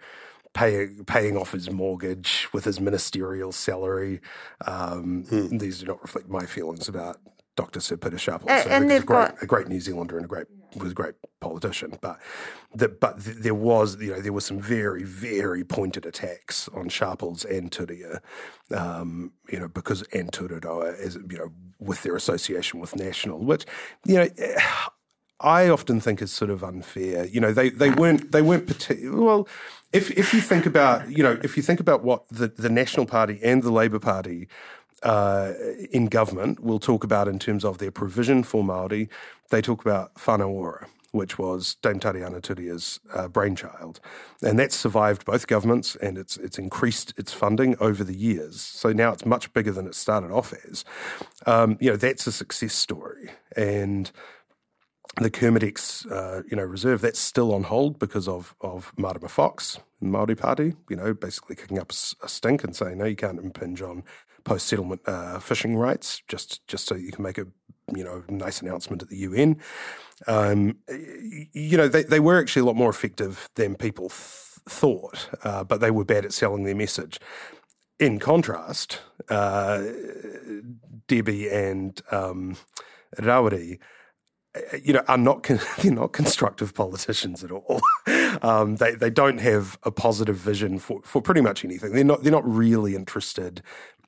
paying 0.59 1.05
paying 1.05 1.37
off 1.37 1.53
his 1.53 1.71
mortgage 1.71 2.49
with 2.53 2.65
his 2.65 2.81
ministerial 2.81 3.53
salary. 3.53 4.21
Um, 4.67 5.25
hmm. 5.29 5.59
These 5.59 5.81
do 5.81 5.87
not 5.87 6.03
reflect 6.03 6.29
my 6.29 6.47
feelings 6.47 6.89
about 6.89 7.19
Dr. 7.55 7.81
Sir 7.81 7.97
Peter 7.97 8.19
Sharples. 8.19 8.51
And, 8.51 8.63
so 8.65 8.71
and 8.71 8.91
they've 8.91 9.03
a 9.03 9.07
great, 9.07 9.29
got 9.29 9.43
a 9.43 9.47
great 9.47 9.69
New 9.69 9.81
Zealander 9.81 10.17
and 10.17 10.25
a 10.25 10.29
great 10.29 10.47
was 10.77 10.93
a 10.93 10.95
great 10.95 11.15
politician, 11.41 11.99
but 12.03 12.21
the, 12.75 12.89
but 12.89 13.15
there 13.19 13.55
was 13.55 14.01
you 14.01 14.11
know 14.11 14.21
there 14.21 14.33
were 14.33 14.41
some 14.41 14.61
very 14.61 15.05
very 15.05 15.65
pointed 15.65 16.05
attacks 16.05 16.69
on 16.69 16.89
Sharples 16.89 17.45
and 17.45 17.71
Turia, 17.71 18.21
um, 18.77 19.33
you 19.51 19.61
know 19.61 19.69
because 19.69 20.03
and 20.13 20.33
Te 20.33 20.45
Ururoa 20.45 20.99
as 20.99 21.15
you 21.15 21.39
know 21.39 21.53
with 21.79 22.03
their 22.03 22.17
association 22.17 22.81
with 22.81 22.97
National, 22.97 23.39
which 23.39 23.65
you 24.05 24.17
know. 24.17 24.29
I 25.41 25.69
often 25.69 26.01
think 26.01 26.21
is 26.21 26.33
sort 26.33 26.51
of 26.51 26.65
unfair. 26.65 27.25
You 27.25 27.41
know, 27.41 27.53
they, 27.53 27.71
they 27.71 27.91
weren't 27.91 28.33
they 28.33 28.43
weren't 28.43 28.67
particular. 28.67 29.21
Well, 29.21 29.49
if 29.93 30.11
if 30.11 30.35
you 30.35 30.41
think 30.41 30.67
about 30.67 31.11
you 31.11 31.23
know 31.23 31.39
if 31.43 31.57
you 31.57 31.63
think 31.63 31.81
about 31.81 32.03
what 32.03 32.29
the, 32.29 32.49
the 32.49 32.69
National 32.69 33.07
Party 33.07 33.39
and 33.43 33.63
the 33.63 33.71
Labour 33.71 33.99
Party 33.99 34.49
uh, 35.03 35.53
in 35.91 36.07
government 36.07 36.61
will 36.61 36.79
talk 36.79 37.05
about 37.05 37.29
in 37.29 37.39
terms 37.39 37.65
of 37.65 37.79
their 37.79 37.91
provision 37.91 38.43
for 38.43 38.65
Maori. 38.65 39.09
They 39.51 39.63
talk 39.63 39.81
about 39.81 40.15
whānau 40.15 40.49
ora, 40.49 40.89
which 41.13 41.39
was 41.39 41.77
Dame 41.77 42.01
Tariana 42.01 42.43
Turia's 42.43 43.01
uh, 43.15 43.29
brainchild, 43.29 44.01
and 44.43 44.59
that's 44.59 44.77
survived 44.77 45.25
both 45.25 45.47
governments 45.47 45.97
and 45.97 46.19
it's 46.19 46.37
it's 46.37 46.59
increased 46.59 47.15
its 47.17 47.33
funding 47.33 47.77
over 47.81 48.05
the 48.05 48.17
years. 48.17 48.61
So 48.61 48.93
now 48.93 49.13
it's 49.13 49.25
much 49.25 49.53
bigger 49.53 49.73
than 49.73 49.87
it 49.87 49.95
started 49.95 50.31
off 50.31 50.53
as. 50.69 50.85
Um, 51.47 51.79
you 51.81 51.91
know, 51.91 51.97
that's 51.97 52.27
a 52.27 52.33
success 52.33 52.75
story, 52.75 53.31
and 53.57 54.11
the 55.21 55.31
Kermadecs, 55.31 56.11
uh, 56.11 56.43
you 56.51 56.57
know, 56.57 56.63
reserve 56.63 57.01
that's 57.01 57.19
still 57.19 57.55
on 57.55 57.65
hold 57.65 57.99
because 57.99 58.29
of 58.29 58.55
of 58.61 58.93
Marama 58.97 59.29
Fox 59.29 59.77
and 60.01 60.09
the 60.09 60.13
Maori 60.13 60.35
Party, 60.35 60.75
you 60.89 60.97
know, 60.97 61.15
basically 61.15 61.57
kicking 61.57 61.79
up 61.79 61.93
a, 61.93 62.29
stink 62.29 62.65
and 62.65 62.75
saying 62.75 62.99
no, 62.99 63.05
you 63.05 63.17
can't 63.17 63.39
impinge 63.39 63.83
on 63.83 64.05
post 64.45 64.67
settlement 64.67 65.01
uh, 65.07 65.39
fishing 65.39 65.77
rights, 65.77 66.23
just 66.29 66.67
just 66.69 66.87
so 66.87 66.95
you 66.95 67.13
can 67.13 67.23
make 67.23 67.39
a 67.39 67.47
you 67.95 68.05
know 68.05 68.23
nice 68.29 68.61
announcement 68.63 69.03
at 69.03 69.09
the 69.09 69.19
UN. 69.19 69.59
Um, 70.27 70.79
you 70.89 71.77
know, 71.77 71.89
they 71.89 72.03
they 72.03 72.21
were 72.21 72.39
actually 72.39 72.63
a 72.63 72.67
lot 72.67 72.77
more 72.77 72.91
effective 72.91 73.49
than 73.55 73.75
people 73.75 74.09
th- 74.09 74.19
thought, 74.69 75.31
uh, 75.45 75.65
but 75.65 75.81
they 75.81 75.91
were 75.91 76.05
bad 76.05 76.25
at 76.25 76.33
selling 76.33 76.65
their 76.65 76.75
message. 76.75 77.19
In 77.99 78.21
contrast, 78.21 79.01
uh, 79.29 79.83
Debbie 81.09 81.49
and 81.49 82.01
um, 82.13 82.57
you 84.83 84.93
know, 84.93 85.03
are 85.09 85.19
not 85.19 85.43
they're 85.83 85.93
not 85.93 86.13
constructive 86.13 86.75
politicians 86.75 87.45
at 87.45 87.51
all. 87.51 87.81
um, 88.43 88.77
they 88.77 88.93
they 88.95 89.11
don't 89.11 89.39
have 89.39 89.79
a 89.83 89.91
positive 89.91 90.37
vision 90.37 90.79
for, 90.79 91.01
for 91.03 91.21
pretty 91.23 91.41
much 91.41 91.65
anything. 91.65 91.93
They're 91.93 92.05
not 92.05 92.23
they're 92.23 92.33
not 92.33 92.49
really 92.49 92.95
interested 92.95 93.63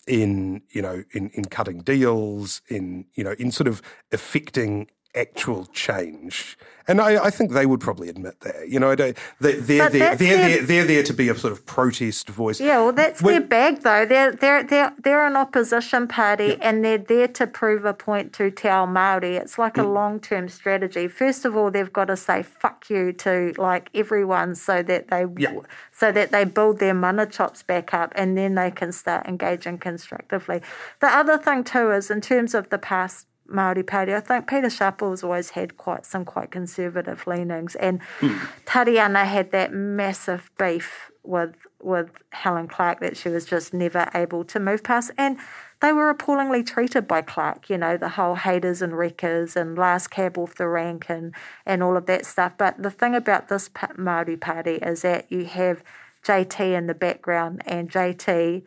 in 0.06 0.62
you 0.70 0.82
know 0.82 1.04
in 1.12 1.30
in 1.30 1.44
cutting 1.46 1.80
deals, 1.80 2.62
in 2.68 3.06
you 3.14 3.24
know 3.24 3.34
in 3.38 3.50
sort 3.50 3.68
of 3.68 3.82
affecting 4.12 4.88
actual 5.14 5.66
change. 5.66 6.56
And 6.88 7.00
I, 7.00 7.26
I, 7.26 7.30
think 7.30 7.52
they 7.52 7.66
would 7.66 7.80
probably 7.80 8.08
admit 8.08 8.40
that. 8.40 8.68
You 8.68 8.80
know, 8.80 8.96
they, 8.96 9.14
they're, 9.38 9.60
they're, 9.60 9.88
they're, 9.88 10.16
they're, 10.16 10.62
they're, 10.62 10.84
there 10.84 11.02
to 11.04 11.12
be 11.12 11.28
a 11.28 11.36
sort 11.36 11.52
of 11.52 11.64
protest 11.64 12.28
voice. 12.28 12.60
Yeah, 12.60 12.78
well, 12.78 12.92
that's 12.92 13.22
when, 13.22 13.34
their 13.34 13.46
bag, 13.46 13.82
though. 13.82 14.04
They're, 14.04 14.32
they're, 14.32 14.64
they're, 14.64 14.92
they're 14.98 15.24
an 15.24 15.36
opposition 15.36 16.08
party 16.08 16.46
yeah. 16.46 16.56
and 16.62 16.84
they're 16.84 16.98
there 16.98 17.28
to 17.28 17.46
prove 17.46 17.84
a 17.84 17.94
point 17.94 18.32
to 18.34 18.50
Te 18.50 18.68
Ao 18.68 18.86
Māori. 18.86 19.38
It's 19.40 19.56
like 19.56 19.78
a 19.78 19.82
mm. 19.82 19.94
long 19.94 20.18
term 20.18 20.48
strategy. 20.48 21.06
First 21.06 21.44
of 21.44 21.56
all, 21.56 21.70
they've 21.70 21.92
got 21.92 22.06
to 22.06 22.16
say 22.16 22.42
fuck 22.42 22.90
you 22.90 23.12
to 23.12 23.52
like 23.56 23.90
everyone 23.94 24.56
so 24.56 24.82
that 24.82 25.08
they 25.08 25.26
yeah. 25.38 25.60
so 25.92 26.10
that 26.10 26.32
they 26.32 26.44
build 26.44 26.80
their 26.80 26.94
mana 26.94 27.26
chops 27.26 27.62
back 27.62 27.94
up 27.94 28.12
and 28.16 28.36
then 28.36 28.56
they 28.56 28.72
can 28.72 28.90
start 28.90 29.26
engaging 29.28 29.78
constructively. 29.78 30.60
The 30.98 31.06
other 31.08 31.38
thing, 31.38 31.62
too, 31.62 31.92
is 31.92 32.10
in 32.10 32.20
terms 32.20 32.52
of 32.52 32.70
the 32.70 32.78
past 32.78 33.26
Maori 33.50 33.82
Party. 33.82 34.14
I 34.14 34.20
think 34.20 34.48
Peter 34.48 34.70
Sharples 34.70 35.22
always 35.22 35.50
had 35.50 35.76
quite 35.76 36.06
some 36.06 36.24
quite 36.24 36.50
conservative 36.50 37.26
leanings, 37.26 37.74
and 37.76 38.00
mm. 38.20 38.38
Tariana 38.64 39.24
had 39.24 39.50
that 39.52 39.72
massive 39.72 40.50
beef 40.58 41.10
with 41.22 41.54
with 41.82 42.10
Helen 42.30 42.68
Clark 42.68 43.00
that 43.00 43.16
she 43.16 43.28
was 43.28 43.44
just 43.44 43.72
never 43.72 44.08
able 44.14 44.44
to 44.44 44.60
move 44.60 44.82
past, 44.82 45.10
and 45.16 45.38
they 45.80 45.92
were 45.92 46.10
appallingly 46.10 46.62
treated 46.62 47.08
by 47.08 47.22
Clark. 47.22 47.70
You 47.70 47.78
know, 47.78 47.96
the 47.96 48.10
whole 48.10 48.34
haters 48.34 48.82
and 48.82 48.96
wreckers 48.96 49.56
and 49.56 49.78
last 49.78 50.08
cab 50.08 50.38
off 50.38 50.54
the 50.54 50.68
rank 50.68 51.06
and 51.08 51.34
and 51.66 51.82
all 51.82 51.96
of 51.96 52.06
that 52.06 52.26
stuff. 52.26 52.52
But 52.58 52.82
the 52.82 52.90
thing 52.90 53.14
about 53.14 53.48
this 53.48 53.70
Maori 53.96 54.36
Party 54.36 54.76
is 54.76 55.02
that 55.02 55.30
you 55.30 55.44
have 55.46 55.82
JT 56.24 56.60
in 56.60 56.86
the 56.86 56.94
background, 56.94 57.62
and 57.66 57.90
JT 57.90 58.62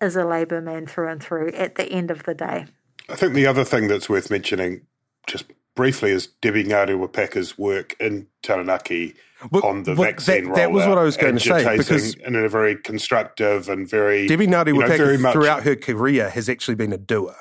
is 0.00 0.16
a 0.16 0.24
Labour 0.24 0.60
man 0.60 0.86
through 0.86 1.08
and 1.08 1.22
through. 1.22 1.48
At 1.48 1.76
the 1.76 1.84
end 1.84 2.10
of 2.10 2.24
the 2.24 2.34
day. 2.34 2.66
I 3.08 3.16
think 3.16 3.34
the 3.34 3.46
other 3.46 3.64
thing 3.64 3.88
that's 3.88 4.08
worth 4.08 4.30
mentioning, 4.30 4.82
just 5.26 5.44
briefly, 5.74 6.10
is 6.10 6.28
Debbie 6.40 6.64
Ngarewa-Packer's 6.64 7.58
work 7.58 7.96
in 8.00 8.26
Taranaki 8.42 9.14
well, 9.50 9.64
on 9.66 9.82
the 9.82 9.94
well, 9.94 10.08
vaccine 10.08 10.48
that, 10.48 10.54
that 10.54 10.72
was 10.72 10.86
what 10.86 10.98
I 10.98 11.02
was 11.02 11.16
going 11.16 11.36
to 11.36 11.40
say 11.40 11.76
because 11.76 12.14
in 12.14 12.34
a 12.34 12.48
very 12.48 12.76
constructive 12.76 13.68
and 13.68 13.88
very 13.88 14.26
Debbie 14.26 14.46
Ngarewa-Packer 14.46 15.12
you 15.12 15.18
know, 15.18 15.32
throughout 15.32 15.64
her 15.64 15.76
career 15.76 16.30
has 16.30 16.48
actually 16.48 16.76
been 16.76 16.92
a 16.92 16.98
doer. 16.98 17.36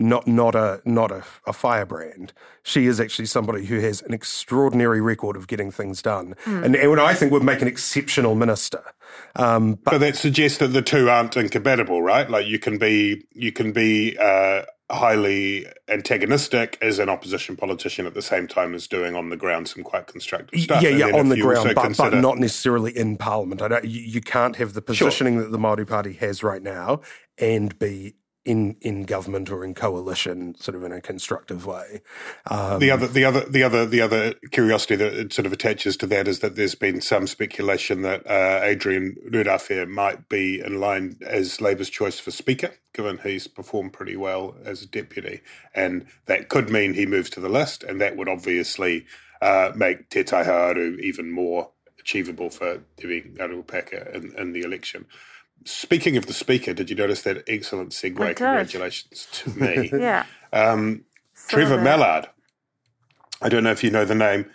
Not 0.00 0.28
not 0.28 0.54
a 0.54 0.80
not 0.84 1.10
a, 1.10 1.24
a, 1.44 1.52
firebrand. 1.52 2.32
She 2.62 2.86
is 2.86 3.00
actually 3.00 3.26
somebody 3.26 3.66
who 3.66 3.80
has 3.80 4.00
an 4.02 4.14
extraordinary 4.14 5.00
record 5.00 5.34
of 5.34 5.48
getting 5.48 5.72
things 5.72 6.00
done, 6.00 6.36
mm. 6.44 6.64
and, 6.64 6.76
and 6.76 7.00
I 7.00 7.14
think 7.14 7.32
would 7.32 7.42
make 7.42 7.62
an 7.62 7.66
exceptional 7.66 8.36
minister. 8.36 8.80
Um, 9.34 9.74
but, 9.74 9.92
but, 9.92 9.98
that 9.98 10.16
suggests 10.16 10.58
that 10.58 10.68
the 10.68 10.82
two 10.82 11.10
aren't 11.10 11.36
incompatible, 11.36 12.00
right? 12.00 12.30
Like 12.30 12.46
you 12.46 12.60
can 12.60 12.78
be 12.78 13.26
you 13.32 13.50
can 13.50 13.72
be 13.72 14.16
uh, 14.16 14.62
highly 14.90 15.66
antagonistic 15.88 16.78
as 16.80 16.98
an 16.98 17.08
opposition 17.08 17.56
politician 17.56 18.06
at 18.06 18.14
the 18.14 18.22
same 18.22 18.48
time 18.48 18.74
as 18.74 18.86
doing 18.86 19.14
on 19.14 19.28
the 19.28 19.36
ground 19.36 19.68
some 19.68 19.82
quite 19.82 20.06
constructive 20.06 20.60
stuff. 20.60 20.82
Yeah, 20.82 20.90
yeah, 20.90 21.16
on 21.16 21.28
the 21.28 21.40
ground, 21.40 21.72
but, 21.74 21.82
consider... 21.82 22.10
but, 22.10 22.20
not 22.20 22.38
necessarily 22.38 22.96
in 22.96 23.16
Parliament. 23.16 23.60
I 23.60 23.68
don't, 23.68 23.84
you, 23.84 24.00
you 24.00 24.20
can't 24.20 24.56
have 24.56 24.72
the 24.72 24.80
positioning 24.80 25.34
sure. 25.34 25.44
that 25.44 25.50
the 25.50 25.58
Māori 25.58 25.86
Party 25.86 26.14
has 26.14 26.42
right 26.42 26.62
now 26.62 27.02
and 27.36 27.78
be 27.78 28.14
in 28.44 28.76
in 28.80 29.02
government 29.02 29.50
or 29.50 29.64
in 29.64 29.74
coalition, 29.74 30.54
sort 30.54 30.74
of 30.74 30.82
in 30.82 30.92
a 30.92 31.00
constructive 31.00 31.66
way. 31.66 32.00
Um, 32.46 32.78
the 32.78 32.90
other, 32.90 33.06
the 33.06 33.24
other, 33.24 33.44
the 33.48 33.62
other, 33.62 33.84
the 33.84 34.00
other 34.00 34.34
curiosity 34.50 34.96
that 34.96 35.32
sort 35.32 35.46
of 35.46 35.52
attaches 35.52 35.96
to 35.98 36.06
that 36.06 36.26
is 36.28 36.38
that 36.40 36.56
there's 36.56 36.74
been 36.74 37.00
some 37.00 37.26
speculation 37.26 38.02
that 38.02 38.26
uh, 38.26 38.60
Adrian 38.62 39.16
Rurawhe 39.28 39.88
might 39.88 40.28
be 40.28 40.60
in 40.60 40.80
line 40.80 41.18
as 41.26 41.60
Labour's 41.60 41.90
choice 41.90 42.18
for 42.18 42.30
Speaker, 42.30 42.74
given 42.94 43.18
he's 43.18 43.48
performed 43.48 43.92
pretty 43.92 44.16
well 44.16 44.56
as 44.64 44.82
a 44.82 44.86
deputy, 44.86 45.40
and 45.74 46.06
that 46.26 46.48
could 46.48 46.70
mean 46.70 46.94
he 46.94 47.06
moves 47.06 47.30
to 47.30 47.40
the 47.40 47.48
list, 47.48 47.84
and 47.84 48.00
that 48.00 48.16
would 48.16 48.28
obviously 48.28 49.04
uh, 49.42 49.72
make 49.74 50.08
Te 50.08 50.24
Tai 50.24 50.44
Hauāuru 50.44 50.98
even 51.00 51.30
more 51.30 51.70
achievable 52.00 52.48
for 52.48 52.82
Debbie 52.96 53.22
Ngarewa-Packer 53.22 54.10
in, 54.14 54.32
in 54.38 54.52
the 54.52 54.62
election. 54.62 55.04
Speaking 55.64 56.16
of 56.16 56.26
the 56.26 56.32
speaker, 56.32 56.72
did 56.72 56.90
you 56.90 56.96
notice 56.96 57.22
that 57.22 57.44
excellent 57.46 57.90
segue? 57.90 58.16
Congratulations 58.16 59.26
to 59.32 59.50
me. 59.50 59.90
yeah. 59.98 60.24
Um, 60.52 61.04
Trevor 61.48 61.80
Mallard. 61.80 62.28
I 63.40 63.48
don't 63.48 63.64
know 63.64 63.70
if 63.70 63.84
you 63.84 63.90
know 63.90 64.04
the 64.04 64.14
name. 64.14 64.50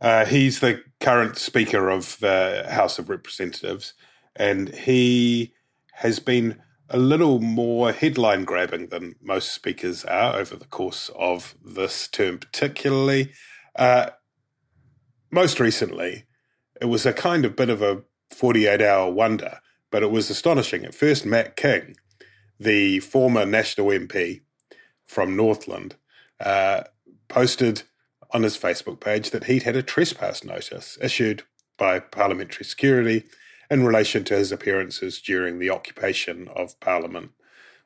Uh, 0.00 0.24
he's 0.24 0.60
the 0.60 0.82
current 1.00 1.36
Speaker 1.36 1.88
of 1.88 2.18
the 2.20 2.66
House 2.70 2.98
of 2.98 3.08
Representatives, 3.08 3.94
and 4.36 4.68
he 4.68 5.52
has 5.94 6.20
been 6.20 6.60
a 6.88 6.98
little 6.98 7.40
more 7.40 7.92
headline 7.92 8.44
grabbing 8.44 8.88
than 8.88 9.16
most 9.20 9.52
speakers 9.52 10.04
are 10.04 10.36
over 10.36 10.56
the 10.56 10.66
course 10.66 11.10
of 11.16 11.56
this 11.64 12.08
term, 12.08 12.38
particularly. 12.38 13.32
Uh, 13.76 14.10
most 15.30 15.60
recently, 15.60 16.24
it 16.80 16.86
was 16.86 17.04
a 17.04 17.12
kind 17.12 17.44
of 17.44 17.56
bit 17.56 17.68
of 17.68 17.82
a 17.82 18.02
48 18.30 18.80
hour 18.80 19.10
wonder 19.10 19.60
but 19.90 20.02
it 20.02 20.10
was 20.10 20.30
astonishing. 20.30 20.84
At 20.84 20.94
first, 20.94 21.24
Matt 21.24 21.56
King, 21.56 21.96
the 22.58 23.00
former 23.00 23.46
National 23.46 23.88
MP 23.88 24.42
from 25.04 25.36
Northland, 25.36 25.96
uh, 26.40 26.82
posted 27.28 27.82
on 28.30 28.42
his 28.42 28.58
Facebook 28.58 29.00
page 29.00 29.30
that 29.30 29.44
he'd 29.44 29.62
had 29.62 29.76
a 29.76 29.82
trespass 29.82 30.44
notice 30.44 30.98
issued 31.00 31.42
by 31.76 31.98
Parliamentary 31.98 32.64
Security 32.64 33.24
in 33.70 33.84
relation 33.84 34.24
to 34.24 34.36
his 34.36 34.52
appearances 34.52 35.20
during 35.20 35.58
the 35.58 35.70
occupation 35.70 36.48
of 36.48 36.78
Parliament, 36.80 37.30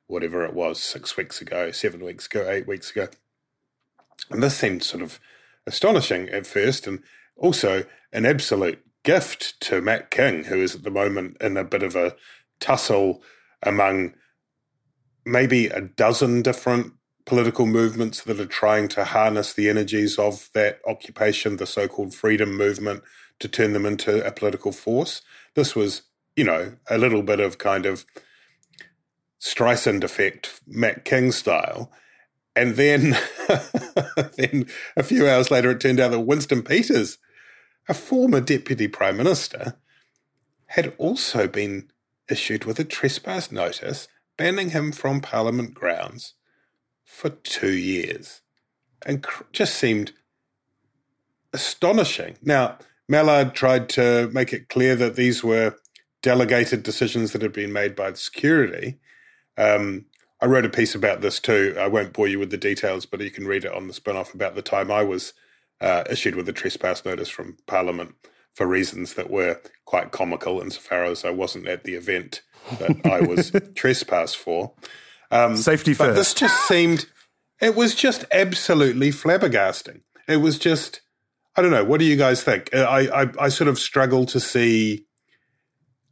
whatever 0.07 0.45
it 0.45 0.55
was, 0.55 0.81
six 0.81 1.17
weeks 1.17 1.41
ago, 1.41 1.71
seven 1.71 2.05
weeks 2.05 2.27
ago, 2.27 2.49
eight 2.49 2.67
weeks 2.67 2.91
ago. 2.91 3.09
And 4.31 4.43
this 4.43 4.57
seemed 4.57 4.83
sort 4.83 5.03
of 5.03 5.21
astonishing 5.67 6.29
at 6.29 6.47
first, 6.47 6.87
and 6.87 7.03
also 7.37 7.85
an 8.13 8.27
absolute 8.27 8.85
gift 9.03 9.61
to 9.63 9.81
Matt 9.81 10.11
King, 10.11 10.45
who 10.45 10.61
is 10.61 10.75
at 10.75 10.83
the 10.83 10.91
moment 10.91 11.37
in 11.41 11.57
a 11.57 11.65
bit 11.65 11.83
of 11.83 11.97
a 11.97 12.15
tussle 12.61 13.23
among 13.63 14.15
maybe 15.25 15.67
a 15.67 15.81
dozen 15.81 16.43
different 16.43 16.93
political 17.25 17.67
movements 17.67 18.23
that 18.23 18.41
are 18.41 18.47
trying 18.47 18.89
to 18.89 19.05
harness 19.05 19.53
the 19.53 19.69
energies 19.69 20.19
of 20.19 20.51
that 20.55 20.81
occupation, 20.87 21.57
the 21.57 21.67
so 21.67 21.87
called 21.87 22.15
freedom 22.15 22.57
movement, 22.57 23.03
to 23.39 23.49
turn 23.49 23.73
them 23.73 23.87
into 23.87 24.25
a 24.27 24.33
political 24.33 24.73
force. 24.73 25.23
This 25.55 25.75
was, 25.75 26.03
you 26.37 26.45
know, 26.45 26.75
a 26.89 26.99
little 26.99 27.23
bit 27.23 27.41
of 27.41 27.59
kind 27.59 27.87
of 27.87 28.05
Streisand 29.41 30.05
effect, 30.05 30.61
Matt 30.67 31.05
King 31.05 31.33
style. 31.33 31.91
And 32.55 32.77
then, 32.77 33.17
then 34.37 34.67
a 34.97 35.03
few 35.03 35.29
hours 35.29 35.51
later, 35.51 35.71
it 35.71 35.81
turned 35.81 36.01
out 36.01 36.11
that 36.11 36.21
Winston 36.21 36.63
Peters, 36.63 37.19
a 37.89 37.95
former 37.95 38.41
deputy 38.41 38.89
prime 38.89 39.17
minister, 39.17 39.77
had 40.67 40.95
also 40.99 41.47
been 41.47 41.91
issued 42.31 42.65
with 42.65 42.79
a 42.79 42.85
trespass 42.85 43.53
notice 43.53 44.09
banning 44.37 44.71
him 44.71 44.93
from 44.93 45.21
Parliament 45.21 45.75
grounds 45.75 46.35
for 47.05 47.31
two 47.31 47.73
years 47.73 48.41
and 49.05 49.25
just 49.53 49.75
seemed 49.75 50.13
astonishing. 51.53 52.37
Now, 52.43 52.79
Mallard 53.09 53.55
tried 53.55 53.89
to 53.91 54.31
make 54.33 54.53
it 54.53 54.69
clear 54.69 54.97
that 54.97 55.17
these 55.17 55.45
were 55.45 55.77
delegated 56.23 56.83
decisions 56.83 57.33
that 57.33 57.43
had 57.43 57.53
been 57.53 57.73
made 57.73 57.95
by 57.95 58.11
the 58.11 58.17
security. 58.17 58.99
Um, 59.59 60.07
I 60.41 60.47
wrote 60.47 60.65
a 60.65 60.71
piece 60.71 60.95
about 60.95 61.21
this 61.21 61.39
too. 61.39 61.77
I 61.79 61.89
won't 61.89 62.13
bore 62.13 62.29
you 62.29 62.39
with 62.39 62.51
the 62.51 62.57
details, 62.57 63.07
but 63.07 63.21
you 63.21 63.31
can 63.31 63.47
read 63.47 63.65
it 63.65 63.75
on 63.75 63.87
the 63.87 63.93
spin 63.93 64.17
off 64.17 64.33
about 64.33 64.55
the 64.55 64.63
time 64.63 64.91
I 64.91 65.03
was 65.03 65.35
uh, 65.83 66.05
issued 66.09 66.37
with 66.37 66.49
a 66.49 66.53
trespass 66.53 67.05
notice 67.05 67.29
from 67.29 67.57
Parliament 67.67 68.15
for 68.55 68.67
reasons 68.67 69.15
that 69.15 69.31
were 69.31 69.61
quite 69.85 70.13
comical 70.13 70.61
insofar 70.61 71.05
as 71.05 71.25
I 71.25 71.31
wasn't 71.31 71.67
at 71.67 71.85
the 71.85 71.95
event 71.95 72.43
that 72.79 73.05
I 73.05 73.21
was 73.21 73.51
trespassed 73.75 74.37
for. 74.37 74.73
Um, 75.31 75.57
Safety 75.57 75.95
first. 75.95 76.11
But 76.11 76.15
this 76.15 76.35
just 76.35 76.69
seemed, 76.69 77.07
it 77.61 77.75
was 77.75 77.95
just 77.95 78.25
absolutely 78.31 79.11
flabbergasting. 79.11 80.03
It 80.29 80.37
was 80.37 80.59
just, 80.59 81.01
I 81.57 81.63
don't 81.63 81.71
know. 81.71 81.85
What 81.85 81.99
do 81.99 82.07
you 82.07 82.17
guys 82.17 82.43
think? 82.43 82.71
Uh, 82.73 82.83
I, 82.83 83.23
I, 83.23 83.27
I 83.41 83.49
sort 83.49 83.69
of 83.69 83.79
struggle 83.79 84.25
to 84.27 84.39
see, 84.39 85.07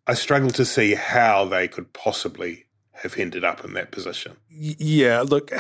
I 0.06 0.14
struggle 0.14 0.50
to 0.50 0.64
see 0.64 0.94
how 0.94 1.44
they 1.44 1.68
could 1.68 1.92
possibly 1.92 2.64
have 2.94 3.16
ended 3.18 3.44
up 3.44 3.64
in 3.64 3.74
that 3.74 3.92
position. 3.92 4.36
Yeah, 4.48 5.20
look. 5.20 5.52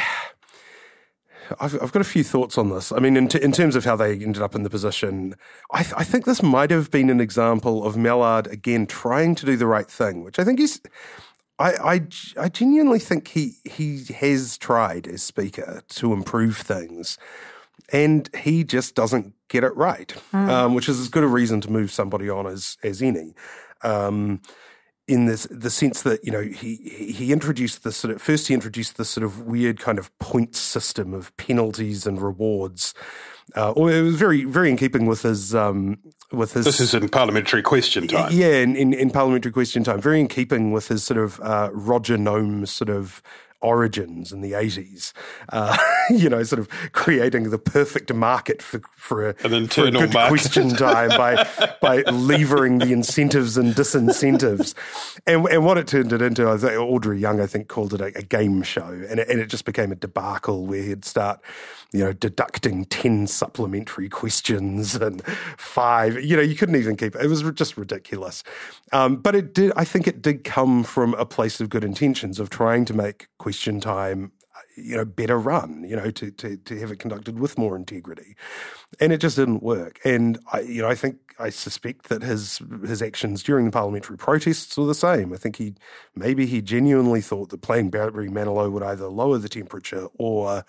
I've, 1.58 1.82
I've, 1.82 1.92
got 1.92 2.00
a 2.00 2.04
few 2.04 2.22
thoughts 2.22 2.58
on 2.58 2.70
this. 2.70 2.92
I 2.92 2.98
mean, 2.98 3.16
in, 3.16 3.28
t- 3.28 3.42
in 3.42 3.52
terms 3.52 3.76
of 3.76 3.84
how 3.84 3.96
they 3.96 4.12
ended 4.12 4.42
up 4.42 4.54
in 4.54 4.62
the 4.62 4.70
position, 4.70 5.34
I, 5.72 5.82
th- 5.82 5.94
I, 5.96 6.04
think 6.04 6.24
this 6.24 6.42
might 6.42 6.70
have 6.70 6.90
been 6.90 7.10
an 7.10 7.20
example 7.20 7.84
of 7.84 7.96
Mallard 7.96 8.46
again 8.46 8.86
trying 8.86 9.34
to 9.36 9.46
do 9.46 9.56
the 9.56 9.66
right 9.66 9.88
thing, 9.88 10.22
which 10.22 10.38
I 10.38 10.44
think 10.44 10.60
is 10.60 10.80
I, 11.60 11.72
I, 11.72 12.00
I 12.40 12.48
genuinely 12.48 12.98
think 12.98 13.28
he 13.28 13.56
he 13.64 14.04
has 14.14 14.56
tried 14.56 15.06
as 15.06 15.22
speaker 15.22 15.82
to 15.88 16.12
improve 16.14 16.56
things, 16.56 17.18
and 17.92 18.28
he 18.34 18.64
just 18.64 18.94
doesn't 18.94 19.34
get 19.48 19.62
it 19.62 19.76
right, 19.76 20.14
mm. 20.32 20.48
um, 20.48 20.74
which 20.74 20.88
is 20.88 20.98
as 20.98 21.10
good 21.10 21.22
a 21.22 21.28
reason 21.28 21.60
to 21.60 21.70
move 21.70 21.92
somebody 21.92 22.30
on 22.30 22.46
as 22.46 22.78
as 22.82 23.02
any. 23.02 23.34
Um, 23.82 24.40
in 25.10 25.26
this 25.26 25.46
the 25.50 25.70
sense 25.70 26.02
that 26.02 26.24
you 26.24 26.30
know 26.30 26.42
he 26.42 26.76
he 26.76 27.32
introduced 27.32 27.84
this 27.84 27.96
sort 27.96 28.14
of 28.14 28.22
first 28.22 28.48
he 28.48 28.54
introduced 28.54 28.96
this 28.96 29.10
sort 29.10 29.24
of 29.24 29.42
weird 29.42 29.80
kind 29.80 29.98
of 29.98 30.16
point 30.18 30.54
system 30.54 31.12
of 31.12 31.36
penalties 31.36 32.06
and 32.06 32.22
rewards 32.22 32.94
uh, 33.56 33.72
or 33.72 33.90
it 33.90 34.02
was 34.02 34.14
very, 34.14 34.44
very 34.44 34.70
in 34.70 34.76
keeping 34.76 35.06
with 35.06 35.22
his, 35.22 35.54
um, 35.54 35.98
with 36.30 36.52
his. 36.52 36.64
This 36.64 36.80
is 36.80 36.94
in 36.94 37.08
parliamentary 37.08 37.62
question 37.62 38.06
time. 38.06 38.32
Yeah, 38.32 38.58
in, 38.58 38.76
in, 38.76 38.92
in 38.92 39.10
parliamentary 39.10 39.52
question 39.52 39.82
time, 39.82 40.00
very 40.00 40.20
in 40.20 40.28
keeping 40.28 40.72
with 40.72 40.88
his 40.88 41.02
sort 41.02 41.18
of 41.18 41.40
uh, 41.40 41.70
Rogernomics 41.70 42.68
sort 42.68 42.90
of 42.90 43.22
origins 43.62 44.32
in 44.32 44.40
the 44.40 44.52
80s, 44.52 45.12
uh, 45.50 45.76
you 46.10 46.28
know, 46.28 46.42
sort 46.42 46.58
of 46.60 46.68
creating 46.92 47.50
the 47.50 47.58
perfect 47.58 48.12
market 48.12 48.62
for, 48.62 48.80
for 48.96 49.30
a, 49.30 49.34
An 49.44 49.52
internal 49.52 49.92
for 49.92 50.04
a 50.04 50.06
good 50.06 50.14
market. 50.14 50.28
question 50.28 50.70
time 50.70 51.10
by, 51.10 51.48
by 51.80 52.02
levering 52.10 52.78
the 52.78 52.92
incentives 52.92 53.56
and 53.56 53.74
disincentives. 53.74 54.74
And, 55.26 55.46
and 55.48 55.64
what 55.64 55.78
it 55.78 55.86
turned 55.86 56.12
it 56.12 56.22
into, 56.22 56.48
I 56.48 56.56
think 56.56 56.72
Audrey 56.78 57.18
Young, 57.18 57.40
I 57.40 57.46
think, 57.46 57.68
called 57.68 57.94
it 57.94 58.00
a, 58.00 58.06
a 58.18 58.22
game 58.22 58.62
show. 58.62 58.86
And 59.08 59.20
it, 59.20 59.28
and 59.28 59.40
it 59.40 59.46
just 59.46 59.64
became 59.64 59.92
a 59.92 59.96
debacle 59.96 60.66
where 60.66 60.82
he'd 60.82 61.04
start, 61.04 61.40
you 61.92 62.04
know, 62.04 62.12
deducting 62.12 62.84
10 62.86 63.26
supplementary 63.26 64.08
questions 64.08 64.94
and 64.94 65.24
five, 65.56 66.22
you 66.22 66.36
know, 66.36 66.42
you 66.42 66.54
couldn't 66.54 66.76
even 66.76 66.96
keep 66.96 67.14
it. 67.14 67.22
It 67.22 67.28
was 67.28 67.42
just 67.52 67.76
ridiculous. 67.76 68.42
Um, 68.92 69.16
but 69.16 69.34
it 69.34 69.54
did, 69.54 69.72
I 69.76 69.84
think 69.84 70.06
it 70.06 70.22
did 70.22 70.44
come 70.44 70.82
from 70.84 71.14
a 71.14 71.26
place 71.26 71.60
of 71.60 71.68
good 71.68 71.84
intentions 71.84 72.40
of 72.40 72.50
trying 72.50 72.84
to 72.86 72.94
make 72.94 73.28
question 73.50 73.80
time 73.80 74.30
you 74.76 74.96
know 74.96 75.04
better 75.04 75.38
run 75.38 75.84
you 75.88 75.96
know 75.96 76.10
to, 76.12 76.30
to 76.30 76.56
to 76.58 76.78
have 76.78 76.92
it 76.92 77.00
conducted 77.00 77.40
with 77.40 77.58
more 77.58 77.74
integrity. 77.74 78.36
And 79.00 79.12
it 79.12 79.20
just 79.20 79.36
didn't 79.36 79.62
work. 79.62 79.98
And 80.04 80.38
i 80.52 80.60
you 80.60 80.82
know 80.82 80.88
i 80.88 80.94
think 80.94 81.16
i 81.40 81.50
suspect 81.50 82.08
that 82.08 82.22
his 82.22 82.60
his 82.86 83.02
actions 83.02 83.42
during 83.42 83.64
the 83.64 83.72
parliamentary 83.72 84.16
protests 84.16 84.76
were 84.76 84.86
the 84.86 84.94
same. 84.94 85.32
I 85.32 85.36
think 85.36 85.56
he 85.56 85.74
maybe 86.14 86.46
he 86.46 86.62
genuinely 86.62 87.20
thought 87.20 87.48
that 87.48 87.62
playing 87.62 87.90
barry 87.90 88.28
manilow 88.28 88.70
would 88.70 88.84
either 88.84 89.08
lower 89.08 89.38
the 89.38 89.48
temperature 89.48 90.06
or 90.14 90.64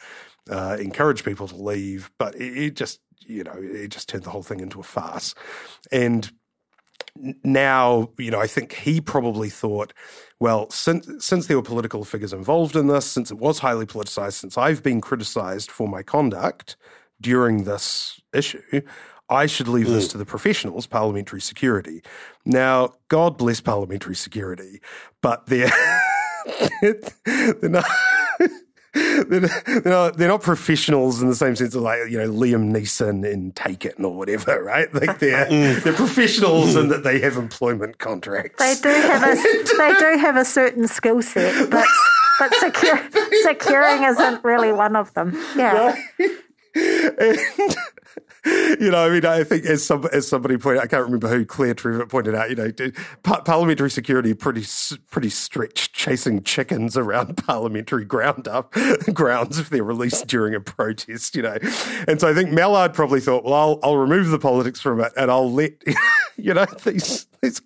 uh, 0.50 0.78
encourage 0.80 1.24
people 1.24 1.48
to 1.48 1.56
leave. 1.56 2.10
But 2.18 2.34
it, 2.36 2.58
it 2.66 2.76
just 2.76 3.00
you 3.28 3.44
know 3.44 3.58
it 3.58 3.90
just 3.90 4.10
turned 4.10 4.24
the 4.24 4.32
whole 4.32 4.48
thing 4.50 4.60
into 4.60 4.80
a 4.80 4.84
farce. 4.84 5.36
And 5.92 6.32
now, 7.44 8.10
you 8.18 8.32
know, 8.32 8.40
I 8.40 8.48
think 8.48 8.74
he 8.74 9.02
probably 9.02 9.50
thought, 9.50 9.94
well, 10.42 10.72
since 10.72 11.24
since 11.24 11.46
there 11.46 11.56
were 11.56 11.62
political 11.62 12.04
figures 12.04 12.34
involved 12.34 12.76
in 12.76 12.88
this, 12.88 13.06
since 13.06 13.30
it 13.30 13.38
was 13.38 13.60
highly 13.60 13.86
politicized, 13.86 14.34
since 14.34 14.58
I've 14.58 14.82
been 14.82 15.00
criticized 15.00 15.70
for 15.70 15.88
my 15.88 16.02
conduct 16.02 16.76
during 17.22 17.66
this 17.66 18.20
issue, 18.34 18.82
I 19.30 19.46
should 19.46 19.68
leave 19.68 19.86
mm. 19.86 19.94
this 19.94 20.08
to 20.08 20.18
the 20.18 20.26
professionals, 20.26 20.88
parliamentary 20.88 21.42
security. 21.42 22.02
Now, 22.44 22.96
God 23.08 23.38
bless 23.38 23.62
parliamentary 23.62 24.16
security, 24.16 24.82
but 25.22 25.46
they're 25.46 25.72
they're 26.82 27.70
not 27.70 27.86
they're, 28.94 29.82
not, 29.86 30.18
they're 30.18 30.28
not 30.28 30.42
professionals 30.42 31.22
in 31.22 31.30
the 31.30 31.36
same 31.36 31.56
sense 31.56 31.74
of 31.76 31.82
like 31.82 32.10
you 32.10 32.18
know 32.18 32.30
Liam 32.30 32.74
Neeson 32.74 33.26
in 33.30 33.54
Taken 33.54 34.04
or 34.04 34.18
whatever, 34.18 34.62
right? 34.64 34.94
Like 34.94 35.20
they're 35.20 35.46
mm. 35.50 35.82
they're 35.82 35.94
professionals 35.94 36.76
and 36.76 36.92
that 36.92 37.04
they 37.04 37.20
have 37.22 37.38
employment 37.38 38.00
contracts. 38.00 38.60
They 38.60 38.76
do 38.82 38.90
have 38.90 39.24
a 39.24 39.36
they 39.36 39.94
do 39.98 40.20
have 40.20 40.36
a 40.36 40.44
certain 40.44 40.90
skill 40.90 41.22
set, 41.22 41.70
but 41.70 41.88
but 42.38 42.54
secure, 42.56 43.00
securing 43.44 44.04
isn't 44.04 44.44
really 44.44 44.74
one 44.74 44.98
of 44.98 45.14
them. 45.14 45.42
Yeah. 45.56 45.96
And, 46.76 47.38
you 48.80 48.90
know, 48.92 49.06
I 49.06 49.10
mean, 49.10 49.26
I 49.26 49.44
think 49.44 49.66
as 49.66 49.86
some 49.86 50.06
as 50.12 50.28
somebody 50.28 50.58
pointed, 50.58 50.82
I 50.82 50.88
can't 50.88 51.04
remember 51.04 51.28
who 51.28 51.46
Claire 51.46 51.76
Trevett 51.76 52.10
pointed 52.10 52.36
out. 52.36 52.50
You 52.50 52.56
know, 52.56 52.72
parliamentary 53.24 53.90
security 53.90 54.34
pretty 54.34 54.66
pretty 55.10 55.30
strict, 55.30 55.94
chasing 55.94 56.44
chickens 56.44 56.98
around 56.98 57.38
parliamentary 57.46 58.06
ground 58.06 58.48
up 58.48 58.74
grounds 59.14 59.60
if 59.60 59.70
they're 59.70 59.84
released 59.84 60.28
during 60.28 60.56
a 60.56 60.60
protest. 60.60 61.36
You 61.36 61.44
know, 61.44 61.58
and 62.08 62.20
so 62.20 62.30
I 62.30 62.34
think 62.34 62.52
Mallard 62.52 62.94
probably 62.94 63.20
thought, 63.20 63.44
well, 63.44 63.54
I'll 63.54 63.80
I'll 63.84 63.98
remove 63.98 64.30
the 64.30 64.40
politics 64.40 64.82
from 64.82 65.00
it 65.02 65.12
and 65.16 65.30
I'll 65.30 65.52
let 65.52 65.74
you 66.38 66.54
know 66.54 66.66
these 66.84 67.28
these 67.42 67.62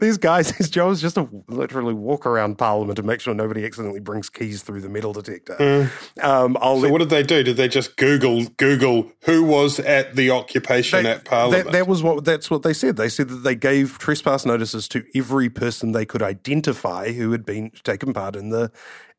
these 0.00 0.18
guys. 0.18 0.52
these 0.58 0.70
jobs, 0.70 1.00
just 1.00 1.16
to 1.16 1.28
literally 1.48 1.94
walk 1.94 2.26
around 2.26 2.58
Parliament 2.58 2.98
and 2.98 3.06
make 3.06 3.20
sure 3.20 3.34
nobody 3.34 3.64
accidentally 3.64 4.00
brings 4.00 4.30
keys 4.30 4.62
through 4.62 4.80
the 4.80 4.88
metal 4.88 5.12
detector. 5.12 5.56
Mm. 5.58 6.24
Um, 6.24 6.56
so 6.60 6.74
let, 6.74 6.92
what 6.92 6.98
did 6.98 7.10
they 7.10 7.22
do? 7.22 7.42
Did 7.42 7.56
they 7.56 7.68
just 7.68 7.96
Google 7.96 8.44
Google 8.56 9.10
who 9.22 9.42
was 9.42 9.80
at 9.80 10.16
the 10.16 10.30
occupation 10.30 11.02
they, 11.02 11.10
at 11.10 11.24
Parliament. 11.24 11.64
That, 11.64 11.72
that, 11.72 11.88
was 11.88 12.02
what 12.02 12.24
that's 12.24 12.50
what 12.50 12.62
they 12.62 12.72
said. 12.72 12.96
They 12.96 13.08
said 13.08 13.28
that 13.28 13.36
they 13.36 13.54
gave 13.54 13.98
trespass 13.98 14.46
notices 14.46 14.88
to 14.88 15.04
every 15.14 15.48
person 15.48 15.92
they 15.92 16.06
could 16.06 16.22
identify 16.22 17.12
who 17.12 17.32
had 17.32 17.44
been 17.44 17.72
taken 17.82 18.12
part 18.12 18.36
in 18.36 18.50
the 18.50 18.70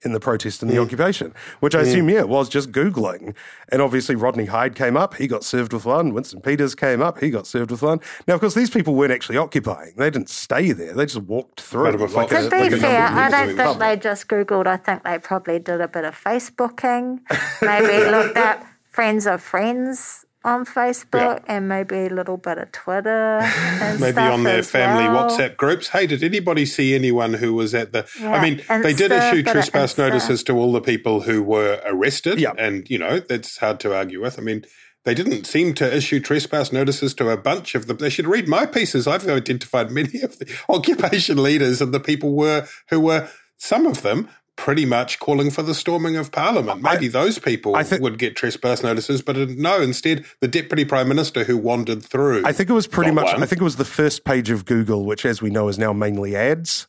in 0.04 0.14
the 0.14 0.20
protest 0.20 0.62
and 0.62 0.70
the 0.70 0.76
mm. 0.76 0.86
occupation, 0.86 1.34
which 1.60 1.74
I 1.74 1.80
mm. 1.80 1.88
assume, 1.88 2.10
yeah, 2.10 2.24
was 2.24 2.50
just 2.50 2.72
Googling. 2.72 3.36
And 3.70 3.82
obviously, 3.82 4.16
Rodney 4.16 4.46
Hide 4.46 4.76
came 4.76 4.96
up, 4.96 5.16
he 5.16 5.28
got 5.28 5.44
served 5.44 5.74
with 5.74 5.86
one. 5.86 6.14
Winston 6.14 6.42
Peters 6.42 6.76
came 6.76 7.02
up, 7.02 7.20
he 7.20 7.30
got 7.30 7.48
served 7.48 7.72
with 7.72 7.82
one. 7.82 8.00
Now, 8.28 8.36
of 8.36 8.42
course, 8.42 8.54
these 8.54 8.70
people 8.70 8.96
weren't 8.96 9.12
actually 9.12 9.38
occupying, 9.38 9.94
they 9.98 10.10
didn't 10.10 10.30
stay 10.30 10.72
there, 10.72 10.94
they 10.94 11.06
just 11.06 11.24
walked 11.24 11.62
through. 11.62 11.98
Like 11.98 12.30
to 12.30 12.50
be 12.50 12.60
like 12.70 12.80
fair, 12.80 13.08
I 13.08 13.30
don't 13.30 13.48
think 13.48 13.60
public. 13.60 13.80
they 13.80 13.96
just 13.98 14.28
Googled, 14.28 14.68
I 14.68 14.78
think 14.78 15.04
they 15.04 15.18
probably 15.18 15.60
did 15.60 15.82
a 15.82 15.88
bit 15.88 16.06
of 16.06 16.22
Facebooking, 16.22 17.20
maybe 17.62 18.10
looked 18.12 18.38
at 18.38 18.66
friends 18.92 19.26
of 19.26 19.42
friends 19.42 20.27
on 20.48 20.66
Facebook 20.66 21.44
yeah. 21.44 21.56
and 21.56 21.68
maybe 21.68 22.06
a 22.06 22.10
little 22.10 22.38
bit 22.38 22.58
of 22.58 22.72
Twitter. 22.72 23.42
maybe 24.00 24.18
on 24.18 24.44
their 24.44 24.64
family 24.64 25.04
well. 25.04 25.30
WhatsApp 25.30 25.58
groups. 25.58 25.90
Hey, 25.90 26.08
did 26.08 26.24
anybody 26.24 26.66
see 26.66 26.96
anyone 26.96 27.34
who 27.34 27.54
was 27.54 27.76
at 27.76 27.92
the? 27.92 28.10
Yeah, 28.20 28.32
I 28.32 28.42
mean, 28.42 28.60
Insta, 28.60 28.84
they 28.84 28.94
did 28.94 29.12
issue 29.12 29.44
trespass 29.44 29.98
notices 29.98 30.44
to 30.44 30.54
all 30.54 30.72
the 30.72 30.82
people 30.82 31.22
who 31.22 31.44
were 31.44 31.82
arrested, 31.86 32.40
yeah. 32.40 32.54
and 32.58 32.90
you 32.90 32.98
know 32.98 33.20
that's 33.20 33.58
hard 33.58 33.80
to 33.82 33.96
argue 33.96 34.22
with. 34.22 34.40
I 34.40 34.42
mean. 34.42 34.66
They 35.04 35.14
didn't 35.14 35.48
seem 35.48 35.74
to 35.76 35.96
issue 35.96 36.20
trespass 36.20 36.74
notices 36.74 37.14
to 37.14 37.30
a 37.30 37.38
bunch 37.38 37.76
of 37.76 37.88
them. 37.88 37.96
They 37.96 38.10
should 38.10 38.28
read 38.28 38.50
my 38.50 38.66
pieces. 38.66 39.08
I've 39.08 39.26
identified 39.26 39.90
many 39.90 40.20
of 40.20 40.38
the 40.38 40.54
occupation 40.70 41.42
leaders 41.42 41.82
and 41.82 41.94
the 41.94 42.02
people 42.02 42.36
were 42.36 42.68
who 42.90 43.00
were 43.00 43.30
some 43.56 43.86
of 43.86 44.02
them 44.02 44.28
pretty 44.58 44.86
much 44.86 45.20
calling 45.20 45.50
for 45.50 45.62
the 45.62 45.74
storming 45.74 46.18
of 46.18 46.32
Parliament. 46.32 46.82
Maybe 46.82 47.06
I, 47.06 47.10
those 47.10 47.40
people 47.40 47.82
th- 47.82 48.02
would 48.02 48.18
get 48.18 48.36
trespass 48.36 48.84
notices, 48.84 49.22
but 49.22 49.38
no, 49.38 49.82
instead, 49.82 50.26
the 50.42 50.48
Deputy 50.48 50.84
Prime 50.84 51.08
Minister 51.08 51.46
who 51.46 51.58
wandered 51.58 52.04
through. 52.04 52.44
I 52.46 52.52
think 52.52 52.70
it 52.70 52.74
was 52.74 52.88
pretty 52.88 53.12
much, 53.12 53.28
one. 53.28 53.42
I 53.42 53.46
think 53.46 53.62
it 53.62 53.64
was 53.64 53.78
the 53.78 53.86
first 53.86 54.26
page 54.26 54.50
of 54.50 54.66
Google, 54.66 55.06
which, 55.06 55.26
as 55.26 55.42
we 55.42 55.50
know, 55.50 55.70
is 55.70 55.80
now 55.80 55.94
mainly 55.94 56.36
ads. 56.36 56.88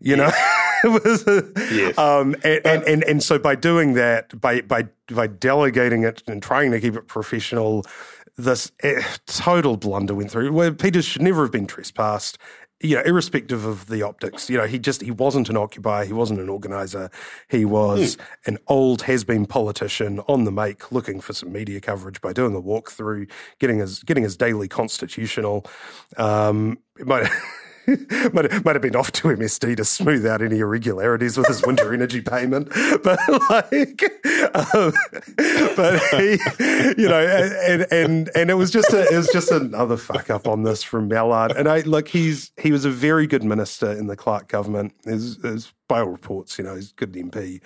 You 0.00 0.16
know? 0.16 0.30
was, 0.84 1.24
yes. 1.70 1.96
Um, 1.96 2.34
and, 2.42 2.66
and, 2.66 2.82
and, 2.84 3.04
and 3.04 3.22
so 3.22 3.38
by 3.38 3.54
doing 3.54 3.94
that, 3.94 4.38
by, 4.38 4.62
by, 4.62 4.88
by 5.10 5.26
delegating 5.26 6.02
it 6.02 6.22
and 6.26 6.42
trying 6.42 6.70
to 6.72 6.80
keep 6.80 6.96
it 6.96 7.06
professional, 7.06 7.84
this 8.36 8.72
uh, 8.82 9.02
total 9.26 9.76
blunder 9.76 10.14
went 10.14 10.30
through 10.30 10.52
where 10.52 10.72
Peters 10.72 11.04
should 11.04 11.22
never 11.22 11.42
have 11.42 11.52
been 11.52 11.66
trespassed 11.66 12.38
you 12.80 12.94
know, 12.94 13.02
irrespective 13.02 13.64
of 13.64 13.86
the 13.86 14.02
optics, 14.02 14.50
you 14.50 14.58
know, 14.58 14.66
he 14.66 14.78
just 14.78 15.02
he 15.02 15.10
wasn't 15.10 15.48
an 15.48 15.56
occupier, 15.56 16.04
he 16.04 16.12
wasn't 16.12 16.38
an 16.38 16.48
organizer, 16.48 17.10
he 17.48 17.64
was 17.64 18.16
mm. 18.16 18.20
an 18.46 18.58
old 18.66 19.02
has-been 19.02 19.46
politician 19.46 20.20
on 20.28 20.44
the 20.44 20.52
make, 20.52 20.92
looking 20.92 21.20
for 21.20 21.32
some 21.32 21.52
media 21.52 21.80
coverage 21.80 22.20
by 22.20 22.32
doing 22.32 22.54
a 22.54 22.60
walkthrough, 22.60 23.30
getting 23.58 23.78
his 23.78 24.02
getting 24.02 24.24
his 24.24 24.36
daily 24.36 24.68
constitutional. 24.68 25.64
Um, 26.16 26.78
it 26.98 27.06
might. 27.06 27.30
might, 28.32 28.50
have, 28.50 28.64
might 28.64 28.74
have 28.74 28.82
been 28.82 28.96
off 28.96 29.12
to 29.12 29.28
MSD 29.28 29.76
to 29.76 29.84
smooth 29.84 30.26
out 30.26 30.42
any 30.42 30.58
irregularities 30.58 31.36
with 31.36 31.46
his 31.46 31.64
winter 31.64 31.92
energy 31.94 32.20
payment, 32.20 32.68
but 33.02 33.18
like, 33.50 34.02
um, 34.54 34.92
but 35.76 36.02
he, 36.10 36.38
you 36.98 37.08
know, 37.08 37.52
and 37.66 37.86
and 37.92 38.30
and 38.34 38.50
it 38.50 38.54
was 38.54 38.70
just 38.70 38.92
a, 38.92 39.06
it 39.12 39.16
was 39.16 39.28
just 39.28 39.50
another 39.50 39.96
fuck 39.96 40.30
up 40.30 40.48
on 40.48 40.64
this 40.64 40.82
from 40.82 41.08
Mallard. 41.08 41.52
And 41.52 41.68
I 41.68 41.80
look, 41.80 42.08
he's 42.08 42.50
he 42.60 42.72
was 42.72 42.84
a 42.84 42.90
very 42.90 43.26
good 43.26 43.44
minister 43.44 43.92
in 43.92 44.06
the 44.06 44.16
Clark 44.16 44.48
government. 44.48 44.92
Is 45.04 45.72
by 45.88 46.00
all 46.00 46.08
reports, 46.08 46.58
you 46.58 46.64
know, 46.64 46.74
he's 46.74 46.90
a 46.90 46.94
good 46.94 47.12
MP 47.12 47.60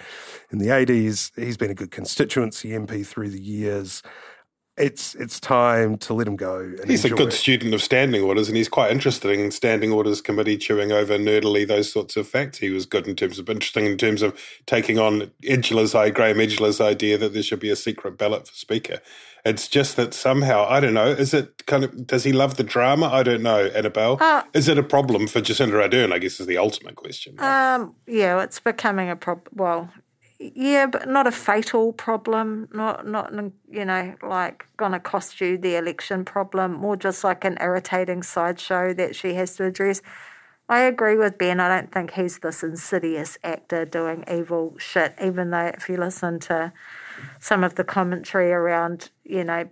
in 0.51 0.59
the 0.59 0.71
eighties. 0.71 1.33
He's 1.37 1.57
been 1.57 1.71
a 1.71 1.75
good 1.75 1.91
constituency 1.91 2.71
MP 2.71 3.07
through 3.07 3.31
the 3.31 3.41
years 3.41 4.03
it's 4.81 5.15
it's 5.17 5.39
time 5.39 5.99
to 5.99 6.15
let 6.15 6.27
him 6.27 6.37
go. 6.37 6.75
he's 6.87 7.05
a 7.05 7.11
good 7.11 7.29
it. 7.29 7.33
student 7.33 7.75
of 7.75 7.83
standing 7.83 8.23
orders, 8.23 8.49
and 8.49 8.57
he's 8.57 8.69
quite 8.69 8.91
interested 8.91 9.31
in 9.31 9.51
standing 9.51 9.93
orders 9.93 10.21
committee 10.21 10.57
chewing 10.57 10.91
over 10.91 11.19
nerdily 11.19 11.69
those 11.69 11.93
sorts 11.93 12.17
of 12.17 12.27
facts. 12.27 12.59
He 12.59 12.71
was 12.71 12.87
good 12.87 13.07
in 13.07 13.15
terms 13.15 13.39
of 13.39 13.49
interesting 13.49 13.87
in 13.87 13.99
terms 13.99 14.23
of 14.23 14.39
taking 14.67 14.99
on 14.99 15.31
Edgeler's, 15.47 15.93
Graham 15.93 16.41
Edgeler's 16.41 16.81
idea 16.81 17.19
that 17.19 17.33
there 17.33 17.43
should 17.43 17.61
be 17.61 17.71
a 17.71 17.77
secret 17.77 18.17
ballot 18.17 18.49
for 18.49 18.55
speaker. 18.55 19.01
It's 19.45 19.69
just 19.69 19.97
that 19.97 20.15
somehow 20.15 20.67
I 20.69 20.81
don't 20.81 20.95
know. 20.95 21.09
Is 21.09 21.35
it 21.35 21.67
kind 21.67 21.85
of 21.85 22.07
does 22.07 22.25
he 22.25 22.33
love 22.33 22.57
the 22.57 22.65
drama? 22.65 23.09
I 23.09 23.23
don't 23.23 23.43
know. 23.43 23.67
Annabelle, 23.67 24.19
uh, 24.21 24.43
is 24.55 24.69
it 24.69 24.79
a 24.79 24.83
problem 24.83 25.27
for 25.27 25.41
Jacinda 25.41 25.89
Ardern? 25.89 26.13
I 26.13 26.19
guess 26.19 26.41
is 26.41 26.47
the 26.47 26.59
ultimate 26.59 26.97
question. 26.97 27.37
Right? 27.37 27.75
Um, 27.75 27.95
yeah, 28.07 28.43
it's 28.43 28.61
becoming 28.61 29.11
a 29.11 29.17
problem. 29.17 29.47
Well, 29.55 29.91
yeah, 30.41 30.87
but 30.87 31.07
not 31.07 31.27
a 31.27 31.33
fatal 31.33 31.93
problem. 31.93 32.69
Not 32.73 33.07
not 33.07 33.33
you 33.71 33.85
know 33.85 34.15
like 34.23 34.65
going 34.79 34.93
to 34.93 35.01
cost 35.01 35.41
you 35.41 35.59
the 35.59 35.77
election 35.77 36.25
problem. 36.25 36.73
More 36.73 36.97
just 36.97 37.23
like 37.23 37.45
an 37.45 37.59
irritating 37.61 38.23
sideshow 38.23 38.95
that 38.95 39.15
she 39.15 39.35
has 39.35 39.55
to 39.57 39.67
address. 39.67 40.01
I 40.69 40.81
agree 40.81 41.17
with 41.17 41.37
Ben. 41.37 41.61
I 41.61 41.69
don't 41.69 41.93
think 41.93 42.13
he's 42.13 42.39
this 42.39 42.63
insidious 42.63 43.37
actor 43.45 43.85
doing 43.85 44.25
evil 44.33 44.77
shit. 44.79 45.15
Even 45.23 45.51
though 45.51 45.73
if 45.75 45.89
you 45.91 45.99
listen 45.99 46.39
to 46.41 46.73
some 47.39 47.63
of 47.63 47.75
the 47.75 47.85
commentary 47.85 48.51
around 48.51 49.11
you 49.25 49.45
know 49.45 49.69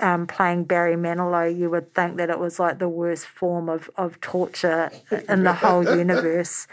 um, 0.00 0.26
playing 0.26 0.64
Barry 0.64 0.96
Manilow, 0.96 1.54
you 1.54 1.68
would 1.68 1.94
think 1.94 2.16
that 2.16 2.30
it 2.30 2.38
was 2.38 2.58
like 2.58 2.78
the 2.78 2.88
worst 2.88 3.26
form 3.26 3.68
of, 3.68 3.90
of 3.96 4.20
torture 4.20 4.90
in 5.28 5.42
the 5.44 5.52
whole 5.52 5.84
universe. 5.96 6.66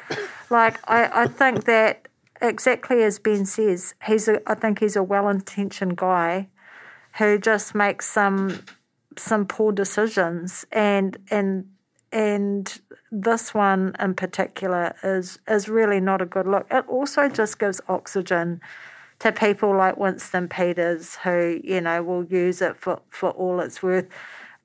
Like, 0.49 0.79
I, 0.89 1.23
I 1.23 1.27
think 1.27 1.65
that 1.65 2.07
exactly 2.43 3.01
as 3.03 3.17
Ben 3.17 3.45
says, 3.45 3.95
he's 4.05 4.27
a, 4.27 4.41
I 4.49 4.53
think 4.53 4.79
he's 4.79 4.95
a 4.95 5.03
well-intentioned 5.03 5.95
guy 5.95 6.49
who 7.17 7.39
just 7.39 7.73
makes 7.73 8.07
some 8.07 8.63
some 9.17 9.45
poor 9.45 9.71
decisions, 9.71 10.65
and 10.71 11.17
and 11.29 11.65
and 12.11 12.81
this 13.11 13.53
one 13.53 13.95
in 13.99 14.13
particular 14.13 14.95
is 15.03 15.39
is 15.47 15.69
really 15.69 15.99
not 15.99 16.21
a 16.21 16.25
good 16.25 16.47
look. 16.47 16.67
It 16.69 16.87
also 16.87 17.29
just 17.29 17.59
gives 17.59 17.79
oxygen 17.87 18.61
to 19.19 19.31
people 19.31 19.75
like 19.75 19.97
Winston 19.97 20.49
Peters, 20.49 21.15
who 21.23 21.59
you 21.63 21.81
know 21.81 22.03
will 22.03 22.25
use 22.25 22.61
it 22.61 22.77
for 22.77 23.01
for 23.09 23.31
all 23.31 23.59
it's 23.59 23.81
worth. 23.81 24.07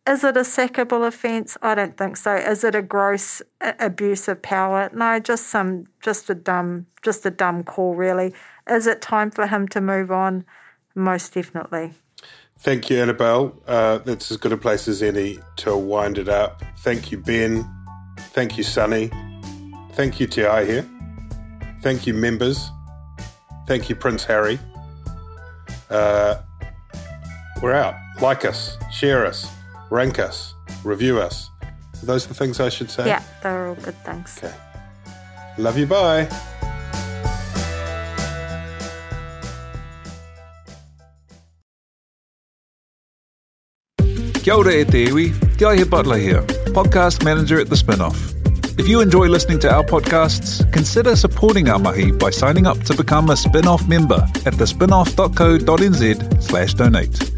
Is 0.09 0.25
it 0.25 0.39
a 0.39 0.41
sackable 0.41 1.07
offence? 1.07 1.59
I 1.61 1.75
don't 1.75 1.99
think 1.99 2.17
so. 2.17 2.35
Is 2.35 2.65
it 2.65 2.75
a 2.75 2.81
gross 2.81 3.43
abuse 3.61 4.27
of 4.27 4.41
power? 4.41 4.89
No, 4.95 5.21
just 5.21 5.49
some, 5.49 5.85
just 6.01 6.31
a 6.31 6.35
dumb, 6.35 6.87
just 7.03 7.27
a 7.27 7.31
dumb 7.31 7.63
call, 7.63 7.95
really. 7.95 8.33
Is 8.71 8.87
it 8.87 9.03
time 9.03 9.31
for 9.31 9.47
him 9.47 9.69
to 9.69 9.83
move 9.83 10.11
on? 10.11 10.47
Most 10.95 11.35
definitely. 11.35 11.93
Thank 12.59 12.89
you, 12.89 12.99
Annabelle. 12.99 13.61
Uh, 13.67 13.99
that's 13.99 14.31
as 14.31 14.39
good 14.39 14.51
a 14.51 14.57
place 14.57 14.89
as 14.89 15.03
any 15.03 15.41
to 15.57 15.77
wind 15.77 16.17
it 16.17 16.31
up. 16.31 16.63
Thank 16.79 17.13
you, 17.13 17.19
Ben. 17.19 17.71
Thank 18.33 18.57
you, 18.57 18.65
Sunny. 18.65 19.11
Thank 19.93 20.21
you, 20.21 20.27
Te 20.27 20.41
Aihe. 20.41 20.89
Thank 21.83 22.07
you, 22.07 22.15
members. 22.15 22.71
Thank 23.67 23.91
you, 23.91 23.95
Prince 23.95 24.25
Harry. 24.25 24.59
Uh, 25.91 26.41
we're 27.61 27.75
out. 27.75 27.95
Like 28.23 28.47
us, 28.47 28.79
share 28.91 29.27
us 29.27 29.58
rank 29.91 30.19
us, 30.19 30.55
review 30.85 31.21
us. 31.21 31.51
Are 31.63 32.07
those 32.07 32.27
the 32.27 32.35
things 32.35 32.61
I 32.61 32.69
should 32.69 32.91
say? 32.91 33.07
Yeah, 33.07 33.23
they're 33.43 33.69
all 33.69 33.75
good 33.75 33.97
things. 34.05 34.39
Okay. 34.39 34.55
Love 35.59 35.77
you. 35.77 35.87
Bye. 35.87 36.29
Kia 44.43 44.55
ora 44.57 44.73
e 44.73 44.85
te 44.85 45.05
iwi, 45.05 45.35
Te 45.59 45.65
Aihe 45.67 45.85
Butler 45.85 46.17
here, 46.17 46.43
podcast 46.73 47.23
manager 47.25 47.61
at 47.61 47.69
The 47.69 47.77
Spinoff. 47.77 48.35
If 48.79 48.89
you 48.89 49.01
enjoy 49.01 49.27
listening 49.27 49.59
to 49.61 49.71
our 49.75 49.83
podcasts, 49.85 50.63
consider 50.73 51.17
supporting 51.17 51.69
our 51.69 51.81
mahi 51.81 52.13
by 52.13 52.31
signing 52.31 52.67
up 52.67 52.79
to 52.85 52.95
become 52.95 53.29
a 53.29 53.37
spin-off 53.37 53.87
member 53.89 54.23
at 54.47 54.55
thespinoff.co.nz 54.55 56.43
slash 56.43 56.75
donate. 56.75 57.38